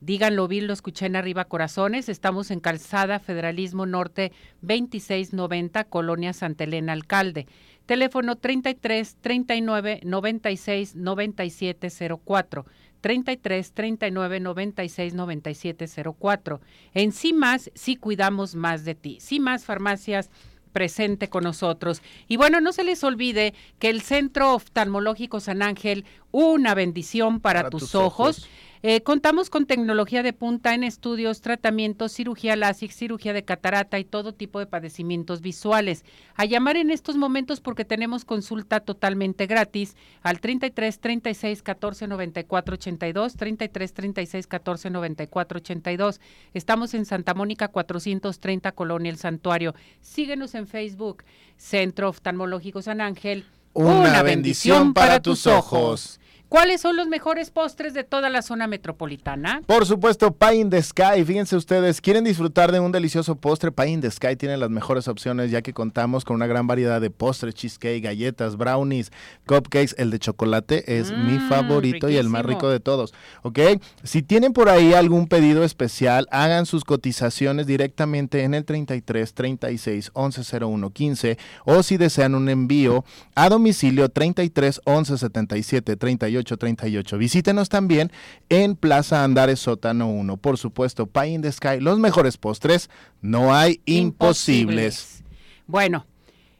Díganlo 0.00 0.48
bien, 0.48 0.66
lo 0.66 0.72
escuché 0.72 1.06
en 1.06 1.16
Arriba 1.16 1.44
Corazones. 1.44 2.08
Estamos 2.08 2.50
en 2.50 2.60
Calzada 2.60 3.18
Federalismo 3.18 3.86
Norte 3.86 4.32
2690, 4.62 5.84
Colonia 5.84 6.32
Santa 6.32 6.64
Elena 6.64 6.92
Alcalde. 6.92 7.46
Teléfono 7.86 8.36
33 8.36 9.16
39 9.20 10.00
96 10.04 10.96
97 10.96 11.88
04. 12.24 12.66
33 13.00 13.72
39 13.72 14.40
96 14.40 15.14
97 15.14 15.86
04. 16.18 16.60
En 16.94 17.12
sí 17.12 17.32
más, 17.32 17.70
sí 17.74 17.96
cuidamos 17.96 18.54
más 18.54 18.84
de 18.84 18.94
ti. 18.94 19.18
Más 19.40 19.64
farmacias 19.64 20.30
presente 20.72 21.28
con 21.28 21.44
nosotros. 21.44 22.02
Y 22.28 22.36
bueno, 22.36 22.60
no 22.60 22.72
se 22.72 22.84
les 22.84 23.02
olvide 23.04 23.54
que 23.78 23.90
el 23.90 24.00
Centro 24.02 24.54
Oftalmológico 24.54 25.40
San 25.40 25.62
Ángel, 25.62 26.04
una 26.30 26.74
bendición 26.74 27.40
para, 27.40 27.60
Para 27.60 27.70
tus, 27.70 27.82
tus 27.82 27.94
ojos. 27.94 28.38
ojos. 28.38 28.48
Eh, 28.82 29.02
contamos 29.02 29.50
con 29.50 29.66
tecnología 29.66 30.22
de 30.22 30.32
punta 30.32 30.72
en 30.72 30.84
estudios, 30.84 31.42
tratamientos, 31.42 32.12
cirugía 32.12 32.56
láser, 32.56 32.90
cirugía 32.90 33.34
de 33.34 33.44
catarata 33.44 33.98
y 33.98 34.04
todo 34.04 34.32
tipo 34.32 34.58
de 34.58 34.64
padecimientos 34.66 35.42
visuales. 35.42 36.02
A 36.34 36.46
llamar 36.46 36.78
en 36.78 36.90
estos 36.90 37.18
momentos 37.18 37.60
porque 37.60 37.84
tenemos 37.84 38.24
consulta 38.24 38.80
totalmente 38.80 39.46
gratis 39.46 39.96
al 40.22 40.40
33 40.40 40.98
36 40.98 41.62
14 41.62 42.06
94 42.06 42.74
82, 42.74 43.36
33 43.36 43.92
36 43.92 44.46
14 44.46 44.90
94 44.90 45.58
82. 45.58 46.20
Estamos 46.54 46.94
en 46.94 47.04
Santa 47.04 47.34
Mónica 47.34 47.68
430 47.68 48.72
Colonia 48.72 49.10
El 49.10 49.18
Santuario. 49.18 49.74
Síguenos 50.00 50.54
en 50.54 50.66
Facebook, 50.66 51.24
Centro 51.58 52.08
Oftalmológico 52.08 52.80
San 52.80 53.02
Ángel. 53.02 53.44
Una 53.74 54.22
bendición 54.22 54.94
para 54.94 55.20
tus 55.20 55.46
ojos. 55.46 56.18
¿Cuáles 56.50 56.80
son 56.80 56.96
los 56.96 57.06
mejores 57.06 57.52
postres 57.52 57.94
de 57.94 58.02
toda 58.02 58.28
la 58.28 58.42
zona 58.42 58.66
metropolitana? 58.66 59.62
Por 59.66 59.86
supuesto, 59.86 60.32
Pie 60.32 60.56
in 60.56 60.68
the 60.68 60.82
Sky. 60.82 61.24
Fíjense 61.24 61.54
ustedes, 61.54 62.00
quieren 62.00 62.24
disfrutar 62.24 62.72
de 62.72 62.80
un 62.80 62.90
delicioso 62.90 63.36
postre. 63.36 63.70
Pie 63.70 63.86
in 63.90 64.00
the 64.00 64.10
Sky 64.10 64.34
tiene 64.34 64.56
las 64.56 64.68
mejores 64.68 65.06
opciones 65.06 65.52
ya 65.52 65.62
que 65.62 65.72
contamos 65.72 66.24
con 66.24 66.34
una 66.34 66.48
gran 66.48 66.66
variedad 66.66 67.00
de 67.00 67.08
postres, 67.08 67.54
cheesecake, 67.54 68.02
galletas, 68.02 68.56
brownies, 68.56 69.12
cupcakes. 69.46 69.94
El 69.96 70.10
de 70.10 70.18
chocolate 70.18 70.98
es 70.98 71.12
mi 71.12 71.38
Mm, 71.38 71.48
favorito 71.48 72.10
y 72.10 72.16
el 72.16 72.28
más 72.28 72.44
rico 72.44 72.68
de 72.68 72.80
todos. 72.80 73.14
¿Ok? 73.42 73.60
Si 74.02 74.22
tienen 74.22 74.52
por 74.52 74.70
ahí 74.70 74.92
algún 74.92 75.28
pedido 75.28 75.62
especial, 75.62 76.26
hagan 76.32 76.66
sus 76.66 76.82
cotizaciones 76.82 77.68
directamente 77.68 78.42
en 78.42 78.54
el 78.54 78.64
33 78.64 79.34
36 79.34 80.10
11 80.14 80.58
01 80.64 80.90
15 80.90 81.38
o 81.64 81.84
si 81.84 81.96
desean 81.96 82.34
un 82.34 82.48
envío 82.48 83.04
a 83.36 83.48
domicilio 83.48 84.08
33 84.08 84.80
11 84.84 85.16
77 85.16 85.96
38 85.96 86.39
38. 86.44 87.18
Visítenos 87.18 87.68
también 87.68 88.10
en 88.48 88.76
Plaza 88.76 89.24
Andares 89.24 89.60
Sótano 89.60 90.08
1. 90.10 90.36
Por 90.36 90.58
supuesto, 90.58 91.06
Pie 91.06 91.28
in 91.28 91.42
the 91.42 91.52
Sky, 91.52 91.80
los 91.80 91.98
mejores 91.98 92.36
postres, 92.36 92.90
no 93.20 93.54
hay 93.54 93.80
imposibles. 93.84 95.24
Bueno, 95.66 96.06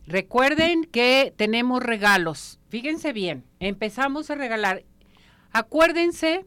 recuerden 0.07 0.85
que 0.85 1.33
tenemos 1.37 1.83
regalos. 1.83 2.59
Fíjense 2.69 3.13
bien, 3.13 3.45
empezamos 3.59 4.31
a 4.31 4.35
regalar. 4.35 4.85
Acuérdense 5.53 6.47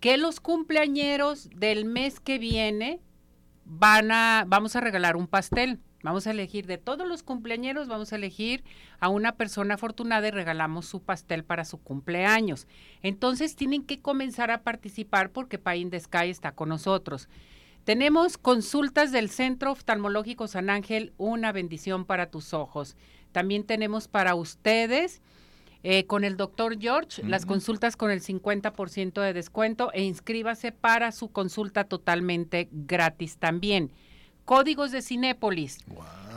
que 0.00 0.16
los 0.16 0.40
cumpleañeros 0.40 1.50
del 1.54 1.84
mes 1.84 2.20
que 2.20 2.38
viene 2.38 3.00
van 3.64 4.10
a, 4.10 4.44
vamos 4.46 4.76
a 4.76 4.80
regalar 4.80 5.16
un 5.16 5.26
pastel. 5.26 5.80
Vamos 6.02 6.26
a 6.26 6.30
elegir 6.30 6.66
de 6.66 6.78
todos 6.78 7.08
los 7.08 7.24
cumpleañeros, 7.24 7.88
vamos 7.88 8.12
a 8.12 8.16
elegir 8.16 8.62
a 9.00 9.08
una 9.08 9.32
persona 9.32 9.74
afortunada 9.74 10.28
y 10.28 10.30
regalamos 10.30 10.86
su 10.86 11.02
pastel 11.02 11.42
para 11.44 11.64
su 11.64 11.78
cumpleaños. 11.78 12.68
Entonces 13.02 13.56
tienen 13.56 13.82
que 13.84 14.00
comenzar 14.00 14.52
a 14.52 14.62
participar 14.62 15.30
porque 15.30 15.58
Pie 15.58 15.76
in 15.76 15.90
the 15.90 15.98
Sky 15.98 16.30
está 16.30 16.52
con 16.52 16.68
nosotros. 16.68 17.28
Tenemos 17.82 18.38
consultas 18.38 19.10
del 19.10 19.28
Centro 19.28 19.72
Oftalmológico 19.72 20.46
San 20.46 20.70
Ángel, 20.70 21.14
una 21.16 21.52
bendición 21.52 22.04
para 22.04 22.30
tus 22.30 22.54
ojos. 22.54 22.96
También 23.32 23.64
tenemos 23.64 24.06
para 24.06 24.34
ustedes 24.34 25.20
eh, 25.82 26.06
con 26.06 26.22
el 26.24 26.36
doctor 26.36 26.78
George 26.78 27.22
las 27.24 27.46
consultas 27.46 27.96
con 27.96 28.10
el 28.10 28.20
50% 28.20 29.20
de 29.20 29.32
descuento 29.32 29.92
e 29.92 30.02
inscríbase 30.02 30.70
para 30.70 31.12
su 31.12 31.30
consulta 31.32 31.84
totalmente 31.84 32.68
gratis 32.70 33.38
también. 33.38 33.90
Códigos 34.48 34.92
de 34.92 35.02
Cinépolis. 35.02 35.84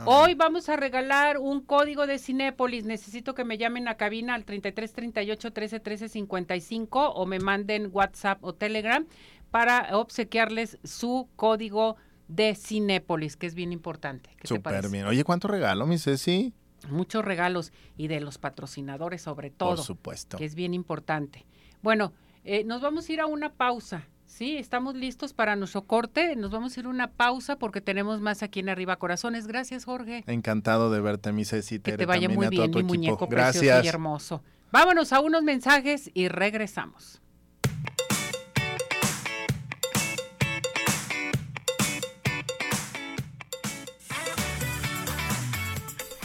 Hoy 0.04 0.34
vamos 0.34 0.68
a 0.68 0.76
regalar 0.76 1.38
un 1.38 1.62
código 1.62 2.06
de 2.06 2.18
Cinépolis. 2.18 2.84
Necesito 2.84 3.34
que 3.34 3.42
me 3.42 3.56
llamen 3.56 3.88
a 3.88 3.94
cabina 3.96 4.34
al 4.34 4.44
33 4.44 4.92
38 4.92 5.50
13 5.50 5.80
13 5.80 6.08
55 6.10 7.12
o 7.12 7.24
me 7.24 7.38
manden 7.38 7.88
WhatsApp 7.90 8.44
o 8.44 8.52
Telegram 8.52 9.06
para 9.50 9.96
obsequiarles 9.96 10.76
su 10.84 11.30
código 11.36 11.96
de 12.28 12.54
Cinépolis, 12.54 13.38
que 13.38 13.46
es 13.46 13.54
bien 13.54 13.72
importante. 13.72 14.28
¿Qué 14.36 14.46
te 14.46 14.60
parece? 14.60 14.88
bien. 14.88 15.06
Oye, 15.06 15.24
¿cuánto 15.24 15.48
regalo, 15.48 15.86
mi 15.86 15.96
Ceci? 15.96 16.52
Muchos 16.90 17.24
regalos 17.24 17.72
y 17.96 18.08
de 18.08 18.20
los 18.20 18.36
patrocinadores 18.36 19.22
sobre 19.22 19.48
todo, 19.48 19.76
Por 19.76 19.84
supuesto. 19.86 20.36
que 20.36 20.44
es 20.44 20.54
bien 20.54 20.74
importante. 20.74 21.46
Bueno, 21.80 22.12
eh, 22.44 22.62
nos 22.64 22.82
vamos 22.82 23.08
a 23.08 23.12
ir 23.14 23.22
a 23.22 23.26
una 23.26 23.54
pausa. 23.54 24.06
Sí, 24.32 24.56
estamos 24.56 24.94
listos 24.94 25.34
para 25.34 25.56
nuestro 25.56 25.82
corte. 25.82 26.36
Nos 26.36 26.50
vamos 26.50 26.74
a 26.74 26.80
ir 26.80 26.86
a 26.86 26.88
una 26.88 27.10
pausa 27.10 27.58
porque 27.58 27.82
tenemos 27.82 28.22
más 28.22 28.42
aquí 28.42 28.60
en 28.60 28.70
Arriba 28.70 28.96
Corazones. 28.96 29.46
Gracias, 29.46 29.84
Jorge. 29.84 30.24
Encantado 30.26 30.90
de 30.90 31.02
verte, 31.02 31.32
mi 31.32 31.44
Ceci. 31.44 31.80
Que 31.80 31.98
te 31.98 32.06
vaya 32.06 32.30
muy 32.30 32.48
bien, 32.48 32.62
mi 32.62 32.78
equipo. 32.78 32.88
muñeco 32.88 33.28
precioso 33.28 33.60
Gracias. 33.66 33.84
y 33.84 33.88
hermoso. 33.88 34.42
Vámonos 34.70 35.12
a 35.12 35.20
unos 35.20 35.42
mensajes 35.42 36.10
y 36.14 36.28
regresamos. 36.28 37.20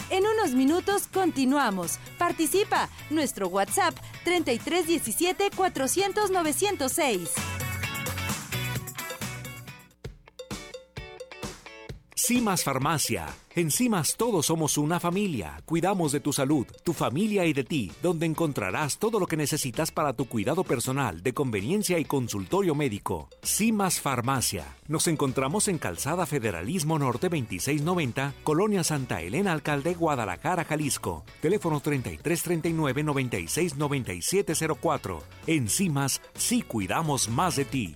En 0.08 0.24
unos 0.24 0.54
minutos 0.54 1.08
continuamos. 1.08 1.98
Participa. 2.16 2.88
Nuestro 3.10 3.48
WhatsApp 3.48 3.94
3317 4.24 5.50
400 5.54 6.30
906. 6.30 7.34
Cimas 12.28 12.62
Farmacia. 12.62 13.26
En 13.54 13.70
Cimas 13.70 14.16
todos 14.18 14.44
somos 14.44 14.76
una 14.76 15.00
familia. 15.00 15.62
Cuidamos 15.64 16.12
de 16.12 16.20
tu 16.20 16.34
salud, 16.34 16.66
tu 16.84 16.92
familia 16.92 17.46
y 17.46 17.54
de 17.54 17.64
ti, 17.64 17.90
donde 18.02 18.26
encontrarás 18.26 18.98
todo 18.98 19.18
lo 19.18 19.26
que 19.26 19.38
necesitas 19.38 19.90
para 19.90 20.12
tu 20.12 20.26
cuidado 20.26 20.62
personal, 20.62 21.22
de 21.22 21.32
conveniencia 21.32 21.98
y 21.98 22.04
consultorio 22.04 22.74
médico. 22.74 23.30
Cimas 23.42 23.98
Farmacia. 23.98 24.76
Nos 24.88 25.08
encontramos 25.08 25.68
en 25.68 25.78
Calzada 25.78 26.26
Federalismo 26.26 26.98
Norte 26.98 27.30
2690, 27.30 28.34
Colonia 28.44 28.84
Santa 28.84 29.22
Elena 29.22 29.54
Alcalde, 29.54 29.94
Guadalajara, 29.94 30.64
Jalisco. 30.64 31.24
Teléfono 31.40 31.80
3339 31.80 33.04
969704. 33.04 35.22
En 35.46 35.70
Cimas 35.70 36.20
sí 36.34 36.60
cuidamos 36.60 37.30
más 37.30 37.56
de 37.56 37.64
ti. 37.64 37.94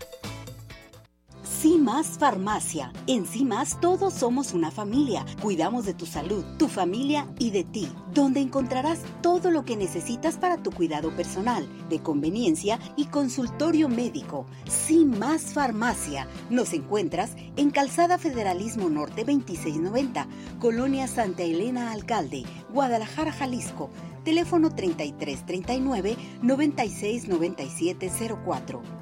CIMAS 1.63 2.19
Farmacia. 2.19 2.93
En 3.07 3.25
CIMAS 3.25 3.79
todos 3.81 4.13
somos 4.15 4.53
una 4.53 4.73
familia. 4.73 5.25
Cuidamos 5.41 5.85
de 5.85 5.95
tu 5.95 6.07
salud, 6.07 6.45
tu 6.59 6.67
familia 6.67 7.29
y 7.39 7.53
de 7.53 7.63
ti, 7.63 7.87
donde 8.13 8.41
encontrarás 8.41 8.99
todo 9.23 9.53
lo 9.53 9.65
que 9.65 9.77
necesitas 9.77 10.39
para 10.39 10.61
tu 10.61 10.73
cuidado 10.73 11.15
personal, 11.15 11.69
de 11.89 12.03
conveniencia 12.03 12.81
y 12.97 13.05
consultorio 13.05 13.89
médico. 13.89 14.45
CIMAS 14.69 15.55
Farmacia. 15.55 16.27
Nos 16.51 16.73
encuentras 16.73 17.31
en 17.55 17.71
Calzada 17.71 18.19
Federalismo 18.19 18.91
Norte 18.91 19.25
2690, 19.25 20.27
Colonia 20.59 21.07
Santa 21.07 21.45
Elena 21.45 21.93
Alcalde, 21.93 22.43
Guadalajara, 22.73 23.31
Jalisco. 23.31 23.89
Teléfono 24.25 24.75
3339 24.75 26.17
969704. 26.43 29.02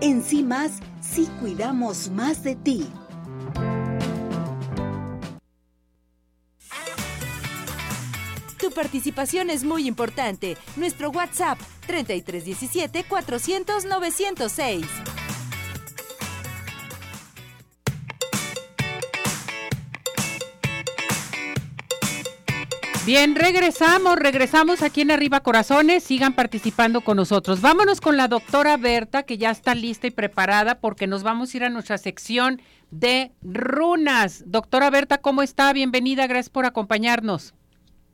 En 0.00 0.22
sí 0.22 0.42
más, 0.42 0.72
sí 1.00 1.28
cuidamos 1.40 2.10
más 2.10 2.42
de 2.42 2.56
ti. 2.56 2.86
Tu 8.58 8.70
participación 8.70 9.50
es 9.50 9.62
muy 9.62 9.86
importante. 9.86 10.56
Nuestro 10.76 11.10
WhatsApp 11.10 11.58
3317 11.86 13.04
400 13.04 13.84
906. 13.84 14.86
Bien, 23.06 23.34
regresamos, 23.34 24.16
regresamos 24.16 24.80
aquí 24.80 25.02
en 25.02 25.10
Arriba 25.10 25.40
Corazones, 25.40 26.02
sigan 26.04 26.34
participando 26.34 27.02
con 27.02 27.18
nosotros. 27.18 27.60
Vámonos 27.60 28.00
con 28.00 28.16
la 28.16 28.28
doctora 28.28 28.78
Berta, 28.78 29.24
que 29.24 29.36
ya 29.36 29.50
está 29.50 29.74
lista 29.74 30.06
y 30.06 30.10
preparada 30.10 30.80
porque 30.80 31.06
nos 31.06 31.22
vamos 31.22 31.52
a 31.52 31.56
ir 31.58 31.64
a 31.64 31.68
nuestra 31.68 31.98
sección 31.98 32.62
de 32.90 33.32
runas. 33.42 34.44
Doctora 34.46 34.88
Berta, 34.88 35.18
¿cómo 35.18 35.42
está? 35.42 35.70
Bienvenida, 35.74 36.26
gracias 36.26 36.48
por 36.48 36.64
acompañarnos. 36.64 37.52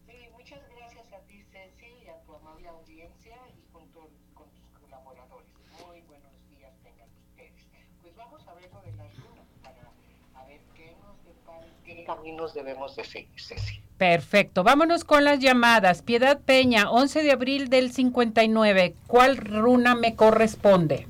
Sí, 0.09 0.16
muchas 0.37 0.59
gracias 0.76 1.12
a 1.12 1.20
ti, 1.20 1.44
Ceci, 1.53 2.09
a 2.09 2.20
tu 2.26 2.35
amable 2.35 2.66
audiencia 2.66 3.37
y 3.57 3.72
con, 3.72 3.87
tu, 3.92 4.00
con 4.35 4.50
tus 4.50 4.76
colaboradores. 4.81 5.55
Muy 5.87 6.00
buenos 6.00 6.33
días 6.50 6.72
tengan 6.83 7.09
ustedes. 7.11 7.64
Pues 8.03 8.16
vamos 8.16 8.42
a 8.48 8.55
ver 8.55 8.68
lo 8.72 8.81
de 8.83 8.92
las 8.96 9.16
runas 9.18 9.46
para 9.62 10.46
ver 10.48 12.05
caminos 12.05 12.55
debemos 12.55 12.96
de 12.96 13.05
seguir, 13.05 13.40
Ceci. 13.40 13.79
Perfecto, 14.00 14.64
vámonos 14.64 15.04
con 15.04 15.24
las 15.24 15.40
llamadas. 15.40 16.00
Piedad 16.00 16.40
Peña, 16.40 16.90
11 16.90 17.22
de 17.22 17.32
abril 17.32 17.68
del 17.68 17.92
59. 17.92 18.94
¿Cuál 19.06 19.36
runa 19.36 19.94
me 19.94 20.16
corresponde? 20.16 21.06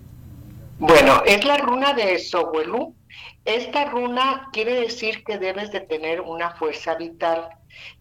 Bueno, 0.80 1.22
es 1.24 1.44
la 1.44 1.58
runa 1.58 1.92
de 1.92 2.18
Sohuelú. 2.18 2.96
Esta 3.44 3.84
runa 3.84 4.48
quiere 4.52 4.74
decir 4.80 5.22
que 5.22 5.38
debes 5.38 5.70
de 5.70 5.82
tener 5.82 6.20
una 6.20 6.50
fuerza 6.56 6.96
vital. 6.96 7.50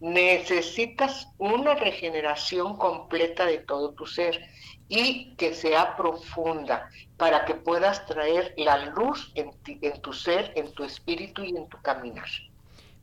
Necesitas 0.00 1.28
una 1.38 1.76
regeneración 1.76 2.76
completa 2.76 3.46
de 3.46 3.58
todo 3.58 3.92
tu 3.92 4.06
ser 4.06 4.44
y 4.88 5.36
que 5.36 5.54
sea 5.54 5.96
profunda 5.96 6.90
para 7.16 7.44
que 7.44 7.54
puedas 7.54 8.04
traer 8.06 8.54
la 8.56 8.86
luz 8.86 9.30
en, 9.36 9.52
tu 10.02 10.12
ser, 10.12 10.52
en 10.56 10.72
tu 10.72 10.82
espíritu 10.82 11.44
y 11.44 11.50
en 11.50 11.68
tu 11.68 11.80
caminar. 11.80 12.26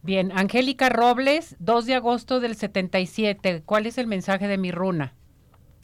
Bien, 0.02 0.32
Angélica 0.32 0.90
Robles, 0.90 1.56
2 1.60 1.86
de 1.86 1.96
agosto 1.96 2.40
del 2.40 2.56
77. 2.56 3.64
¿Cuál 3.66 3.86
es 3.86 3.98
el 3.98 4.08
mensaje 4.08 4.48
de 4.48 4.58
mi 4.58 4.72
runa? 4.72 5.14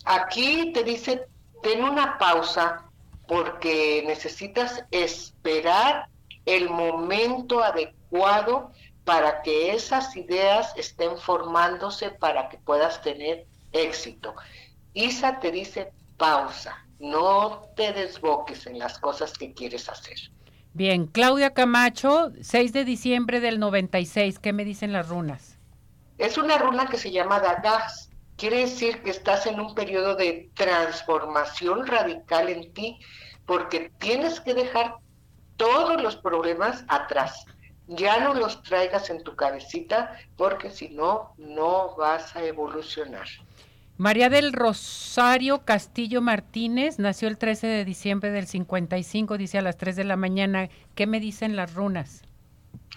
Aquí 0.06 0.72
te 0.74 0.84
dice, 0.84 1.28
ten 1.62 1.84
una 1.84 2.18
pausa 2.18 2.86
porque 3.28 4.04
necesitas 4.06 4.84
esperar 4.92 6.08
el 6.46 6.70
momento 6.70 7.64
adecuado 7.64 8.72
para 9.06 9.42
que 9.42 9.74
esas 9.74 10.16
ideas 10.16 10.74
estén 10.78 11.18
formándose 11.18 12.10
para 12.12 12.50
que 12.50 12.58
puedas 12.58 13.02
tener 13.02 13.46
éxito. 13.72 14.36
Isa 14.94 15.40
te 15.40 15.52
dice 15.52 15.92
pausa, 16.18 16.86
no 17.00 17.64
te 17.76 17.92
desboques 17.92 18.68
en 18.68 18.80
las 18.80 19.00
cosas 19.00 19.34
que 19.34 19.54
quieres 19.54 19.90
hacer. 19.90 20.18
Bien, 20.76 21.06
Claudia 21.06 21.54
Camacho, 21.54 22.32
6 22.42 22.74
de 22.74 22.84
diciembre 22.84 23.40
del 23.40 23.60
96, 23.60 24.40
¿qué 24.40 24.54
me 24.54 24.66
dicen 24.66 24.92
las 24.92 25.08
runas? 25.08 25.60
Es 26.18 26.36
una 26.40 26.58
runa 26.58 26.88
que 26.88 26.98
se 26.98 27.12
llama 27.12 27.40
Dagas. 27.40 28.10
Quiere 28.38 28.62
decir 28.62 29.04
que 29.04 29.12
estás 29.12 29.46
en 29.46 29.60
un 29.60 29.76
periodo 29.76 30.16
de 30.16 30.50
transformación 30.56 31.86
radical 31.86 32.50
en 32.50 32.74
ti, 32.74 33.00
porque 33.46 33.92
tienes 34.00 34.40
que 34.40 34.56
dejar 34.56 34.96
todos 35.58 36.02
los 36.02 36.16
problemas 36.16 36.84
atrás. 36.88 37.46
Ya 37.86 38.20
no 38.22 38.34
los 38.34 38.64
traigas 38.64 39.12
en 39.12 39.24
tu 39.24 39.36
cabecita, 39.36 40.18
porque 40.38 40.72
si 40.72 40.90
no, 40.90 41.36
no 41.38 41.96
vas 41.98 42.36
a 42.36 42.44
evolucionar. 42.44 43.28
María 43.98 44.30
del 44.30 44.54
Rosario 44.54 45.66
Castillo 45.66 46.20
Martínez 46.20 46.98
nació 46.98 47.28
el 47.28 47.38
13 47.38 47.68
de 47.68 47.86
diciembre 47.86 48.32
del 48.32 48.48
55, 48.48 49.38
dice 49.38 49.60
a 49.60 49.62
las 49.62 49.78
3 49.78 49.96
de 49.96 50.04
la 50.04 50.16
mañana. 50.16 50.70
¿Qué 50.96 51.06
me 51.06 51.20
dicen 51.20 51.56
las 51.56 51.76
runas? 51.76 52.24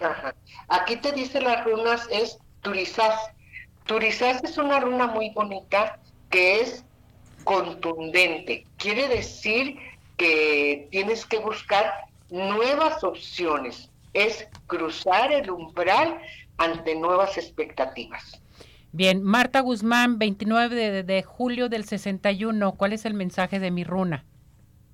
Ajá. 0.01 0.33
Aquí 0.69 0.95
te 0.95 1.11
dice 1.11 1.39
las 1.39 1.63
runas 1.65 2.07
es 2.11 2.39
Turizás. 2.61 3.29
Turizás 3.85 4.43
es 4.43 4.57
una 4.57 4.79
runa 4.79 5.05
muy 5.05 5.29
bonita 5.29 5.99
que 6.31 6.61
es 6.61 6.83
contundente. 7.43 8.65
Quiere 8.77 9.07
decir 9.07 9.77
que 10.17 10.87
tienes 10.89 11.27
que 11.27 11.37
buscar 11.37 11.93
nuevas 12.31 13.03
opciones. 13.03 13.91
Es 14.13 14.47
cruzar 14.65 15.31
el 15.31 15.51
umbral 15.51 16.19
ante 16.57 16.95
nuevas 16.95 17.37
expectativas. 17.37 18.41
Bien, 18.93 19.21
Marta 19.21 19.59
Guzmán, 19.59 20.17
29 20.17 20.75
de, 20.75 21.03
de, 21.03 21.23
julio 21.23 21.67
del 21.67 21.85
61, 21.85 22.71
¿cuál 22.73 22.93
es 22.93 23.05
el 23.05 23.13
mensaje 23.13 23.59
de 23.59 23.69
mi 23.69 23.83
runa? 23.83 24.25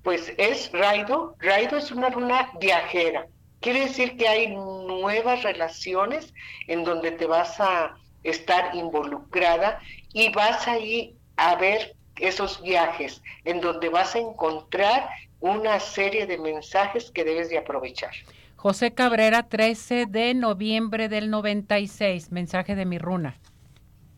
Pues 0.02 0.32
es 0.36 0.70
Raido. 0.72 1.36
Raido 1.38 1.78
es 1.78 1.90
una 1.92 2.10
runa 2.10 2.50
viajera. 2.60 3.26
Quiere 3.60 3.80
decir 3.80 4.16
que 4.16 4.28
hay 4.28 4.48
nuevas 4.48 5.42
relaciones 5.42 6.34
en 6.66 6.84
donde 6.84 7.12
te 7.12 7.26
vas 7.26 7.58
a 7.60 7.96
estar 8.24 8.74
involucrada 8.74 9.80
y 10.12 10.30
vas 10.32 10.66
a 10.68 10.78
ir 10.78 11.14
a 11.36 11.54
ver 11.56 11.94
esos 12.16 12.60
viajes 12.62 13.22
en 13.44 13.60
donde 13.60 13.88
vas 13.88 14.14
a 14.14 14.18
encontrar 14.18 15.08
una 15.40 15.80
serie 15.80 16.26
de 16.26 16.36
mensajes 16.36 17.10
que 17.10 17.24
debes 17.24 17.48
de 17.48 17.58
aprovechar. 17.58 18.12
José 18.56 18.92
Cabrera, 18.92 19.44
13 19.44 20.06
de 20.06 20.34
noviembre 20.34 21.08
del 21.08 21.30
96, 21.30 22.32
mensaje 22.32 22.74
de 22.74 22.84
mi 22.84 22.98
runa 22.98 23.38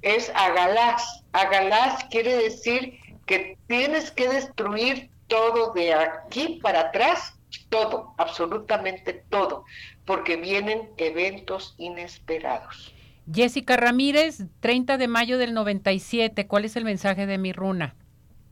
es 0.02 0.30
Agalás. 0.34 1.24
Agalás 1.32 2.04
quiere 2.10 2.36
decir 2.36 2.98
que 3.26 3.58
tienes 3.66 4.10
que 4.10 4.28
destruir 4.28 5.10
todo 5.26 5.72
de 5.72 5.94
aquí 5.94 6.60
para 6.62 6.80
atrás, 6.80 7.34
todo, 7.68 8.14
absolutamente 8.16 9.12
todo, 9.28 9.64
porque 10.04 10.36
vienen 10.36 10.88
eventos 10.96 11.74
inesperados. 11.78 12.94
Jessica 13.32 13.76
Ramírez, 13.76 14.44
30 14.60 14.98
de 14.98 15.08
mayo 15.08 15.36
del 15.38 15.52
97, 15.52 16.46
¿cuál 16.46 16.64
es 16.64 16.76
el 16.76 16.84
mensaje 16.84 17.26
de 17.26 17.38
mi 17.38 17.52
runa? 17.52 17.96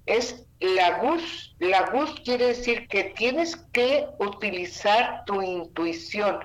Es 0.07 0.44
Lagus. 0.61 1.54
Lagus 1.61 2.20
quiere 2.24 2.48
decir 2.48 2.88
que 2.88 3.04
tienes 3.16 3.57
que 3.72 4.07
utilizar 4.18 5.24
tu 5.26 5.40
intuición, 5.42 6.40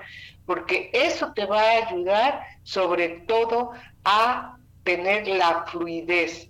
porque 0.46 0.90
eso 0.92 1.32
te 1.34 1.44
va 1.44 1.60
a 1.60 1.88
ayudar 1.88 2.42
sobre 2.62 3.08
todo 3.26 3.72
a 4.04 4.56
tener 4.84 5.26
la 5.28 5.64
fluidez. 5.66 6.48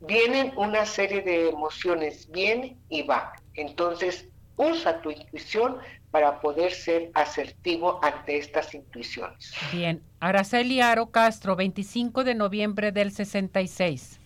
Vienen 0.00 0.52
una 0.56 0.86
serie 0.86 1.22
de 1.22 1.48
emociones, 1.48 2.30
viene 2.30 2.76
y 2.88 3.02
va. 3.02 3.32
Entonces, 3.54 4.28
usa 4.56 5.00
tu 5.00 5.10
intuición 5.10 5.78
para 6.10 6.40
poder 6.40 6.72
ser 6.72 7.10
asertivo 7.14 8.00
ante 8.02 8.38
estas 8.38 8.74
intuiciones. 8.74 9.52
Bien, 9.72 10.02
Araceli 10.20 10.80
Aro 10.80 11.10
Castro, 11.10 11.56
25 11.56 12.24
de 12.24 12.34
noviembre 12.34 12.92
del 12.92 13.12
66. 13.12 14.20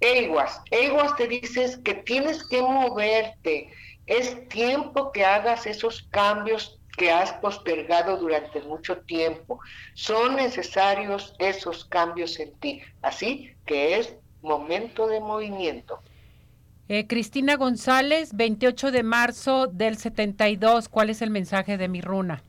Eguas, 0.00 0.60
Eguas 0.70 1.16
te 1.16 1.26
dices 1.26 1.78
que 1.78 1.94
tienes 1.94 2.46
que 2.46 2.60
moverte, 2.60 3.70
Es 4.06 4.48
tiempo 4.48 5.10
que 5.10 5.24
hagas 5.24 5.66
esos 5.66 6.02
cambios 6.10 6.78
que 6.96 7.10
has 7.10 7.32
postergado 7.34 8.16
durante 8.16 8.60
mucho 8.62 8.98
tiempo. 8.98 9.60
Son 9.94 10.36
necesarios 10.36 11.34
esos 11.38 11.84
cambios 11.84 12.38
en 12.40 12.52
ti. 12.54 12.82
Así 13.02 13.54
que 13.66 13.98
es 13.98 14.16
momento 14.42 15.06
de 15.06 15.20
movimiento. 15.20 16.00
Eh, 16.88 17.06
Cristina 17.06 17.56
González, 17.56 18.34
28 18.34 18.92
de 18.92 19.02
marzo 19.02 19.66
del 19.66 19.98
72. 19.98 20.88
¿Cuál 20.88 21.10
es 21.10 21.20
el 21.20 21.30
mensaje 21.30 21.76
de 21.76 21.88
mi 21.88 22.00
runa? 22.00 22.42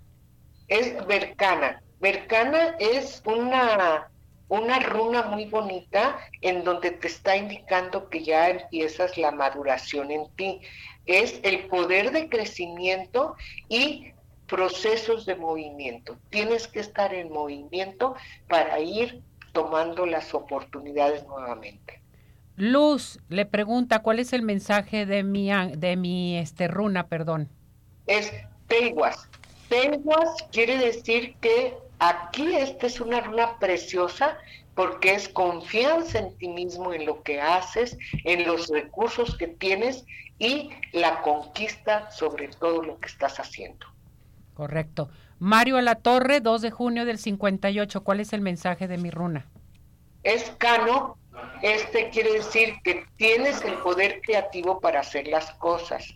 Es 0.68 1.06
Bercana. 1.08 1.82
Bercana 2.00 2.76
es 2.80 3.24
una, 3.26 4.12
una 4.48 4.80
runa 4.80 5.24
muy 5.24 5.46
bonita 5.46 6.20
en 6.42 6.64
donde 6.64 6.92
te 6.92 7.08
está 7.08 7.36
indicando 7.36 8.10
que 8.10 8.24
ya 8.24 8.50
empiezas 8.50 9.18
la 9.18 9.32
maduración 9.32 10.12
en 10.12 10.30
ti. 10.36 10.62
Es 11.08 11.40
el 11.42 11.68
poder 11.68 12.12
de 12.12 12.30
crecimiento 12.30 13.36
y 13.70 14.12
procesos 14.48 15.26
de 15.26 15.36
movimiento. 15.36 16.18
Tienes 16.30 16.68
que 16.68 16.80
estar 16.80 17.14
en 17.14 17.32
movimiento 17.32 18.16
para 18.48 18.80
ir 18.80 19.22
tomando 19.52 20.06
las 20.06 20.34
oportunidades 20.34 21.26
nuevamente. 21.28 22.02
Luz 22.56 23.20
le 23.30 23.46
pregunta 23.46 24.00
cuál 24.00 24.20
es 24.20 24.34
el 24.34 24.42
mensaje 24.42 25.06
de 25.06 25.24
mi 25.24 25.50
de 25.52 25.96
mi 25.96 26.38
este 26.38 26.68
runa, 26.68 27.08
perdón. 27.08 27.50
Es 28.08 28.32
Teiguas. 28.68 29.30
Teiguas 29.70 30.30
quiere 30.52 30.78
decir 30.78 31.36
que 31.40 31.76
aquí 32.00 32.56
esta 32.56 32.88
es 32.88 33.00
una 33.00 33.22
runa 33.22 33.60
preciosa 33.60 34.38
porque 34.76 35.14
es 35.14 35.28
confianza 35.30 36.20
en 36.20 36.38
ti 36.38 36.48
mismo, 36.48 36.94
en 36.94 37.06
lo 37.06 37.24
que 37.24 37.42
haces, 37.42 37.98
en 38.24 38.46
los 38.46 38.68
recursos 38.70 39.36
que 39.38 39.48
tienes 39.48 40.06
y 40.40 40.70
la 40.94 41.22
conquista 41.22 42.12
sobre 42.12 42.48
todo 42.48 42.84
lo 42.84 43.00
que 43.00 43.08
estás 43.08 43.40
haciendo. 43.40 43.88
Correcto. 44.58 45.12
Mario 45.38 45.78
Alatorre, 45.78 46.42
2 46.42 46.64
de 46.64 46.72
junio 46.72 47.06
del 47.06 47.20
58. 47.20 48.04
¿Cuál 48.04 48.22
es 48.22 48.34
el 48.34 48.42
mensaje 48.42 48.88
de 48.88 48.98
mi 48.98 49.12
runa? 49.12 49.46
Es 50.24 50.52
Cano. 50.58 51.20
Este 51.62 52.10
quiere 52.10 52.34
decir 52.34 52.74
que 52.84 53.06
tienes 53.18 53.64
el 53.64 53.76
poder 53.76 54.20
creativo 54.22 54.80
para 54.80 55.02
hacer 55.02 55.28
las 55.28 55.52
cosas. 55.60 56.08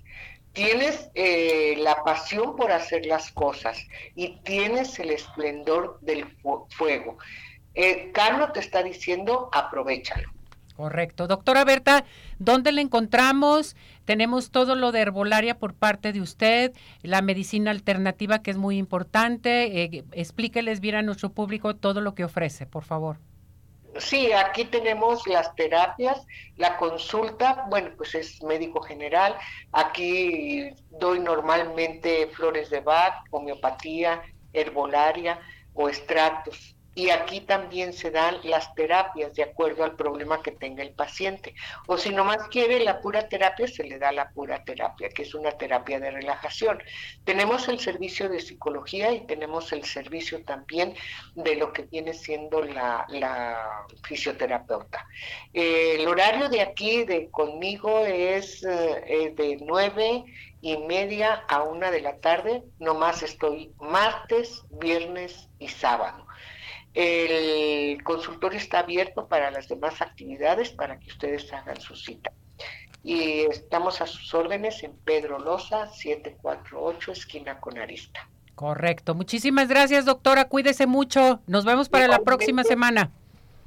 Tienes 0.53 1.11
eh, 1.13 1.75
la 1.77 2.03
pasión 2.03 2.55
por 2.55 2.71
hacer 2.71 3.05
las 3.05 3.31
cosas 3.31 3.77
y 4.15 4.37
tienes 4.37 4.97
el 4.97 5.11
esplendor 5.11 5.99
del 6.01 6.25
fuego. 6.69 7.19
Eh, 7.75 8.09
Cano 8.11 8.51
te 8.53 8.59
está 8.59 8.81
diciendo, 8.81 9.51
aprovechalo. 9.53 10.31
Correcto. 10.75 11.27
Doctora 11.27 11.63
Berta, 11.63 12.05
¿dónde 12.39 12.71
la 12.71 12.81
encontramos? 12.81 13.75
Tenemos 14.05 14.51
todo 14.51 14.75
lo 14.75 14.91
de 14.91 15.01
herbolaria 15.01 15.57
por 15.57 15.73
parte 15.73 16.13
de 16.13 16.21
usted, 16.21 16.73
la 17.01 17.21
medicina 17.21 17.71
alternativa 17.71 18.41
que 18.41 18.51
es 18.51 18.57
muy 18.57 18.77
importante. 18.77 19.83
Eh, 19.83 20.03
explíqueles 20.11 20.79
bien 20.79 20.95
a 20.95 21.01
nuestro 21.01 21.31
público 21.31 21.75
todo 21.75 22.01
lo 22.01 22.15
que 22.15 22.23
ofrece, 22.23 22.65
por 22.65 22.83
favor. 22.83 23.17
Sí, 23.97 24.31
aquí 24.31 24.63
tenemos 24.65 25.27
las 25.27 25.53
terapias, 25.55 26.25
la 26.55 26.77
consulta, 26.77 27.65
bueno, 27.69 27.89
pues 27.97 28.15
es 28.15 28.41
médico 28.41 28.81
general. 28.81 29.35
Aquí 29.73 30.69
doy 30.91 31.19
normalmente 31.19 32.27
flores 32.27 32.69
de 32.69 32.79
Bach, 32.79 33.25
homeopatía, 33.31 34.21
herbolaria 34.53 35.39
o 35.73 35.89
extractos 35.89 36.75
y 36.93 37.09
aquí 37.09 37.41
también 37.41 37.93
se 37.93 38.11
dan 38.11 38.37
las 38.43 38.73
terapias 38.75 39.33
de 39.33 39.43
acuerdo 39.43 39.83
al 39.83 39.95
problema 39.95 40.41
que 40.43 40.51
tenga 40.51 40.83
el 40.83 40.91
paciente. 40.91 41.55
O 41.87 41.97
si 41.97 42.09
nomás 42.09 42.47
quiere 42.49 42.81
la 42.81 42.99
pura 42.99 43.29
terapia, 43.29 43.67
se 43.67 43.83
le 43.83 43.97
da 43.97 44.11
la 44.11 44.29
pura 44.31 44.63
terapia, 44.65 45.09
que 45.09 45.21
es 45.23 45.33
una 45.33 45.51
terapia 45.51 45.99
de 45.99 46.11
relajación. 46.11 46.83
Tenemos 47.23 47.69
el 47.69 47.79
servicio 47.79 48.27
de 48.27 48.41
psicología 48.41 49.13
y 49.13 49.25
tenemos 49.25 49.71
el 49.71 49.85
servicio 49.85 50.43
también 50.43 50.93
de 51.35 51.55
lo 51.55 51.71
que 51.71 51.83
viene 51.83 52.13
siendo 52.13 52.61
la, 52.61 53.05
fisioterapeuta. 54.03 55.05
el 55.53 56.05
horario 56.07 56.49
de 56.49 56.61
aquí, 56.61 57.05
de 57.05 57.29
conmigo, 57.29 58.05
es 58.05 58.63
eh, 58.63 59.33
de 59.35 59.57
nueve 59.61 60.25
y 60.61 60.77
media 60.77 61.43
a 61.47 61.63
una 61.63 61.89
de 61.89 62.01
la 62.01 62.17
tarde. 62.17 62.63
Nomás 62.79 63.23
estoy 63.23 63.71
martes, 63.79 64.63
viernes 64.69 65.49
y 65.59 65.67
sábado. 65.69 66.27
El 66.93 68.03
consultorio 68.03 68.57
está 68.57 68.79
abierto 68.79 69.27
para 69.27 69.49
las 69.51 69.67
demás 69.67 70.01
actividades 70.01 70.71
para 70.71 70.99
que 70.99 71.07
ustedes 71.07 71.51
hagan 71.53 71.79
su 71.79 71.95
cita. 71.95 72.31
Y 73.03 73.41
estamos 73.41 74.01
a 74.01 74.07
sus 74.07 74.33
órdenes 74.33 74.83
en 74.83 74.93
Pedro 75.05 75.39
Loza, 75.39 75.87
748, 75.87 77.11
esquina 77.13 77.59
con 77.59 77.77
Arista. 77.77 78.27
Correcto. 78.55 79.15
Muchísimas 79.15 79.67
gracias, 79.67 80.05
doctora. 80.05 80.45
Cuídese 80.45 80.85
mucho. 80.85 81.41
Nos 81.47 81.65
vemos 81.65 81.89
para 81.89 82.07
la 82.07 82.19
próxima 82.19 82.63
semana. 82.63 83.09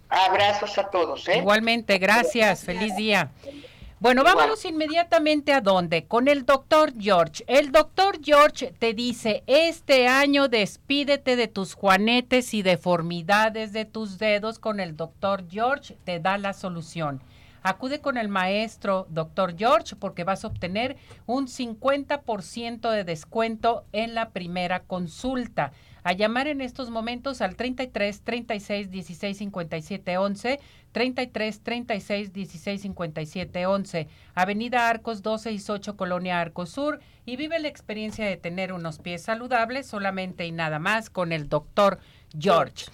Abrazos 0.09 0.79
a 0.79 0.91
todos. 0.91 1.29
¿eh? 1.29 1.39
Igualmente, 1.39 1.99
gracias. 1.99 2.65
Feliz 2.65 2.95
día. 2.95 3.33
Bueno, 4.00 4.24
vámonos 4.24 4.64
inmediatamente 4.64 5.52
a 5.52 5.61
dónde? 5.61 6.04
Con 6.04 6.28
el 6.28 6.44
doctor 6.44 6.92
George. 6.98 7.44
El 7.46 7.70
doctor 7.70 8.18
George 8.22 8.74
te 8.78 8.92
dice, 8.92 9.44
este 9.46 10.09
año 10.09 10.48
despídete 10.48 11.37
de 11.37 11.48
tus 11.48 11.74
juanetes 11.74 12.52
y 12.54 12.62
deformidades 12.62 13.72
de 13.72 13.85
tus 13.85 14.18
dedos. 14.18 14.59
Con 14.59 14.80
el 14.80 14.96
doctor 14.96 15.44
George 15.48 15.96
te 16.04 16.18
da 16.18 16.38
la 16.38 16.52
solución. 16.52 17.22
Acude 17.62 18.00
con 18.00 18.18
el 18.18 18.28
maestro 18.28 19.07
doctor 19.09 19.57
George 19.57 19.96
porque 19.96 20.24
vas 20.24 20.44
a 20.44 20.48
obtener 20.48 20.96
un 21.24 21.46
50% 21.46 22.90
de 22.90 23.04
descuento 23.04 23.85
en 23.92 24.14
la 24.14 24.30
primera 24.30 24.80
consulta 24.80 25.72
a 26.05 26.12
llamar 26.12 26.47
en 26.47 26.61
estos 26.61 26.90
momentos 26.90 27.40
al 27.40 27.57
33 27.57 28.21
36 28.21 28.90
16 28.90 29.38
57 29.38 30.19
11, 30.19 30.61
33 30.93 31.61
36 31.61 32.33
16 32.33 32.83
57 32.83 33.67
11, 33.67 34.09
Avenida 34.35 34.88
Arcos 34.88 35.23
268, 35.23 35.97
Colonia 35.97 36.40
Arcos 36.40 36.71
Sur, 36.71 37.01
y 37.25 37.37
vive 37.37 37.59
la 37.59 37.69
experiencia 37.69 38.27
de 38.27 38.37
tener 38.37 38.73
unos 38.73 38.99
pies 38.99 39.23
saludables 39.23 39.87
solamente 39.87 40.47
y 40.47 40.53
nada 40.53 40.79
más 40.79 41.11
con 41.11 41.33
el 41.33 41.49
doctor 41.49 41.99
George. 42.38 42.85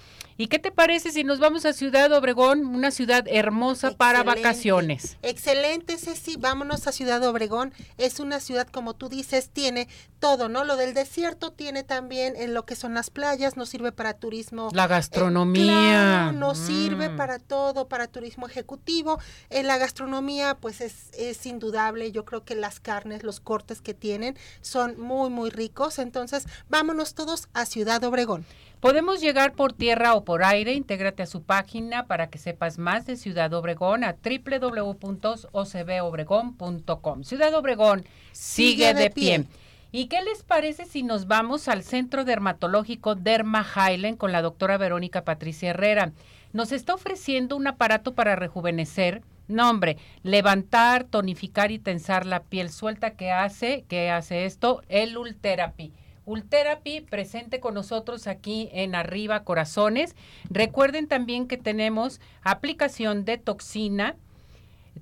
¿Y 0.41 0.47
qué 0.47 0.59
te 0.59 0.71
parece 0.71 1.13
si 1.13 1.23
nos 1.23 1.39
vamos 1.39 1.67
a 1.67 1.75
Ciudad 1.75 2.11
Obregón, 2.13 2.65
una 2.65 2.91
ciudad 2.91 3.27
hermosa 3.29 3.91
para 3.91 4.23
vacaciones? 4.23 5.19
Excelente, 5.21 5.99
Ceci, 5.99 6.37
vámonos 6.39 6.87
a 6.87 6.93
Ciudad 6.93 7.23
Obregón. 7.25 7.75
Es 7.99 8.21
una 8.21 8.41
ciudad, 8.41 8.67
como 8.67 8.95
tú 8.95 9.11
dices, 9.11 9.51
tiene 9.51 9.87
todo, 10.19 10.49
¿no? 10.49 10.65
Lo 10.65 10.77
del 10.77 10.95
desierto 10.95 11.53
tiene 11.53 11.85
también 11.85 12.37
en 12.37 12.55
lo 12.55 12.65
que 12.65 12.75
son 12.75 12.95
las 12.95 13.11
playas, 13.11 13.59
nos 13.59 13.69
sirve 13.69 13.93
para 13.93 14.15
turismo. 14.15 14.71
La 14.73 14.87
gastronomía. 14.87 16.31
Eh, 16.31 16.33
nos 16.33 16.57
sirve 16.57 17.11
mm. 17.11 17.17
para 17.19 17.39
todo, 17.39 17.89
para 17.89 18.07
turismo 18.07 18.47
ejecutivo. 18.47 19.19
En 19.51 19.67
la 19.67 19.77
gastronomía, 19.77 20.57
pues 20.59 20.81
es, 20.81 21.11
es 21.19 21.45
indudable. 21.45 22.13
Yo 22.13 22.25
creo 22.25 22.47
que 22.47 22.55
las 22.55 22.81
carnes, 22.81 23.25
los 23.25 23.41
cortes 23.41 23.83
que 23.83 23.93
tienen 23.93 24.39
son 24.63 24.99
muy, 24.99 25.29
muy 25.29 25.51
ricos. 25.51 25.99
Entonces, 25.99 26.47
vámonos 26.71 27.13
todos 27.13 27.49
a 27.53 27.67
Ciudad 27.67 28.03
Obregón. 28.05 28.47
Podemos 28.81 29.21
llegar 29.21 29.53
por 29.53 29.73
tierra 29.75 30.15
o 30.15 30.25
por 30.25 30.43
aire. 30.43 30.73
Intégrate 30.73 31.23
a 31.23 31.27
su 31.27 31.43
página 31.43 32.07
para 32.07 32.31
que 32.31 32.39
sepas 32.39 32.79
más 32.79 33.05
de 33.05 33.17
Ciudad 33.17 33.53
Obregón 33.53 34.05
a 34.05 34.17
www.ocbobregón.com. 34.25 37.25
Ciudad 37.25 37.55
Obregón 37.55 38.07
sigue, 38.33 38.95
de, 38.95 39.11
pie. 39.11 39.45
¿Y 39.93 40.07
qué 40.07 40.23
les 40.23 40.43
parece 40.43 40.87
si 40.87 41.03
nos 41.03 41.27
vamos 41.27 41.69
al 41.69 41.83
Centro 41.83 42.25
Dermatológico 42.25 43.17
Derma 43.17 43.67
Highland 43.77 44.17
con 44.17 44.33
la 44.33 44.41
doctora 44.41 44.79
Verónica 44.79 45.25
Patricia 45.25 45.69
Herrera? 45.71 46.13
Nos 46.55 46.73
está 46.73 46.95
ofreciendo 46.95 47.57
un 47.57 47.67
aparato 47.67 48.15
para 48.15 48.35
rejuvenecer. 48.35 49.21
No, 49.47 49.69
hombre, 49.69 49.99
levantar, 50.23 51.05
tonificar 51.05 51.71
y 51.71 51.79
tensar 51.79 52.25
la 52.25 52.45
piel 52.45 52.71
suelta 52.71 53.11
que 53.11 53.31
hace, 53.31 53.85
que 53.89 54.11
hace 54.11 54.47
esto, 54.47 54.81
el 54.89 55.19
Ultherapy 55.19 55.93
Ultherapy 56.25 57.01
presente 57.01 57.61
con 57.61 57.75
nosotros 57.75 58.27
aquí 58.27 58.69
en 58.73 58.95
Arriba 58.95 59.45
Corazones. 59.45 60.15
Recuerden 60.49 61.09
también 61.09 61.47
que 61.47 61.57
tenemos 61.57 62.21
aplicación 62.43 63.25
de 63.25 63.39
toxina, 63.39 64.17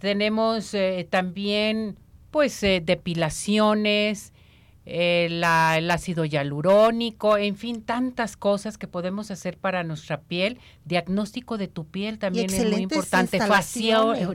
tenemos 0.00 0.74
eh, 0.74 1.06
también 1.08 1.96
pues 2.30 2.62
eh, 2.62 2.82
depilaciones, 2.84 4.32
el 4.88 5.44
ácido 5.90 6.24
hialurónico, 6.24 7.36
en 7.36 7.56
fin, 7.56 7.82
tantas 7.82 8.36
cosas 8.36 8.78
que 8.78 8.88
podemos 8.88 9.30
hacer 9.30 9.58
para 9.58 9.84
nuestra 9.84 10.22
piel. 10.22 10.58
Diagnóstico 10.84 11.58
de 11.58 11.68
tu 11.68 11.86
piel 11.86 12.18
también 12.18 12.52
es 12.52 12.70
muy 12.70 12.82
importante. 12.82 13.38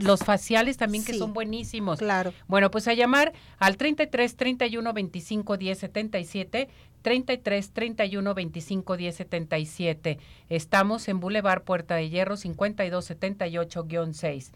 los 0.00 0.20
faciales 0.20 0.76
también 0.76 1.04
que 1.04 1.14
son 1.14 1.32
buenísimos. 1.32 1.98
Claro. 1.98 2.32
Bueno, 2.46 2.70
pues 2.70 2.86
a 2.88 2.94
llamar 2.94 3.32
al 3.58 3.76
33 3.76 4.36
31 4.36 4.92
25 4.92 5.56
10 5.56 5.78
77. 5.78 6.68
33 7.02 7.70
31 7.72 8.34
25 8.34 8.96
10 8.96 9.16
77. 9.16 10.18
Estamos 10.48 11.08
en 11.08 11.20
Boulevard 11.20 11.62
Puerta 11.62 11.96
de 11.96 12.08
Hierro 12.08 12.36
52 12.36 13.10
78-6. 13.10 14.52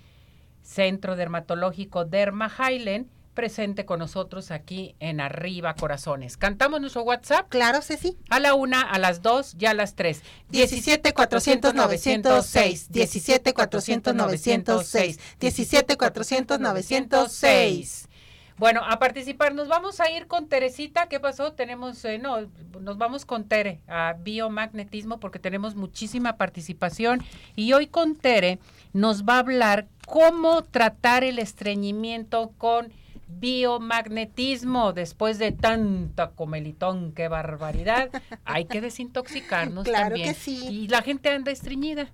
Centro 0.62 1.16
Dermatológico 1.16 2.04
Derma 2.04 2.50
Highland 2.50 3.08
presente 3.38 3.84
con 3.84 4.00
nosotros 4.00 4.50
aquí 4.50 4.96
en 4.98 5.20
Arriba 5.20 5.72
Corazones. 5.74 6.36
¿Cantamos 6.36 6.80
nuestro 6.80 7.04
WhatsApp? 7.04 7.48
Claro, 7.48 7.82
Ceci. 7.82 8.18
A 8.30 8.40
la 8.40 8.54
una, 8.54 8.82
a 8.82 8.98
las 8.98 9.22
dos 9.22 9.54
y 9.56 9.66
a 9.66 9.74
las 9.74 9.94
tres. 9.94 10.24
17 10.48 11.14
400 11.14 11.72
906, 11.72 12.90
17 12.90 13.54
400 13.54 14.12
906, 14.12 15.20
17 15.38 15.96
400 15.96 16.58
906. 16.58 18.08
Bueno, 18.56 18.80
a 18.84 18.98
participar, 18.98 19.54
nos 19.54 19.68
vamos 19.68 20.00
a 20.00 20.10
ir 20.10 20.26
con 20.26 20.48
Teresita. 20.48 21.06
¿Qué 21.06 21.20
pasó? 21.20 21.52
Tenemos, 21.52 22.04
eh, 22.04 22.18
no, 22.18 22.38
nos 22.80 22.98
vamos 22.98 23.24
con 23.24 23.44
Tere 23.44 23.82
a 23.86 24.16
biomagnetismo 24.18 25.20
porque 25.20 25.38
tenemos 25.38 25.76
muchísima 25.76 26.36
participación. 26.36 27.22
Y 27.54 27.72
hoy 27.72 27.86
con 27.86 28.16
Tere 28.16 28.58
nos 28.92 29.22
va 29.22 29.36
a 29.36 29.38
hablar 29.38 29.86
cómo 30.08 30.64
tratar 30.64 31.22
el 31.22 31.38
estreñimiento 31.38 32.50
con 32.58 32.92
biomagnetismo. 33.28 34.92
Después 34.92 35.38
de 35.38 35.52
tanta 35.52 36.30
comelitón, 36.30 37.12
qué 37.12 37.28
barbaridad, 37.28 38.10
hay 38.44 38.64
que 38.64 38.80
desintoxicarnos 38.80 39.84
Claro 39.88 40.10
también. 40.10 40.28
que 40.28 40.34
sí. 40.34 40.66
Y 40.68 40.88
la 40.88 41.02
gente 41.02 41.30
anda 41.30 41.52
estreñida. 41.52 42.10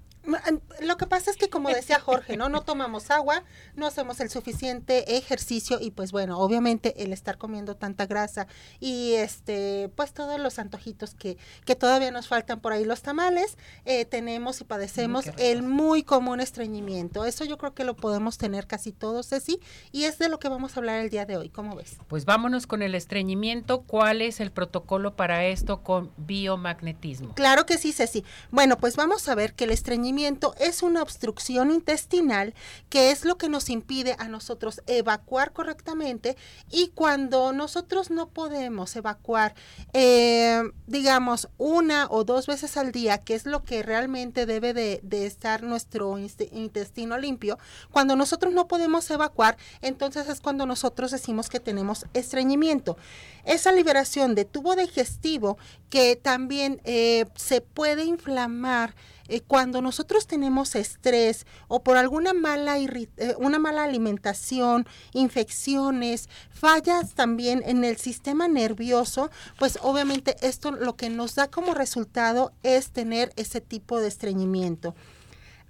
Lo 0.81 0.97
que 0.97 1.07
pasa 1.07 1.31
es 1.31 1.37
que, 1.37 1.51
como 1.51 1.69
decía 1.69 2.01
Jorge, 2.01 2.37
¿no? 2.37 2.49
No 2.49 2.63
tomamos 2.63 3.11
agua, 3.11 3.45
no 3.75 3.87
hacemos 3.87 4.21
el 4.21 4.31
suficiente 4.31 5.17
ejercicio 5.17 5.79
y 5.81 5.91
pues 5.91 6.13
bueno, 6.13 6.39
obviamente 6.39 7.03
el 7.03 7.13
estar 7.13 7.37
comiendo 7.37 7.77
tanta 7.77 8.07
grasa 8.07 8.47
y 8.81 9.15
este, 9.15 9.91
pues 9.97 10.13
todos 10.15 10.41
los 10.41 10.59
antojitos 10.59 11.15
que, 11.15 11.37
que 11.67 11.75
todavía 11.77 12.11
nos 12.11 12.29
faltan 12.29 12.61
por 12.61 12.73
ahí, 12.73 12.85
los 12.85 13.03
tamales, 13.03 13.59
eh, 13.85 14.07
tenemos 14.07 14.61
y 14.61 14.65
padecemos 14.65 15.27
el 15.37 15.63
muy 15.63 16.03
común 16.03 16.41
estreñimiento. 16.41 17.25
Eso 17.27 17.45
yo 17.45 17.59
creo 17.59 17.75
que 17.75 17.85
lo 17.85 17.95
podemos 17.95 18.39
tener 18.39 18.67
casi 18.67 18.93
todos, 18.93 19.29
Ceci, 19.29 19.61
y 19.93 20.05
es 20.05 20.19
de 20.19 20.31
lo 20.31 20.39
que 20.39 20.49
vamos 20.49 20.77
a 20.77 20.81
hablar 20.81 21.01
el 21.01 21.11
día 21.11 21.27
de 21.27 21.37
hoy, 21.37 21.51
¿cómo 21.51 21.77
ves? 21.77 21.99
Pues 22.09 22.25
vámonos 22.25 22.67
con 22.67 22.83
el 22.83 22.95
estreñimiento. 22.95 23.83
¿Cuál 23.83 24.23
es 24.23 24.41
el 24.41 24.51
protocolo 24.51 25.17
para 25.17 25.45
esto 25.45 25.83
con 25.83 26.13
biomagnetismo? 26.17 27.35
Claro 27.35 27.67
que 27.67 27.77
sí, 27.77 27.93
Ceci. 27.93 28.25
Bueno, 28.51 28.79
pues 28.79 28.97
vamos 28.97 29.29
a 29.29 29.35
ver 29.35 29.55
que 29.55 29.65
el 29.65 29.71
estreñimiento 29.71 30.14
es 30.59 30.83
una 30.83 31.03
obstrucción 31.03 31.71
intestinal 31.71 32.55
que 32.89 33.11
es 33.11 33.25
lo 33.25 33.37
que 33.37 33.49
nos 33.49 33.69
impide 33.69 34.17
a 34.19 34.29
nosotros 34.29 34.81
evacuar 34.87 35.53
correctamente 35.53 36.37
y 36.71 36.89
cuando 36.95 37.53
nosotros 37.53 38.11
no 38.11 38.29
podemos 38.29 38.95
evacuar, 38.97 39.55
eh, 39.93 40.63
digamos, 40.87 41.49
una 41.59 42.07
o 42.11 42.25
dos 42.25 42.47
veces 42.47 42.77
al 42.77 42.93
día, 42.93 43.19
que 43.19 43.35
es 43.35 43.47
lo 43.47 43.65
que 43.65 43.83
realmente 43.83 44.47
debe 44.47 44.73
de, 44.73 45.01
estar 45.25 45.63
nuestro 45.63 46.19
intestino 46.19 47.19
limpio, 47.19 47.59
cuando 47.91 48.17
nosotros 48.17 48.53
no 48.53 48.69
podemos 48.69 49.11
evacuar, 49.11 49.57
entonces 49.81 50.29
es 50.29 50.41
cuando 50.41 50.67
nosotros 50.67 51.11
decimos 51.11 51.49
que 51.49 51.61
tenemos 51.61 52.07
estreñimiento. 52.15 52.97
Esa 53.45 53.73
liberación 53.73 54.35
de 54.35 54.45
tubo 54.45 54.77
digestivo 54.77 55.59
que 55.89 56.17
también 56.17 56.81
eh, 56.85 57.27
se 57.37 57.61
puede 57.61 58.05
inflamar 58.05 58.95
eh, 59.29 59.41
cuando 59.41 59.81
nosotros 59.81 60.27
tenemos 60.27 60.75
estrés 60.75 61.47
o 61.69 61.83
por 61.83 61.97
alguna 61.97 62.35
mala, 62.35 62.79
eh, 62.79 63.09
una 63.39 63.59
mala 63.59 63.85
alimentación, 63.85 64.87
infecciones, 65.13 66.29
fallas 66.51 67.15
también 67.15 67.63
en 67.65 67.85
el 67.85 67.97
sistema 67.97 68.49
nervioso, 68.49 69.31
pues 69.59 69.79
obviamente 69.83 70.37
esto 70.43 70.73
lo 70.73 70.97
que 70.97 71.09
nos 71.11 71.35
da 71.35 71.49
como 71.49 71.75
resultado 71.75 72.53
es 72.63 72.91
tener 72.91 73.33
ese 73.37 73.61
tipo 73.61 74.01
de 74.01 74.09
estreñimiento. 74.09 74.95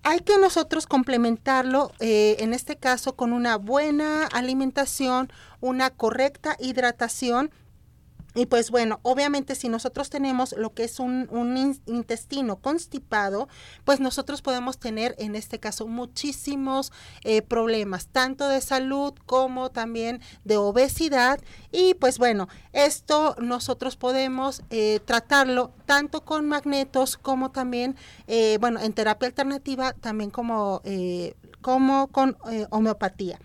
Hay 0.07 0.21
que 0.21 0.37
nosotros 0.37 0.87
complementarlo, 0.87 1.91
eh, 1.99 2.37
en 2.41 2.53
este 2.53 2.77
caso, 2.77 3.17
con 3.17 3.33
una 3.33 3.57
buena 3.57 4.27
alimentación, 4.27 5.33
una 5.63 5.89
correcta 5.89 6.57
hidratación 6.61 7.51
y 8.35 8.47
pues 8.47 8.71
bueno, 8.71 9.01
obviamente 9.03 9.55
si 9.55 9.69
nosotros 9.69 10.11
tenemos 10.11 10.55
lo 10.59 10.75
que 10.75 10.85
es 10.85 10.99
un, 10.99 11.29
un 11.31 11.57
in- 11.57 11.81
intestino 11.87 12.57
constipado, 12.57 13.49
pues 13.85 14.01
nosotros 14.01 14.43
podemos 14.43 14.79
tener 14.79 15.15
en 15.19 15.37
este 15.37 15.61
caso 15.61 15.87
muchísimos 15.87 16.93
eh, 17.23 17.43
problemas, 17.43 18.09
tanto 18.09 18.49
de 18.49 18.61
salud 18.61 19.15
como 19.27 19.71
también 19.71 20.21
de 20.45 20.57
obesidad. 20.57 21.41
Y 21.71 21.95
pues 21.95 22.19
bueno, 22.19 22.49
esto 22.73 23.37
nosotros 23.41 23.97
podemos 23.97 24.63
eh, 24.71 25.01
tratarlo 25.05 25.73
tanto 25.87 26.25
con 26.25 26.47
magnetos 26.47 27.17
como 27.17 27.51
también, 27.51 27.97
eh, 28.27 28.59
bueno, 28.61 28.81
en 28.81 28.93
terapia 28.93 29.29
alternativa, 29.29 29.93
también 29.93 30.31
como, 30.31 30.81
eh, 30.85 31.35
como 31.61 32.09
con 32.09 32.37
eh, 32.51 32.67
homeopatía. 32.71 33.39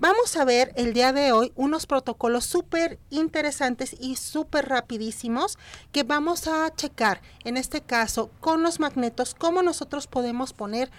Vamos 0.00 0.36
a 0.36 0.44
ver 0.44 0.72
el 0.74 0.92
día 0.92 1.12
de 1.12 1.30
hoy 1.30 1.52
unos 1.54 1.86
protocolos 1.86 2.44
súper 2.44 2.98
interesantes 3.10 3.94
y 4.00 4.16
súper 4.16 4.68
rapidísimos 4.68 5.56
que 5.92 6.02
vamos 6.02 6.48
a 6.48 6.74
checar, 6.74 7.22
en 7.44 7.56
este 7.56 7.80
caso, 7.80 8.28
con 8.40 8.64
los 8.64 8.80
magnetos, 8.80 9.36
cómo 9.36 9.62
nosotros 9.62 10.08
podemos 10.08 10.52
poner 10.52 10.90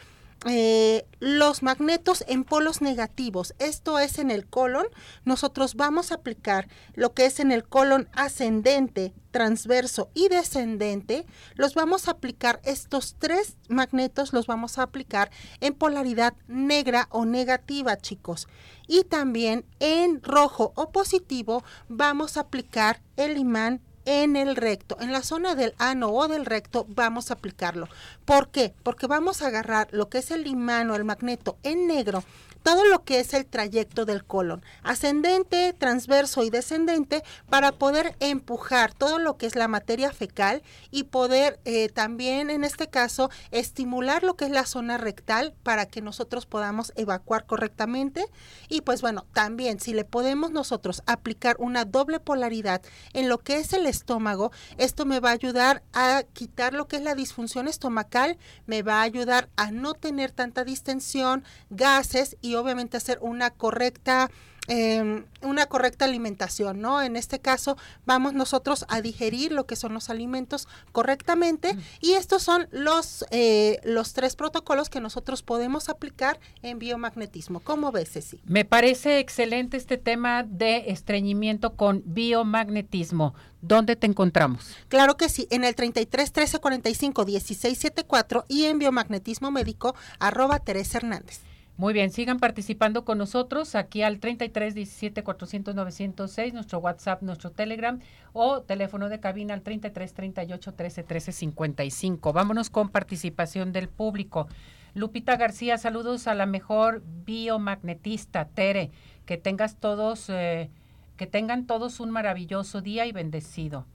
eh, 0.47 1.07
los 1.19 1.63
magnetos 1.63 2.23
en 2.27 2.43
polos 2.43 2.81
negativos. 2.81 3.55
Esto 3.57 3.97
es 3.97 4.19
en 4.19 4.29
el 4.29 4.45
colon. 4.45 4.85
Nosotros 5.23 5.73
vamos 5.73 6.11
a 6.11 6.15
aplicar 6.15 6.67
lo 6.93 7.13
que 7.13 7.25
es 7.25 7.39
en 7.39 7.51
el 7.51 7.63
colon 7.63 8.07
ascendente, 8.13 9.13
transverso 9.31 10.11
y 10.13 10.27
descendente. 10.27 11.25
Los 11.55 11.73
vamos 11.73 12.07
a 12.07 12.11
aplicar, 12.11 12.61
estos 12.63 13.15
tres 13.17 13.57
magnetos 13.69 14.33
los 14.33 14.45
vamos 14.45 14.77
a 14.77 14.83
aplicar 14.83 15.31
en 15.61 15.73
polaridad 15.73 16.35
negra 16.47 17.07
o 17.09 17.25
negativa, 17.25 17.97
chicos. 17.97 18.47
Y 18.87 19.03
también 19.03 19.65
en 19.79 20.21
rojo 20.21 20.73
o 20.75 20.91
positivo 20.91 21.63
vamos 21.89 22.37
a 22.37 22.41
aplicar 22.41 23.01
el 23.17 23.37
imán 23.39 23.81
en 24.05 24.35
el 24.35 24.55
recto, 24.55 24.97
en 24.99 25.11
la 25.11 25.21
zona 25.21 25.55
del 25.55 25.73
ano 25.77 26.09
o 26.09 26.27
del 26.27 26.45
recto, 26.45 26.85
vamos 26.89 27.29
a 27.29 27.35
aplicarlo. 27.35 27.89
¿Por 28.23 28.49
qué? 28.49 28.73
Porque 28.83 29.07
vamos 29.07 29.41
a 29.41 29.47
agarrar 29.47 29.87
lo 29.91 30.09
que 30.09 30.19
es 30.19 30.31
el 30.31 30.47
imán 30.47 30.89
o 30.89 30.95
el 30.95 31.03
magneto 31.03 31.57
en 31.63 31.87
negro, 31.87 32.23
todo 32.65 32.83
lo 32.83 33.03
que 33.03 33.19
es 33.19 33.35
el 33.35 33.45
trayecto 33.45 34.05
del 34.05 34.25
colon, 34.25 34.63
ascendente, 34.81 35.71
transverso 35.73 36.43
y 36.43 36.49
descendente, 36.49 37.21
para 37.47 37.73
poder 37.73 38.15
empujar 38.19 38.91
todo 38.91 39.19
lo 39.19 39.37
que 39.37 39.45
es 39.45 39.55
la 39.55 39.67
materia 39.67 40.11
fecal 40.11 40.63
y 40.89 41.03
poder 41.03 41.59
eh, 41.65 41.89
también, 41.89 42.49
en 42.49 42.63
este 42.63 42.89
caso, 42.89 43.29
estimular 43.51 44.23
lo 44.23 44.33
que 44.33 44.45
es 44.45 44.51
la 44.51 44.65
zona 44.65 44.97
rectal 44.97 45.53
para 45.61 45.85
que 45.85 46.01
nosotros 46.01 46.47
podamos 46.47 46.91
evacuar 46.95 47.45
correctamente. 47.45 48.25
Y 48.67 48.81
pues 48.81 49.03
bueno, 49.03 49.27
también 49.31 49.79
si 49.79 49.93
le 49.93 50.03
podemos 50.03 50.49
nosotros 50.49 51.03
aplicar 51.05 51.57
una 51.59 51.85
doble 51.85 52.19
polaridad 52.19 52.81
en 53.13 53.29
lo 53.29 53.37
que 53.37 53.57
es 53.57 53.73
el 53.73 53.85
estómago, 53.85 54.51
esto 54.79 55.05
me 55.05 55.19
va 55.19 55.29
a 55.29 55.33
ayudar 55.33 55.83
a 55.93 56.23
quitar 56.33 56.73
lo 56.73 56.87
que 56.87 56.95
es 56.95 57.03
la 57.03 57.13
disfunción 57.13 57.67
estomacal, 57.67 58.39
me 58.65 58.81
va 58.81 59.01
a 59.01 59.03
ayudar 59.03 59.49
a 59.55 59.69
no 59.69 59.93
tener 59.93 60.31
tanta 60.31 60.63
distensión, 60.63 61.43
gases 61.69 62.37
y 62.41 62.54
obviamente 62.61 62.97
hacer 62.97 63.19
una 63.21 63.51
correcta 63.51 64.29
eh, 64.67 65.23
una 65.41 65.67
correcta 65.67 66.05
alimentación, 66.05 66.81
¿no? 66.81 67.01
En 67.01 67.15
este 67.15 67.39
caso, 67.39 67.77
vamos 68.05 68.33
nosotros 68.33 68.85
a 68.89 69.01
digerir 69.01 69.51
lo 69.51 69.67
que 69.67 69.75
son 69.75 69.93
los 69.93 70.09
alimentos 70.09 70.67
correctamente 70.91 71.77
y 72.01 72.13
estos 72.13 72.41
son 72.41 72.67
los, 72.71 73.25
eh, 73.29 73.79
los 73.83 74.13
tres 74.13 74.35
protocolos 74.35 74.89
que 74.89 74.99
nosotros 74.99 75.43
podemos 75.43 75.87
aplicar 75.87 76.39
en 76.63 76.79
biomagnetismo. 76.79 77.59
¿Cómo 77.59 77.91
ves, 77.91 78.11
Ceci? 78.11 78.39
Me 78.45 78.65
parece 78.65 79.19
excelente 79.19 79.77
este 79.77 79.97
tema 79.97 80.41
de 80.41 80.85
estreñimiento 80.87 81.75
con 81.75 82.01
biomagnetismo. 82.05 83.35
¿Dónde 83.61 83.95
te 83.95 84.07
encontramos? 84.07 84.75
Claro 84.89 85.15
que 85.15 85.29
sí, 85.29 85.47
en 85.51 85.63
el 85.63 85.75
33 85.75 86.31
13 86.31 86.59
45 86.59 87.25
16 87.25 87.77
74 87.77 88.45
y 88.47 88.65
en 88.65 88.79
biomagnetismo 88.79 89.51
médico 89.51 89.95
arroba 90.19 90.59
Teresa 90.59 90.97
Hernández. 90.97 91.41
Muy 91.77 91.93
bien, 91.93 92.09
sigan 92.09 92.39
participando 92.39 93.03
con 93.03 93.17
nosotros 93.17 93.75
aquí 93.75 94.01
al 94.01 94.19
33 94.19 94.75
17 94.75 95.23
400 95.23 95.75
906, 95.75 96.53
nuestro 96.53 96.79
WhatsApp, 96.79 97.21
nuestro 97.21 97.51
Telegram 97.51 97.99
o 98.31 98.61
teléfono 98.61 99.09
de 99.09 99.19
cabina 99.19 99.53
al 99.53 99.61
33 99.61 100.13
38 100.13 100.73
13 100.73 101.03
13 101.03 101.31
55. 101.33 102.31
Vámonos 102.31 102.69
con 102.69 102.89
participación 102.89 103.73
del 103.73 103.89
público. 103.89 104.47
Lupita 104.93 105.35
García, 105.35 105.77
saludos 105.77 106.27
a 106.27 106.35
la 106.35 106.45
mejor 106.45 107.03
biomagnetista, 107.25 108.45
Tere. 108.45 108.91
Que 109.25 109.37
tengas 109.37 109.75
todos, 109.75 110.29
eh, 110.29 110.69
que 111.17 111.27
tengan 111.27 111.67
todos 111.67 111.99
un 111.99 112.09
maravilloso 112.09 112.79
día 112.79 113.05
y 113.05 113.11
bendecido. 113.11 113.85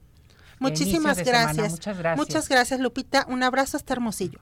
Muchísimas 0.59 1.17
gracias. 1.23 1.71
Muchas 1.71 1.97
gracias. 1.97 2.27
Muchas 2.27 2.47
gracias, 2.47 2.79
Lupita. 2.79 3.25
Un 3.27 3.41
abrazo 3.41 3.77
hasta 3.77 3.93
Hermosillo. 3.93 4.39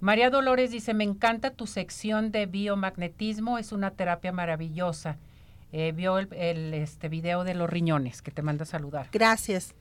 María 0.00 0.30
Dolores 0.30 0.70
dice, 0.70 0.94
me 0.94 1.04
encanta 1.04 1.50
tu 1.50 1.66
sección 1.66 2.30
de 2.30 2.46
biomagnetismo, 2.46 3.58
es 3.58 3.72
una 3.72 3.90
terapia 3.90 4.32
maravillosa. 4.32 5.16
Eh, 5.72 5.92
vio 5.92 6.18
el, 6.18 6.32
el, 6.34 6.72
este 6.74 7.08
video 7.08 7.44
de 7.44 7.54
los 7.54 7.68
riñones, 7.68 8.22
que 8.22 8.30
te 8.30 8.42
manda 8.42 8.62
a 8.62 8.66
saludar. 8.66 9.08
Gracias. 9.12 9.74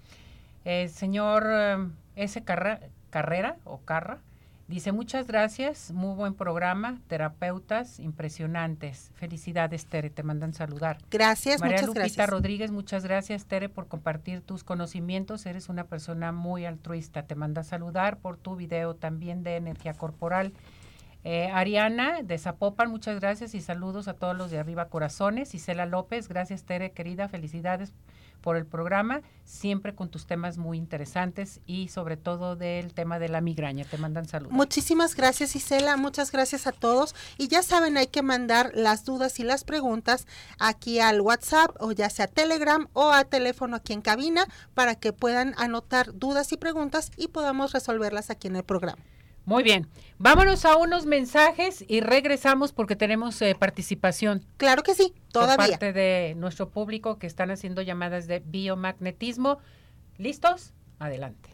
Eh, 0.65 0.87
señor 0.89 1.47
eh, 1.49 1.77
S. 2.15 2.41
Carra- 2.43 2.81
Carrera 3.09 3.57
o 3.63 3.79
Carra, 3.79 4.19
Dice, 4.67 4.91
muchas 4.91 5.27
gracias, 5.27 5.91
muy 5.93 6.13
buen 6.13 6.33
programa, 6.33 6.99
terapeutas 7.07 8.01
impresionantes. 8.01 9.11
Felicidades, 9.15 9.85
Tere, 9.85 10.09
te 10.09 10.23
mandan 10.23 10.53
saludar. 10.53 10.97
Gracias, 11.09 11.61
María 11.61 11.77
muchas 11.77 11.87
Lupita 11.87 12.03
gracias. 12.03 12.29
Rodríguez, 12.29 12.71
muchas 12.71 13.03
gracias, 13.05 13.45
Tere, 13.45 13.69
por 13.69 13.87
compartir 13.87 14.41
tus 14.41 14.65
conocimientos. 14.65 15.45
Eres 15.45 15.69
una 15.69 15.85
persona 15.85 16.33
muy 16.33 16.65
altruista. 16.65 17.23
Te 17.23 17.35
manda 17.35 17.63
saludar 17.63 18.17
por 18.17 18.35
tu 18.35 18.57
video 18.57 18.93
también 18.93 19.41
de 19.41 19.55
energía 19.55 19.93
corporal. 19.93 20.51
Eh, 21.23 21.49
Ariana 21.53 22.21
de 22.21 22.37
Zapopan, 22.37 22.89
muchas 22.89 23.21
gracias 23.21 23.55
y 23.55 23.61
saludos 23.61 24.09
a 24.09 24.15
todos 24.15 24.35
los 24.35 24.51
de 24.51 24.59
Arriba 24.59 24.89
Corazones. 24.89 25.55
Isela 25.55 25.85
López, 25.85 26.27
gracias 26.27 26.63
Tere, 26.63 26.91
querida, 26.91 27.29
felicidades 27.29 27.93
por 28.41 28.57
el 28.57 28.65
programa, 28.65 29.21
siempre 29.43 29.95
con 29.95 30.09
tus 30.09 30.25
temas 30.25 30.57
muy 30.57 30.77
interesantes 30.77 31.61
y 31.65 31.87
sobre 31.89 32.17
todo 32.17 32.55
del 32.55 32.93
tema 32.93 33.19
de 33.19 33.29
la 33.29 33.41
migraña. 33.41 33.85
Te 33.85 33.97
mandan 33.97 34.27
saludos. 34.27 34.53
Muchísimas 34.53 35.15
gracias 35.15 35.55
Isela, 35.55 35.97
muchas 35.97 36.31
gracias 36.31 36.67
a 36.67 36.71
todos. 36.71 37.15
Y 37.37 37.47
ya 37.47 37.63
saben, 37.63 37.97
hay 37.97 38.07
que 38.07 38.21
mandar 38.21 38.71
las 38.73 39.05
dudas 39.05 39.39
y 39.39 39.43
las 39.43 39.63
preguntas 39.63 40.27
aquí 40.59 40.99
al 40.99 41.21
WhatsApp 41.21 41.75
o 41.79 41.91
ya 41.91 42.09
sea 42.09 42.27
Telegram 42.27 42.87
o 42.93 43.11
a 43.11 43.23
teléfono 43.23 43.77
aquí 43.77 43.93
en 43.93 44.01
cabina 44.01 44.47
para 44.73 44.95
que 44.95 45.13
puedan 45.13 45.53
anotar 45.57 46.13
dudas 46.13 46.51
y 46.51 46.57
preguntas 46.57 47.11
y 47.17 47.29
podamos 47.29 47.73
resolverlas 47.73 48.29
aquí 48.29 48.47
en 48.47 48.55
el 48.57 48.63
programa. 48.63 49.03
Muy 49.47 49.63
bien, 49.63 49.87
vámonos 50.17 50.65
a 50.65 50.75
unos 50.75 51.05
mensajes 51.05 51.85
y 51.87 52.01
regresamos 52.01 52.73
porque 52.73 52.97
tenemos 52.97 53.41
eh, 53.41 53.55
participación. 53.57 54.45
Claro 54.57 54.83
que 54.83 54.93
sí, 54.93 55.13
todavía. 55.31 55.55
Por 55.55 55.69
parte 55.69 55.93
de 55.93 56.33
nuestro 56.35 56.69
público 56.69 57.17
que 57.17 57.27
están 57.27 57.49
haciendo 57.49 57.81
llamadas 57.81 58.27
de 58.27 58.39
biomagnetismo. 58.45 59.59
¿Listos? 60.17 60.73
Adelante. 60.99 61.49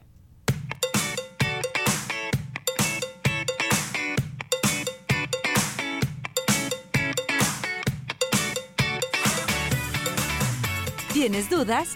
¿Tienes 11.14 11.48
dudas? 11.48 11.96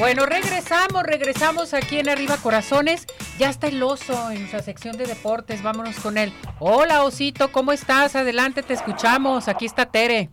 Bueno, 0.00 0.24
regresamos, 0.24 1.02
regresamos 1.02 1.74
aquí 1.74 1.98
en 1.98 2.08
Arriba 2.08 2.38
Corazones. 2.38 3.06
Ya 3.38 3.50
está 3.50 3.66
el 3.66 3.82
oso 3.82 4.30
en 4.30 4.38
nuestra 4.38 4.62
sección 4.62 4.96
de 4.96 5.04
deportes. 5.04 5.62
Vámonos 5.62 6.00
con 6.00 6.16
él. 6.16 6.32
Hola, 6.58 7.04
osito, 7.04 7.52
¿cómo 7.52 7.70
estás? 7.70 8.16
Adelante, 8.16 8.62
te 8.62 8.72
escuchamos. 8.72 9.46
Aquí 9.46 9.66
está 9.66 9.84
Tere. 9.84 10.30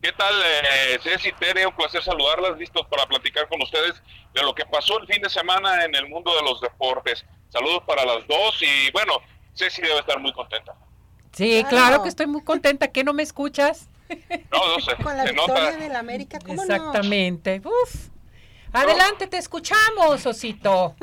¿Qué 0.00 0.12
tal, 0.12 0.32
eh, 0.40 1.00
Ceci 1.02 1.32
Tere? 1.32 1.66
Un 1.66 1.74
placer 1.74 2.00
saludarlas, 2.00 2.56
listos 2.58 2.86
para 2.86 3.06
platicar 3.06 3.48
con 3.48 3.60
ustedes 3.60 4.00
de 4.34 4.42
lo 4.44 4.54
que 4.54 4.64
pasó 4.66 5.00
el 5.00 5.06
fin 5.08 5.20
de 5.20 5.30
semana 5.30 5.84
en 5.84 5.92
el 5.96 6.08
mundo 6.08 6.32
de 6.36 6.42
los 6.42 6.60
deportes. 6.60 7.24
Saludos 7.48 7.82
para 7.88 8.04
las 8.04 8.24
dos 8.28 8.62
y 8.62 8.92
bueno, 8.92 9.14
Ceci 9.52 9.82
debe 9.82 9.98
estar 9.98 10.20
muy 10.20 10.32
contenta. 10.32 10.76
Sí, 11.32 11.64
claro, 11.68 11.68
claro 11.68 12.02
que 12.04 12.08
estoy 12.08 12.28
muy 12.28 12.44
contenta. 12.44 12.86
¿Qué 12.86 13.02
no 13.02 13.14
me 13.14 13.24
escuchas? 13.24 13.88
No, 14.52 14.76
no 14.76 14.80
sé. 14.80 14.94
Con 15.02 15.16
la 15.16 15.24
se 15.24 15.32
victoria 15.32 15.64
nota. 15.72 15.76
del 15.76 15.96
América, 15.96 16.38
¿cómo 16.38 16.62
Exactamente. 16.62 17.60
Uf. 17.64 18.10
Adelante, 18.72 19.26
te 19.26 19.36
escuchamos, 19.38 20.24
osito. 20.26 20.94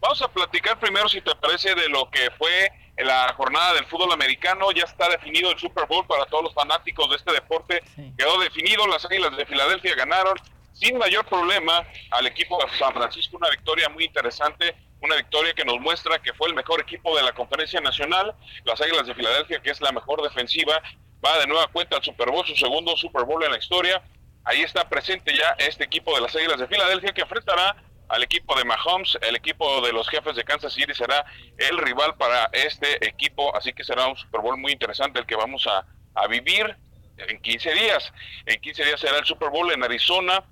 Vamos 0.00 0.22
a 0.22 0.28
platicar 0.28 0.78
primero, 0.78 1.08
si 1.08 1.20
te 1.20 1.34
parece, 1.34 1.74
de 1.74 1.88
lo 1.88 2.08
que 2.10 2.30
fue 2.38 2.70
la 2.98 3.32
jornada 3.34 3.74
del 3.74 3.86
fútbol 3.86 4.12
americano. 4.12 4.70
Ya 4.72 4.84
está 4.84 5.08
definido 5.08 5.50
el 5.50 5.58
Super 5.58 5.86
Bowl 5.86 6.06
para 6.06 6.26
todos 6.26 6.44
los 6.44 6.54
fanáticos 6.54 7.10
de 7.10 7.16
este 7.16 7.32
deporte. 7.32 7.82
Sí. 7.94 8.12
Quedó 8.16 8.38
definido, 8.38 8.86
las 8.86 9.04
Águilas 9.04 9.36
de 9.36 9.46
Filadelfia 9.46 9.94
ganaron 9.96 10.36
sin 10.72 10.96
mayor 10.98 11.24
problema 11.26 11.84
al 12.10 12.26
equipo 12.26 12.58
de 12.62 12.78
San 12.78 12.92
Francisco. 12.92 13.36
Una 13.36 13.50
victoria 13.50 13.88
muy 13.88 14.04
interesante, 14.04 14.76
una 15.00 15.16
victoria 15.16 15.54
que 15.54 15.64
nos 15.64 15.80
muestra 15.80 16.20
que 16.20 16.32
fue 16.34 16.48
el 16.48 16.54
mejor 16.54 16.80
equipo 16.80 17.16
de 17.16 17.22
la 17.22 17.32
conferencia 17.32 17.80
nacional. 17.80 18.34
Las 18.64 18.80
Águilas 18.80 19.06
de 19.06 19.14
Filadelfia, 19.14 19.60
que 19.60 19.70
es 19.70 19.80
la 19.80 19.90
mejor 19.90 20.22
defensiva, 20.22 20.80
va 21.24 21.38
de 21.38 21.46
nueva 21.46 21.66
cuenta 21.68 21.96
al 21.96 22.04
Super 22.04 22.30
Bowl, 22.30 22.46
su 22.46 22.54
segundo 22.54 22.96
Super 22.96 23.24
Bowl 23.24 23.42
en 23.42 23.52
la 23.52 23.58
historia. 23.58 24.02
Ahí 24.46 24.62
está 24.62 24.88
presente 24.88 25.36
ya 25.36 25.56
este 25.58 25.84
equipo 25.84 26.14
de 26.14 26.20
las 26.20 26.34
Águilas 26.34 26.58
de 26.58 26.68
Filadelfia 26.68 27.12
que 27.12 27.22
enfrentará 27.22 27.76
al 28.08 28.22
equipo 28.22 28.56
de 28.56 28.64
Mahomes, 28.64 29.18
el 29.22 29.34
equipo 29.34 29.80
de 29.80 29.92
los 29.92 30.08
jefes 30.08 30.36
de 30.36 30.44
Kansas 30.44 30.72
City 30.72 30.94
será 30.94 31.26
el 31.58 31.76
rival 31.78 32.14
para 32.16 32.48
este 32.52 33.04
equipo, 33.04 33.54
así 33.56 33.72
que 33.72 33.82
será 33.82 34.06
un 34.06 34.16
Super 34.16 34.40
Bowl 34.40 34.56
muy 34.56 34.70
interesante 34.70 35.18
el 35.18 35.26
que 35.26 35.34
vamos 35.34 35.66
a, 35.66 35.84
a 36.14 36.26
vivir 36.28 36.76
en 37.16 37.40
15 37.40 37.74
días. 37.74 38.12
En 38.46 38.60
15 38.60 38.84
días 38.84 39.00
será 39.00 39.18
el 39.18 39.24
Super 39.24 39.50
Bowl 39.50 39.72
en 39.72 39.82
Arizona, 39.82 40.44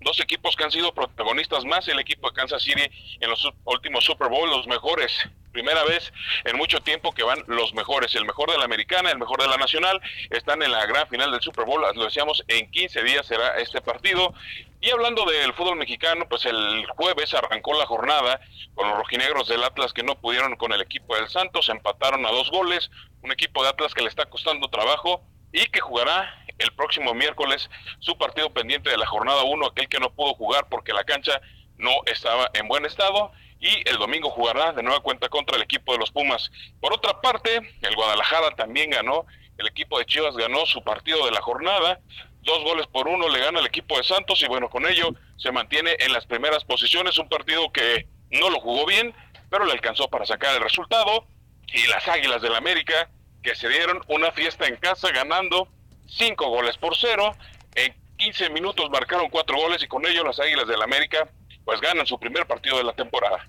dos 0.00 0.18
equipos 0.18 0.56
que 0.56 0.64
han 0.64 0.72
sido 0.72 0.92
protagonistas 0.92 1.64
más, 1.64 1.86
el 1.86 2.00
equipo 2.00 2.28
de 2.28 2.34
Kansas 2.34 2.62
City 2.62 2.82
en 3.20 3.30
los 3.30 3.48
últimos 3.64 4.04
Super 4.04 4.28
Bowl, 4.28 4.50
los 4.50 4.66
mejores. 4.66 5.12
Primera 5.52 5.84
vez 5.84 6.12
en 6.44 6.56
mucho 6.56 6.80
tiempo 6.80 7.12
que 7.12 7.22
van 7.22 7.44
los 7.46 7.74
mejores, 7.74 8.14
el 8.14 8.24
mejor 8.24 8.50
de 8.50 8.58
la 8.58 8.64
americana, 8.64 9.10
el 9.10 9.18
mejor 9.18 9.40
de 9.40 9.48
la 9.48 9.56
nacional, 9.56 10.00
están 10.30 10.62
en 10.62 10.72
la 10.72 10.86
gran 10.86 11.06
final 11.08 11.30
del 11.30 11.42
Super 11.42 11.66
Bowl, 11.66 11.82
lo 11.94 12.04
decíamos, 12.04 12.42
en 12.48 12.70
15 12.70 13.02
días 13.02 13.26
será 13.26 13.58
este 13.58 13.80
partido. 13.82 14.32
Y 14.80 14.90
hablando 14.90 15.24
del 15.26 15.52
fútbol 15.52 15.76
mexicano, 15.76 16.26
pues 16.28 16.44
el 16.46 16.86
jueves 16.96 17.34
arrancó 17.34 17.74
la 17.74 17.86
jornada 17.86 18.40
con 18.74 18.88
los 18.88 18.98
rojinegros 18.98 19.46
del 19.46 19.62
Atlas 19.62 19.92
que 19.92 20.02
no 20.02 20.16
pudieron 20.16 20.56
con 20.56 20.72
el 20.72 20.80
equipo 20.80 21.14
del 21.14 21.28
Santos, 21.28 21.68
empataron 21.68 22.24
a 22.26 22.30
dos 22.30 22.50
goles, 22.50 22.90
un 23.22 23.30
equipo 23.30 23.62
de 23.62 23.68
Atlas 23.68 23.94
que 23.94 24.02
le 24.02 24.08
está 24.08 24.24
costando 24.26 24.68
trabajo 24.68 25.22
y 25.52 25.66
que 25.66 25.80
jugará 25.80 26.34
el 26.58 26.72
próximo 26.72 27.14
miércoles 27.14 27.70
su 28.00 28.16
partido 28.16 28.50
pendiente 28.50 28.90
de 28.90 28.96
la 28.96 29.06
jornada 29.06 29.42
1, 29.42 29.66
aquel 29.66 29.88
que 29.88 30.00
no 30.00 30.10
pudo 30.10 30.34
jugar 30.34 30.66
porque 30.68 30.92
la 30.92 31.04
cancha 31.04 31.40
no 31.76 31.90
estaba 32.06 32.50
en 32.54 32.68
buen 32.68 32.84
estado 32.84 33.32
y 33.62 33.88
el 33.88 33.96
domingo 33.96 34.28
jugará 34.28 34.72
de 34.72 34.82
nueva 34.82 35.00
cuenta 35.00 35.28
contra 35.28 35.56
el 35.56 35.62
equipo 35.62 35.92
de 35.92 35.98
los 35.98 36.10
Pumas. 36.10 36.50
Por 36.80 36.92
otra 36.92 37.20
parte, 37.20 37.60
el 37.80 37.94
Guadalajara 37.94 38.50
también 38.56 38.90
ganó, 38.90 39.24
el 39.56 39.68
equipo 39.68 39.98
de 40.00 40.04
Chivas 40.04 40.36
ganó 40.36 40.66
su 40.66 40.82
partido 40.82 41.24
de 41.24 41.30
la 41.30 41.40
jornada, 41.40 42.00
dos 42.42 42.64
goles 42.64 42.88
por 42.88 43.06
uno 43.06 43.28
le 43.28 43.38
gana 43.38 43.60
el 43.60 43.66
equipo 43.66 43.96
de 43.96 44.02
Santos 44.02 44.42
y 44.42 44.48
bueno, 44.48 44.68
con 44.68 44.84
ello 44.84 45.10
se 45.36 45.52
mantiene 45.52 45.96
en 46.00 46.12
las 46.12 46.26
primeras 46.26 46.64
posiciones, 46.64 47.18
un 47.18 47.28
partido 47.28 47.70
que 47.70 48.08
no 48.32 48.50
lo 48.50 48.58
jugó 48.60 48.84
bien, 48.84 49.14
pero 49.48 49.64
le 49.64 49.72
alcanzó 49.72 50.08
para 50.08 50.26
sacar 50.26 50.56
el 50.56 50.62
resultado 50.62 51.24
y 51.72 51.86
las 51.86 52.06
Águilas 52.08 52.42
del 52.42 52.56
América 52.56 53.10
que 53.44 53.54
se 53.54 53.68
dieron 53.68 54.00
una 54.08 54.32
fiesta 54.32 54.66
en 54.66 54.76
casa 54.76 55.12
ganando 55.12 55.68
cinco 56.08 56.48
goles 56.48 56.76
por 56.78 56.96
cero. 56.96 57.36
En 57.76 57.94
15 58.16 58.50
minutos 58.50 58.90
marcaron 58.90 59.30
cuatro 59.30 59.56
goles 59.56 59.82
y 59.82 59.86
con 59.86 60.04
ello 60.04 60.24
las 60.24 60.40
Águilas 60.40 60.66
del 60.66 60.82
América 60.82 61.28
pues 61.64 61.80
ganan 61.80 62.06
su 62.06 62.18
primer 62.18 62.46
partido 62.46 62.76
de 62.78 62.84
la 62.84 62.92
temporada. 62.92 63.48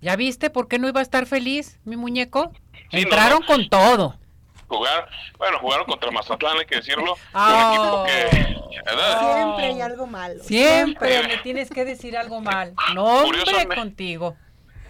¿Ya 0.00 0.16
viste 0.16 0.50
por 0.50 0.68
qué 0.68 0.78
no 0.78 0.88
iba 0.88 1.00
a 1.00 1.02
estar 1.02 1.26
feliz, 1.26 1.78
mi 1.84 1.96
muñeco? 1.96 2.52
Sí, 2.90 3.00
Entraron 3.00 3.40
no, 3.40 3.40
no. 3.40 3.46
con 3.46 3.68
todo. 3.68 4.18
Jugar, 4.68 5.08
bueno, 5.38 5.58
jugaron 5.60 5.86
contra 5.86 6.10
Mazatlán, 6.10 6.58
hay 6.58 6.66
que 6.66 6.76
decirlo. 6.76 7.16
Oh. 7.32 7.46
Un 7.46 7.72
equipo 7.72 8.04
que. 8.04 8.58
Siempre 8.88 9.66
hay 9.66 9.80
algo 9.80 10.06
malo. 10.06 10.42
Siempre 10.44 11.22
me 11.26 11.38
tienes 11.38 11.70
que 11.70 11.84
decir 11.84 12.16
algo 12.16 12.40
mal. 12.40 12.74
No, 12.94 13.04
hombre, 13.22 13.40
contigo. 13.74 14.36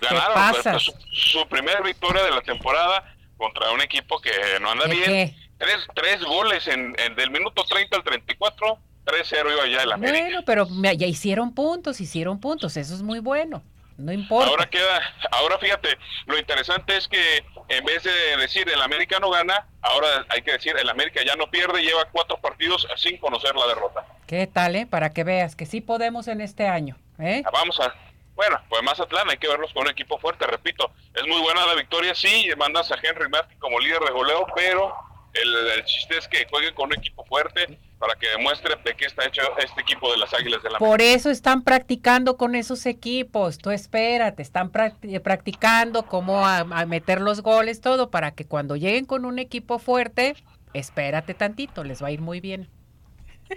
Ganaron 0.00 0.34
pasas? 0.34 0.62
pues, 0.92 1.06
su, 1.12 1.38
su 1.40 1.48
primera 1.48 1.80
victoria 1.80 2.22
de 2.22 2.30
la 2.30 2.40
temporada 2.42 3.14
contra 3.36 3.70
un 3.72 3.80
equipo 3.80 4.20
que 4.20 4.30
no 4.60 4.70
anda 4.70 4.86
¿De 4.86 4.94
bien. 4.94 5.04
qué? 5.06 5.34
Tres, 5.58 5.86
tres 5.94 6.22
goles 6.24 6.66
en, 6.68 6.94
en- 6.98 7.14
del 7.16 7.30
minuto 7.30 7.64
30 7.64 7.96
al 7.96 8.04
34, 8.04 8.78
3-0 9.08 9.52
iba 9.52 9.66
ya 9.66 9.82
el 9.82 9.92
América. 9.92 10.24
Bueno, 10.24 10.42
pero 10.44 10.68
ya 10.82 11.06
hicieron 11.06 11.54
puntos, 11.54 12.00
hicieron 12.00 12.40
puntos, 12.40 12.76
eso 12.76 12.94
es 12.94 13.02
muy 13.02 13.20
bueno. 13.20 13.62
No 13.96 14.12
importa. 14.12 14.50
Ahora 14.50 14.70
queda, 14.70 15.02
ahora 15.32 15.58
fíjate, 15.58 15.98
lo 16.26 16.38
interesante 16.38 16.96
es 16.96 17.08
que 17.08 17.44
en 17.68 17.84
vez 17.84 18.04
de 18.04 18.36
decir 18.36 18.68
el 18.68 18.80
América 18.80 19.18
no 19.18 19.28
gana, 19.28 19.66
ahora 19.82 20.24
hay 20.28 20.42
que 20.42 20.52
decir 20.52 20.76
el 20.78 20.88
América 20.88 21.20
ya 21.26 21.34
no 21.34 21.50
pierde, 21.50 21.82
lleva 21.82 22.04
cuatro 22.12 22.40
partidos 22.40 22.86
sin 22.96 23.18
conocer 23.18 23.56
la 23.56 23.66
derrota. 23.66 24.06
¿Qué 24.28 24.46
tal, 24.46 24.76
eh? 24.76 24.86
Para 24.86 25.10
que 25.10 25.24
veas 25.24 25.56
que 25.56 25.66
sí 25.66 25.80
podemos 25.80 26.28
en 26.28 26.40
este 26.40 26.68
año, 26.68 26.96
¿eh? 27.18 27.42
Vamos 27.52 27.80
a, 27.80 27.92
bueno, 28.36 28.60
pues 28.68 28.84
Mazatlán 28.84 29.30
hay 29.30 29.38
que 29.38 29.48
verlos 29.48 29.72
con 29.72 29.82
un 29.82 29.90
equipo 29.90 30.16
fuerte, 30.20 30.46
repito, 30.46 30.92
es 31.14 31.26
muy 31.26 31.40
buena 31.40 31.66
la 31.66 31.74
victoria, 31.74 32.14
sí, 32.14 32.48
mandas 32.56 32.92
a 32.92 32.98
Henry 33.02 33.28
Martin 33.28 33.58
como 33.58 33.80
líder 33.80 34.00
de 34.00 34.12
goleo, 34.12 34.46
pero 34.54 34.94
el, 35.34 35.56
el 35.70 35.84
chiste 35.86 36.18
es 36.18 36.28
que 36.28 36.46
jueguen 36.48 36.72
con 36.74 36.86
un 36.86 36.94
equipo 36.96 37.24
fuerte, 37.24 37.76
para 37.98 38.14
que 38.14 38.28
demuestre 38.28 38.74
de 38.84 38.94
qué 38.94 39.06
está 39.06 39.24
hecho 39.26 39.42
este 39.58 39.80
equipo 39.80 40.10
de 40.12 40.18
las 40.18 40.32
Águilas 40.32 40.62
de 40.62 40.70
la 40.70 40.78
Por 40.78 41.02
eso 41.02 41.30
están 41.30 41.62
practicando 41.62 42.36
con 42.36 42.54
esos 42.54 42.86
equipos. 42.86 43.58
Tú 43.58 43.70
espérate, 43.70 44.42
están 44.42 44.70
practi- 44.70 45.20
practicando 45.20 46.04
cómo 46.04 46.46
a, 46.46 46.58
a 46.58 46.86
meter 46.86 47.20
los 47.20 47.40
goles, 47.42 47.80
todo, 47.80 48.10
para 48.10 48.30
que 48.30 48.44
cuando 48.44 48.76
lleguen 48.76 49.04
con 49.04 49.24
un 49.24 49.38
equipo 49.40 49.78
fuerte, 49.80 50.36
espérate 50.74 51.34
tantito, 51.34 51.82
les 51.82 52.02
va 52.02 52.08
a 52.08 52.10
ir 52.12 52.20
muy 52.20 52.40
bien. 52.40 52.68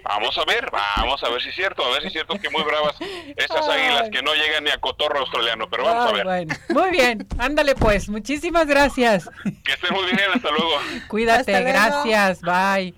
Vamos 0.04 0.36
a 0.38 0.44
ver, 0.46 0.70
vamos 0.96 1.22
a 1.22 1.28
ver 1.28 1.42
si 1.42 1.50
es 1.50 1.54
cierto, 1.54 1.84
a 1.84 1.90
ver 1.90 2.00
si 2.00 2.06
es 2.06 2.12
cierto 2.14 2.34
que 2.40 2.48
muy 2.48 2.62
bravas 2.62 2.96
esas 3.36 3.68
Ay. 3.68 3.82
águilas 3.82 4.08
que 4.10 4.22
no 4.22 4.32
llegan 4.34 4.64
ni 4.64 4.70
a 4.70 4.78
cotorro 4.78 5.18
australiano, 5.20 5.68
pero 5.68 5.84
vamos 5.84 6.08
a 6.10 6.12
ver. 6.14 6.24
bueno. 6.24 6.54
Muy 6.70 6.90
bien, 6.90 7.26
ándale 7.38 7.74
pues, 7.74 8.08
muchísimas 8.08 8.66
gracias. 8.66 9.28
Que 9.62 9.72
estén 9.72 9.92
muy 9.94 10.06
bien, 10.06 10.30
hasta 10.34 10.50
luego. 10.50 10.70
Cuídate, 11.08 11.54
Hasta 11.54 11.60
luego. 11.60 11.78
gracias, 11.78 12.40
bye. 12.40 12.94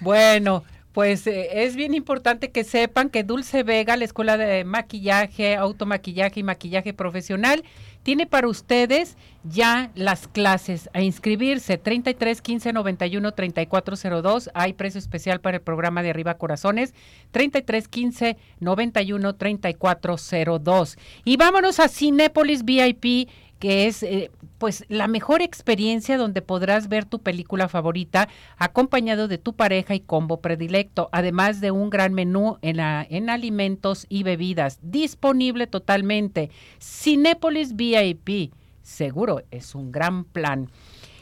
Bueno, 0.00 0.64
pues 0.92 1.26
eh, 1.26 1.64
es 1.64 1.74
bien 1.74 1.94
importante 1.94 2.50
que 2.50 2.64
sepan 2.64 3.08
que 3.08 3.24
Dulce 3.24 3.62
Vega, 3.62 3.96
la 3.96 4.04
escuela 4.04 4.36
de 4.36 4.64
maquillaje, 4.64 5.56
automaquillaje 5.56 6.40
y 6.40 6.42
maquillaje 6.42 6.92
profesional, 6.92 7.64
tiene 8.02 8.26
para 8.26 8.48
ustedes 8.48 9.16
ya 9.44 9.90
las 9.94 10.28
clases 10.28 10.90
a 10.92 11.00
inscribirse 11.00 11.78
33 11.78 12.42
15 12.42 12.72
91 12.72 13.32
34 13.32 14.22
02. 14.22 14.50
Hay 14.54 14.72
precio 14.74 14.98
especial 14.98 15.40
para 15.40 15.58
el 15.58 15.62
programa 15.62 16.02
de 16.02 16.10
Arriba 16.10 16.34
Corazones 16.34 16.94
33 17.30 17.88
15 17.88 18.36
91 18.60 19.34
34 19.34 20.16
02. 20.60 20.98
Y 21.24 21.36
vámonos 21.36 21.80
a 21.80 21.88
Cinépolis 21.88 22.64
VIP 22.64 23.28
que 23.62 23.86
es 23.86 24.02
eh, 24.02 24.32
pues 24.58 24.84
la 24.88 25.06
mejor 25.06 25.40
experiencia 25.40 26.18
donde 26.18 26.42
podrás 26.42 26.88
ver 26.88 27.04
tu 27.04 27.20
película 27.20 27.68
favorita 27.68 28.28
acompañado 28.56 29.28
de 29.28 29.38
tu 29.38 29.52
pareja 29.54 29.94
y 29.94 30.00
combo 30.00 30.40
predilecto, 30.40 31.08
además 31.12 31.60
de 31.60 31.70
un 31.70 31.88
gran 31.88 32.12
menú 32.12 32.58
en, 32.60 32.80
en 32.80 33.30
alimentos 33.30 34.06
y 34.08 34.24
bebidas, 34.24 34.80
disponible 34.82 35.68
totalmente. 35.68 36.50
Cinépolis 36.80 37.76
VIP, 37.76 38.52
seguro 38.82 39.42
es 39.52 39.76
un 39.76 39.92
gran 39.92 40.24
plan. 40.24 40.68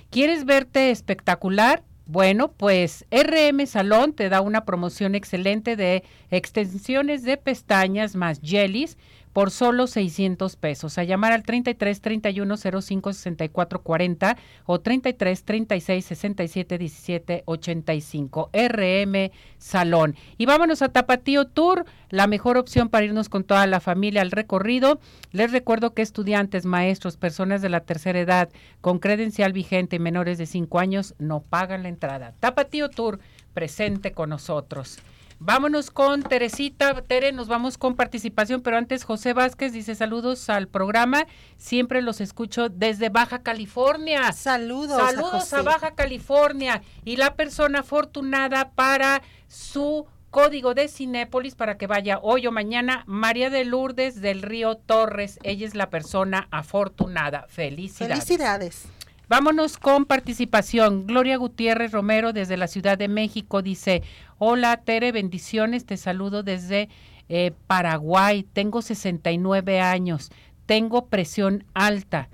¿Quieres 0.09 0.47
verte 0.47 0.91
espectacular? 0.91 1.84
Bueno, 2.07 2.51
pues 2.53 3.05
RM 3.11 3.66
Salón 3.66 4.14
te 4.14 4.30
da 4.30 4.41
una 4.41 4.64
promoción 4.64 5.14
excelente 5.14 5.76
de 5.76 6.05
extensiones 6.30 7.22
de 7.22 7.36
pestañas 7.36 8.16
más 8.16 8.41
jellies 8.41 8.97
por 9.33 9.51
solo 9.51 9.87
600 9.87 10.57
pesos. 10.57 10.99
A 10.99 11.05
llamar 11.05 11.33
al 11.33 11.43
33 11.43 12.01
31 12.01 12.57
05 12.57 13.12
64 13.12 13.83
40 13.83 14.37
o 14.66 14.81
33 14.81 15.45
36 15.45 16.05
67 16.05 16.78
17 16.78 17.43
85. 17.45 18.51
RM 18.53 19.31
Salón. 19.59 20.16
Y 20.39 20.47
vámonos 20.47 20.83
a 20.83 20.89
Tapatío 20.89 21.47
Tour, 21.47 21.85
la 22.09 22.26
mejor 22.26 22.57
opción 22.57 22.89
para 22.89 23.05
irnos 23.05 23.28
con 23.28 23.45
toda 23.45 23.66
la 23.66 23.81
familia 23.81 24.22
al 24.22 24.31
recorrido. 24.31 25.01
Les 25.33 25.53
recuerdo 25.53 25.95
que 25.95 26.03
estudiantes, 26.03 26.66
maestros, 26.66 27.16
personas 27.16 27.62
de 27.62 27.68
la 27.68 27.81
tercera 27.81 28.20
edad 28.20 28.49
con 28.81 28.99
credencial 28.99 29.53
vigente 29.53 29.97
y 29.97 30.01
menores 30.01 30.39
de 30.39 30.47
5 30.47 30.78
años 30.78 31.14
no 31.18 31.41
pagan 31.41 31.83
la 31.83 31.89
entrada. 31.89 32.35
Tapatío 32.41 32.89
Tour 32.89 33.20
presente 33.55 34.12
con 34.12 34.31
nosotros. 34.31 34.99
Vámonos 35.43 35.91
con 35.91 36.22
Teresita. 36.22 37.01
Tere, 37.01 37.32
nos 37.32 37.49
vamos 37.49 37.78
con 37.78 37.97
participación, 37.97 38.61
pero 38.61 38.76
antes 38.76 39.05
José 39.05 39.32
Vázquez 39.32 39.72
dice 39.72 39.95
saludos 39.95 40.51
al 40.51 40.68
programa. 40.68 41.24
Siempre 41.57 42.03
los 42.03 42.20
escucho 42.20 42.68
desde 42.68 43.09
Baja 43.09 43.43
California. 43.43 44.32
Saludos. 44.32 45.01
a 45.01 45.07
Saludos 45.07 45.32
a, 45.55 45.57
José. 45.57 45.62
Baja 45.62 45.95
California 45.95 46.82
y 47.07 47.16
la 47.16 47.36
persona 47.36 47.80
afortunada 47.80 48.72
para 48.72 49.22
su 49.49 50.07
código 50.28 50.74
de 50.74 50.88
Cinépolis 50.88 51.55
para 51.55 51.78
que 51.78 51.86
vaya 51.86 52.18
hoy 52.18 52.47
o 52.47 52.53
mañana, 52.53 53.03
María 53.07 53.49
de 53.49 53.64
Lourdes 53.64 54.20
del 54.20 54.43
Río 54.43 54.76
Torres. 54.76 55.38
Ella 55.43 55.66
es 55.66 55.74
la 55.74 55.88
persona 55.88 56.49
afortunada. 56.51 57.47
Felicidades. 57.49 58.24
Felicidades. 58.26 58.84
Vámonos 59.31 59.78
con 59.78 60.07
participación. 60.07 61.07
Gloria 61.07 61.37
Gutiérrez 61.37 61.93
Romero 61.93 62.33
desde 62.33 62.57
la 62.57 62.66
Ciudad 62.66 62.99
de 62.99 63.07
México 63.07 63.62
dice, 63.62 64.03
hola 64.39 64.76
Tere, 64.78 65.12
bendiciones, 65.12 65.87
te 65.87 65.97
saludo 65.99 66.43
desde 66.43 66.89
eh, 67.28 67.53
Paraguay, 67.68 68.43
tengo 68.43 68.83
69 68.83 69.78
años, 69.81 70.33
tengo 70.66 71.07
presión 71.07 71.64
alta, 71.74 72.28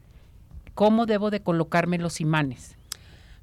¿cómo 0.75 1.05
debo 1.05 1.29
de 1.29 1.43
colocarme 1.43 1.99
los 1.99 2.23
imanes? 2.23 2.77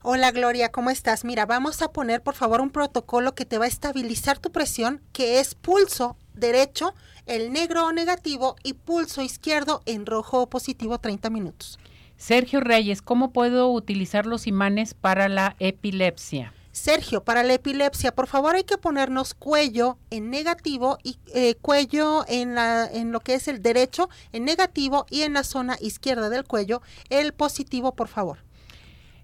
Hola 0.02 0.32
Gloria, 0.32 0.72
¿cómo 0.72 0.90
estás? 0.90 1.24
Mira, 1.24 1.46
vamos 1.46 1.84
a 1.84 1.92
poner 1.92 2.24
por 2.24 2.34
favor 2.34 2.60
un 2.60 2.72
protocolo 2.72 3.36
que 3.36 3.46
te 3.46 3.60
va 3.60 3.66
a 3.66 3.68
estabilizar 3.68 4.40
tu 4.40 4.52
presión, 4.52 5.00
que 5.12 5.40
es 5.40 5.54
pulso 5.54 6.18
derecho, 6.34 6.96
el 7.28 7.54
negro 7.54 7.86
o 7.86 7.92
negativo 7.92 8.56
y 8.64 8.74
pulso 8.74 9.22
izquierdo 9.22 9.84
en 9.86 10.08
rojo 10.08 10.42
o 10.42 10.50
positivo 10.50 10.98
30 10.98 11.30
minutos. 11.30 11.78
Sergio 12.24 12.62
Reyes, 12.62 13.02
¿cómo 13.02 13.34
puedo 13.34 13.70
utilizar 13.70 14.26
los 14.26 14.48
imanes 14.48 14.94
para 14.94 15.28
la 15.28 15.58
epilepsia? 15.60 16.54
Sergio, 16.72 17.26
para 17.26 17.44
la 17.44 17.56
epilepsia, 17.56 18.16
por 18.16 18.28
favor 18.28 18.56
hay 18.56 18.64
que 18.64 18.78
ponernos 18.78 19.34
cuello 19.34 19.98
en 20.10 20.30
negativo 20.30 21.00
y 21.04 21.18
eh, 21.36 21.56
cuello 21.56 22.24
en, 22.30 22.56
la, 22.56 22.86
en 22.90 23.12
lo 23.12 23.20
que 23.20 23.34
es 23.34 23.50
el 23.50 23.62
derecho 23.62 24.10
en 24.32 24.46
negativo 24.46 25.06
y 25.10 25.24
en 25.24 25.34
la 25.34 25.44
zona 25.44 25.76
izquierda 25.82 26.30
del 26.30 26.46
cuello 26.46 26.82
el 27.10 27.34
positivo, 27.34 27.94
por 27.94 28.08
favor. 28.08 28.38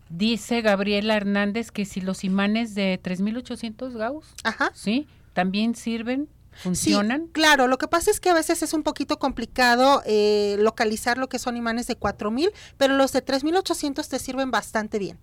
Dice 0.09 0.59
Gabriela 0.59 1.15
Hernández 1.15 1.71
que 1.71 1.85
si 1.85 2.01
los 2.01 2.25
imanes 2.25 2.75
de 2.75 2.99
3800 3.01 3.95
Gauss, 3.95 4.25
Ajá. 4.43 4.71
¿sí? 4.75 5.07
También 5.31 5.73
sirven, 5.73 6.27
funcionan. 6.59 7.25
Sí, 7.25 7.31
claro, 7.31 7.67
lo 7.67 7.77
que 7.77 7.87
pasa 7.87 8.11
es 8.11 8.19
que 8.19 8.29
a 8.29 8.33
veces 8.33 8.61
es 8.61 8.73
un 8.73 8.83
poquito 8.83 9.19
complicado 9.19 10.01
eh, 10.05 10.57
localizar 10.59 11.17
lo 11.17 11.29
que 11.29 11.39
son 11.39 11.57
imanes 11.57 11.87
de 11.87 11.95
4000, 11.95 12.51
pero 12.77 12.95
los 12.95 13.11
de 13.11 13.21
3800 13.21 14.07
te 14.07 14.19
sirven 14.19 14.51
bastante 14.51 14.99
bien. 14.99 15.19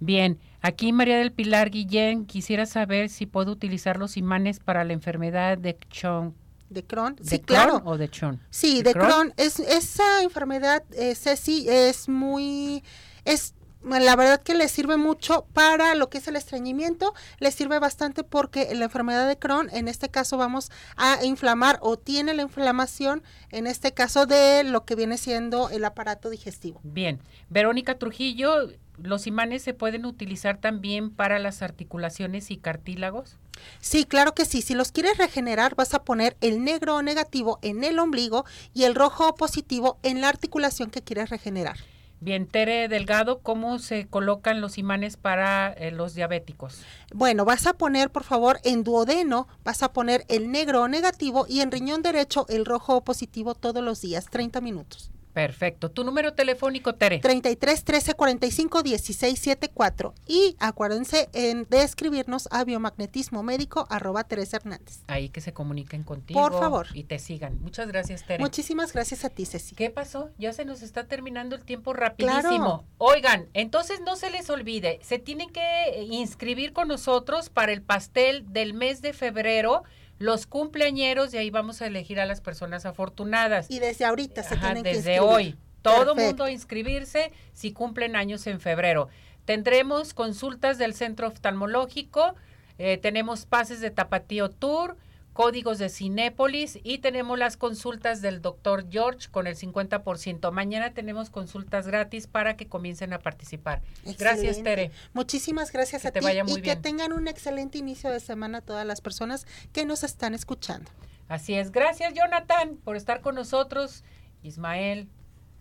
Bien, 0.00 0.38
aquí 0.62 0.92
María 0.92 1.18
del 1.18 1.32
Pilar 1.32 1.70
Guillén 1.70 2.24
quisiera 2.24 2.64
saber 2.64 3.10
si 3.10 3.26
puedo 3.26 3.52
utilizar 3.52 3.98
los 3.98 4.16
imanes 4.16 4.58
para 4.58 4.84
la 4.84 4.94
enfermedad 4.94 5.58
de 5.58 5.76
Crohn. 5.76 6.34
¿De 6.70 6.84
Crohn? 6.84 7.16
¿De 7.16 7.24
sí, 7.24 7.38
Crohn 7.40 7.44
claro. 7.46 7.82
o 7.84 7.98
de 7.98 8.08
Crohn? 8.08 8.40
Sí, 8.48 8.82
de 8.82 8.94
Crohn. 8.94 9.34
Es, 9.36 9.58
esa 9.58 10.22
enfermedad, 10.22 10.84
eh, 10.92 11.14
Ceci, 11.14 11.66
es 11.68 12.08
muy... 12.08 12.82
es 13.24 13.54
la 13.82 14.16
verdad 14.16 14.42
que 14.42 14.54
le 14.54 14.68
sirve 14.68 14.96
mucho 14.96 15.46
para 15.52 15.94
lo 15.94 16.10
que 16.10 16.18
es 16.18 16.28
el 16.28 16.36
estreñimiento, 16.36 17.14
le 17.38 17.50
sirve 17.50 17.78
bastante 17.78 18.24
porque 18.24 18.74
la 18.74 18.84
enfermedad 18.84 19.26
de 19.26 19.38
Crohn, 19.38 19.68
en 19.72 19.88
este 19.88 20.08
caso 20.08 20.36
vamos 20.36 20.70
a 20.96 21.24
inflamar 21.24 21.78
o 21.80 21.98
tiene 21.98 22.34
la 22.34 22.42
inflamación, 22.42 23.22
en 23.50 23.66
este 23.66 23.92
caso 23.92 24.26
de 24.26 24.64
lo 24.64 24.84
que 24.84 24.96
viene 24.96 25.16
siendo 25.16 25.70
el 25.70 25.84
aparato 25.84 26.30
digestivo. 26.30 26.80
Bien, 26.82 27.20
Verónica 27.48 27.98
Trujillo, 27.98 28.68
¿los 28.98 29.26
imanes 29.26 29.62
se 29.62 29.74
pueden 29.74 30.04
utilizar 30.04 30.58
también 30.58 31.10
para 31.10 31.38
las 31.38 31.62
articulaciones 31.62 32.50
y 32.50 32.58
cartílagos? 32.58 33.36
Sí, 33.80 34.04
claro 34.04 34.34
que 34.34 34.44
sí. 34.44 34.62
Si 34.62 34.74
los 34.74 34.92
quieres 34.92 35.18
regenerar, 35.18 35.74
vas 35.74 35.94
a 35.94 36.02
poner 36.02 36.36
el 36.40 36.64
negro 36.64 36.96
o 36.96 37.02
negativo 37.02 37.58
en 37.62 37.84
el 37.84 37.98
ombligo 37.98 38.44
y 38.72 38.84
el 38.84 38.94
rojo 38.94 39.28
o 39.28 39.34
positivo 39.34 39.98
en 40.02 40.20
la 40.20 40.28
articulación 40.28 40.90
que 40.90 41.02
quieres 41.02 41.30
regenerar. 41.30 41.76
Bien, 42.22 42.46
Tere 42.46 42.88
Delgado, 42.88 43.38
¿cómo 43.38 43.78
se 43.78 44.06
colocan 44.06 44.60
los 44.60 44.76
imanes 44.76 45.16
para 45.16 45.72
eh, 45.72 45.90
los 45.90 46.14
diabéticos? 46.14 46.82
Bueno, 47.14 47.46
vas 47.46 47.66
a 47.66 47.72
poner, 47.72 48.10
por 48.10 48.24
favor, 48.24 48.60
en 48.62 48.84
duodeno, 48.84 49.48
vas 49.64 49.82
a 49.82 49.94
poner 49.94 50.26
el 50.28 50.52
negro 50.52 50.82
o 50.82 50.88
negativo 50.88 51.46
y 51.48 51.60
en 51.60 51.70
riñón 51.70 52.02
derecho 52.02 52.44
el 52.50 52.66
rojo 52.66 52.96
o 52.96 53.04
positivo 53.04 53.54
todos 53.54 53.82
los 53.82 54.02
días, 54.02 54.26
30 54.26 54.60
minutos. 54.60 55.10
Perfecto. 55.32 55.90
¿Tu 55.90 56.04
número 56.04 56.34
telefónico, 56.34 56.94
Tere? 56.94 57.18
33 57.18 57.84
13 57.84 58.14
45 58.14 58.82
16 58.82 59.38
74. 59.38 60.14
Y 60.26 60.56
acuérdense 60.58 61.28
en, 61.32 61.66
de 61.68 61.82
escribirnos 61.82 62.48
a 62.50 62.64
biomagnetismo 62.64 63.42
médico 63.42 63.86
arroba 63.90 64.24
Teresa 64.24 64.56
Hernández. 64.58 65.04
Ahí 65.06 65.28
que 65.28 65.40
se 65.40 65.52
comuniquen 65.52 66.02
contigo. 66.02 66.40
Por 66.40 66.58
favor. 66.58 66.88
Y 66.94 67.04
te 67.04 67.18
sigan. 67.18 67.60
Muchas 67.60 67.88
gracias, 67.88 68.26
Tere. 68.26 68.42
Muchísimas 68.42 68.92
gracias 68.92 69.24
a 69.24 69.30
ti, 69.30 69.46
Ceci. 69.46 69.74
¿Qué 69.74 69.90
pasó? 69.90 70.30
Ya 70.38 70.52
se 70.52 70.64
nos 70.64 70.82
está 70.82 71.06
terminando 71.06 71.56
el 71.56 71.64
tiempo 71.64 71.92
rapidísimo. 71.92 72.40
Claro. 72.40 72.84
Oigan, 72.98 73.48
entonces 73.54 74.00
no 74.00 74.16
se 74.16 74.30
les 74.30 74.50
olvide, 74.50 74.98
se 75.02 75.18
tienen 75.18 75.50
que 75.50 76.02
inscribir 76.10 76.72
con 76.72 76.88
nosotros 76.88 77.50
para 77.50 77.72
el 77.72 77.82
pastel 77.82 78.52
del 78.52 78.74
mes 78.74 79.02
de 79.02 79.12
febrero, 79.12 79.84
los 80.20 80.46
cumpleañeros, 80.46 81.32
y 81.34 81.38
ahí 81.38 81.50
vamos 81.50 81.80
a 81.82 81.86
elegir 81.86 82.20
a 82.20 82.26
las 82.26 82.40
personas 82.42 82.84
afortunadas. 82.86 83.70
Y 83.70 83.78
desde 83.80 84.04
ahorita 84.04 84.42
se 84.42 84.54
Ajá, 84.54 84.66
tienen 84.66 84.84
que 84.84 84.90
desde 84.94 85.14
inscribir. 85.16 85.34
hoy. 85.34 85.56
Todo 85.82 85.94
Perfecto. 86.14 86.26
mundo 86.26 86.44
a 86.44 86.50
inscribirse 86.52 87.32
si 87.54 87.72
cumplen 87.72 88.14
años 88.14 88.46
en 88.46 88.60
febrero. 88.60 89.08
Tendremos 89.46 90.12
consultas 90.12 90.76
del 90.76 90.92
centro 90.92 91.26
oftalmológico, 91.26 92.34
eh, 92.78 92.98
tenemos 92.98 93.46
pases 93.46 93.80
de 93.80 93.90
Tapatío 93.90 94.50
Tour, 94.50 94.96
códigos 95.32 95.78
de 95.78 95.88
Cinépolis 95.88 96.78
y 96.82 96.98
tenemos 96.98 97.38
las 97.38 97.56
consultas 97.56 98.20
del 98.20 98.42
doctor 98.42 98.86
George 98.90 99.28
con 99.30 99.46
el 99.46 99.56
50%. 99.56 100.50
Mañana 100.52 100.92
tenemos 100.92 101.30
consultas 101.30 101.86
gratis 101.86 102.26
para 102.26 102.56
que 102.56 102.66
comiencen 102.66 103.12
a 103.12 103.18
participar. 103.18 103.82
Gracias. 104.18 104.62
Tere. 104.62 104.90
Muchísimas 105.12 105.72
gracias 105.72 106.02
Que 106.02 106.08
a 106.08 106.12
te 106.12 106.20
ti 106.20 106.24
vaya 106.24 106.44
muy 106.44 106.58
y 106.58 106.60
bien. 106.62 106.76
que 106.76 106.82
tengan 106.82 107.12
un 107.12 107.28
excelente 107.28 107.78
inicio 107.78 108.10
de 108.10 108.20
semana 108.20 108.60
todas 108.60 108.86
las 108.86 109.00
personas 109.00 109.46
que 109.72 109.84
nos 109.84 110.02
están 110.04 110.34
escuchando. 110.34 110.90
Así 111.28 111.54
es. 111.54 111.70
Gracias, 111.70 112.12
Jonathan, 112.14 112.76
por 112.84 112.96
estar 112.96 113.20
con 113.20 113.36
nosotros. 113.36 114.02
Ismael, 114.42 115.08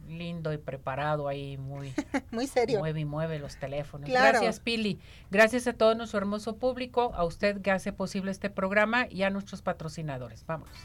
lindo 0.09 0.51
y 0.53 0.57
preparado 0.57 1.27
ahí, 1.27 1.57
muy, 1.57 1.93
Muy 2.31 2.47
serio. 2.47 2.79
mueve 2.79 2.99
y 3.01 3.05
mueve 3.05 3.39
los 3.39 3.57
teléfonos. 3.57 4.09
Claro. 4.09 4.39
Gracias, 4.39 4.59
Pili. 4.59 4.99
Gracias 5.31 5.67
a 5.67 5.73
todo 5.73 5.95
nuestro 5.95 6.17
hermoso 6.19 6.57
público, 6.57 7.11
a 7.15 7.23
usted 7.23 7.61
que 7.61 7.71
hace 7.71 7.93
posible 7.93 8.31
este 8.31 8.49
programa 8.49 9.07
y 9.09 9.23
a 9.23 9.29
nuestros 9.29 9.61
patrocinadores. 9.61 10.45
Vámonos. 10.45 10.75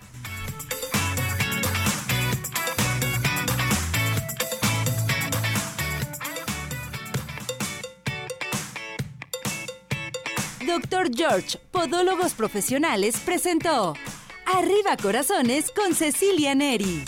Doctor 10.66 11.08
George, 11.14 11.58
Podólogos 11.70 12.32
Profesionales, 12.34 13.16
presentó 13.24 13.94
Arriba 14.46 14.96
Corazones 15.00 15.70
con 15.70 15.94
Cecilia 15.94 16.54
Neri. 16.54 17.04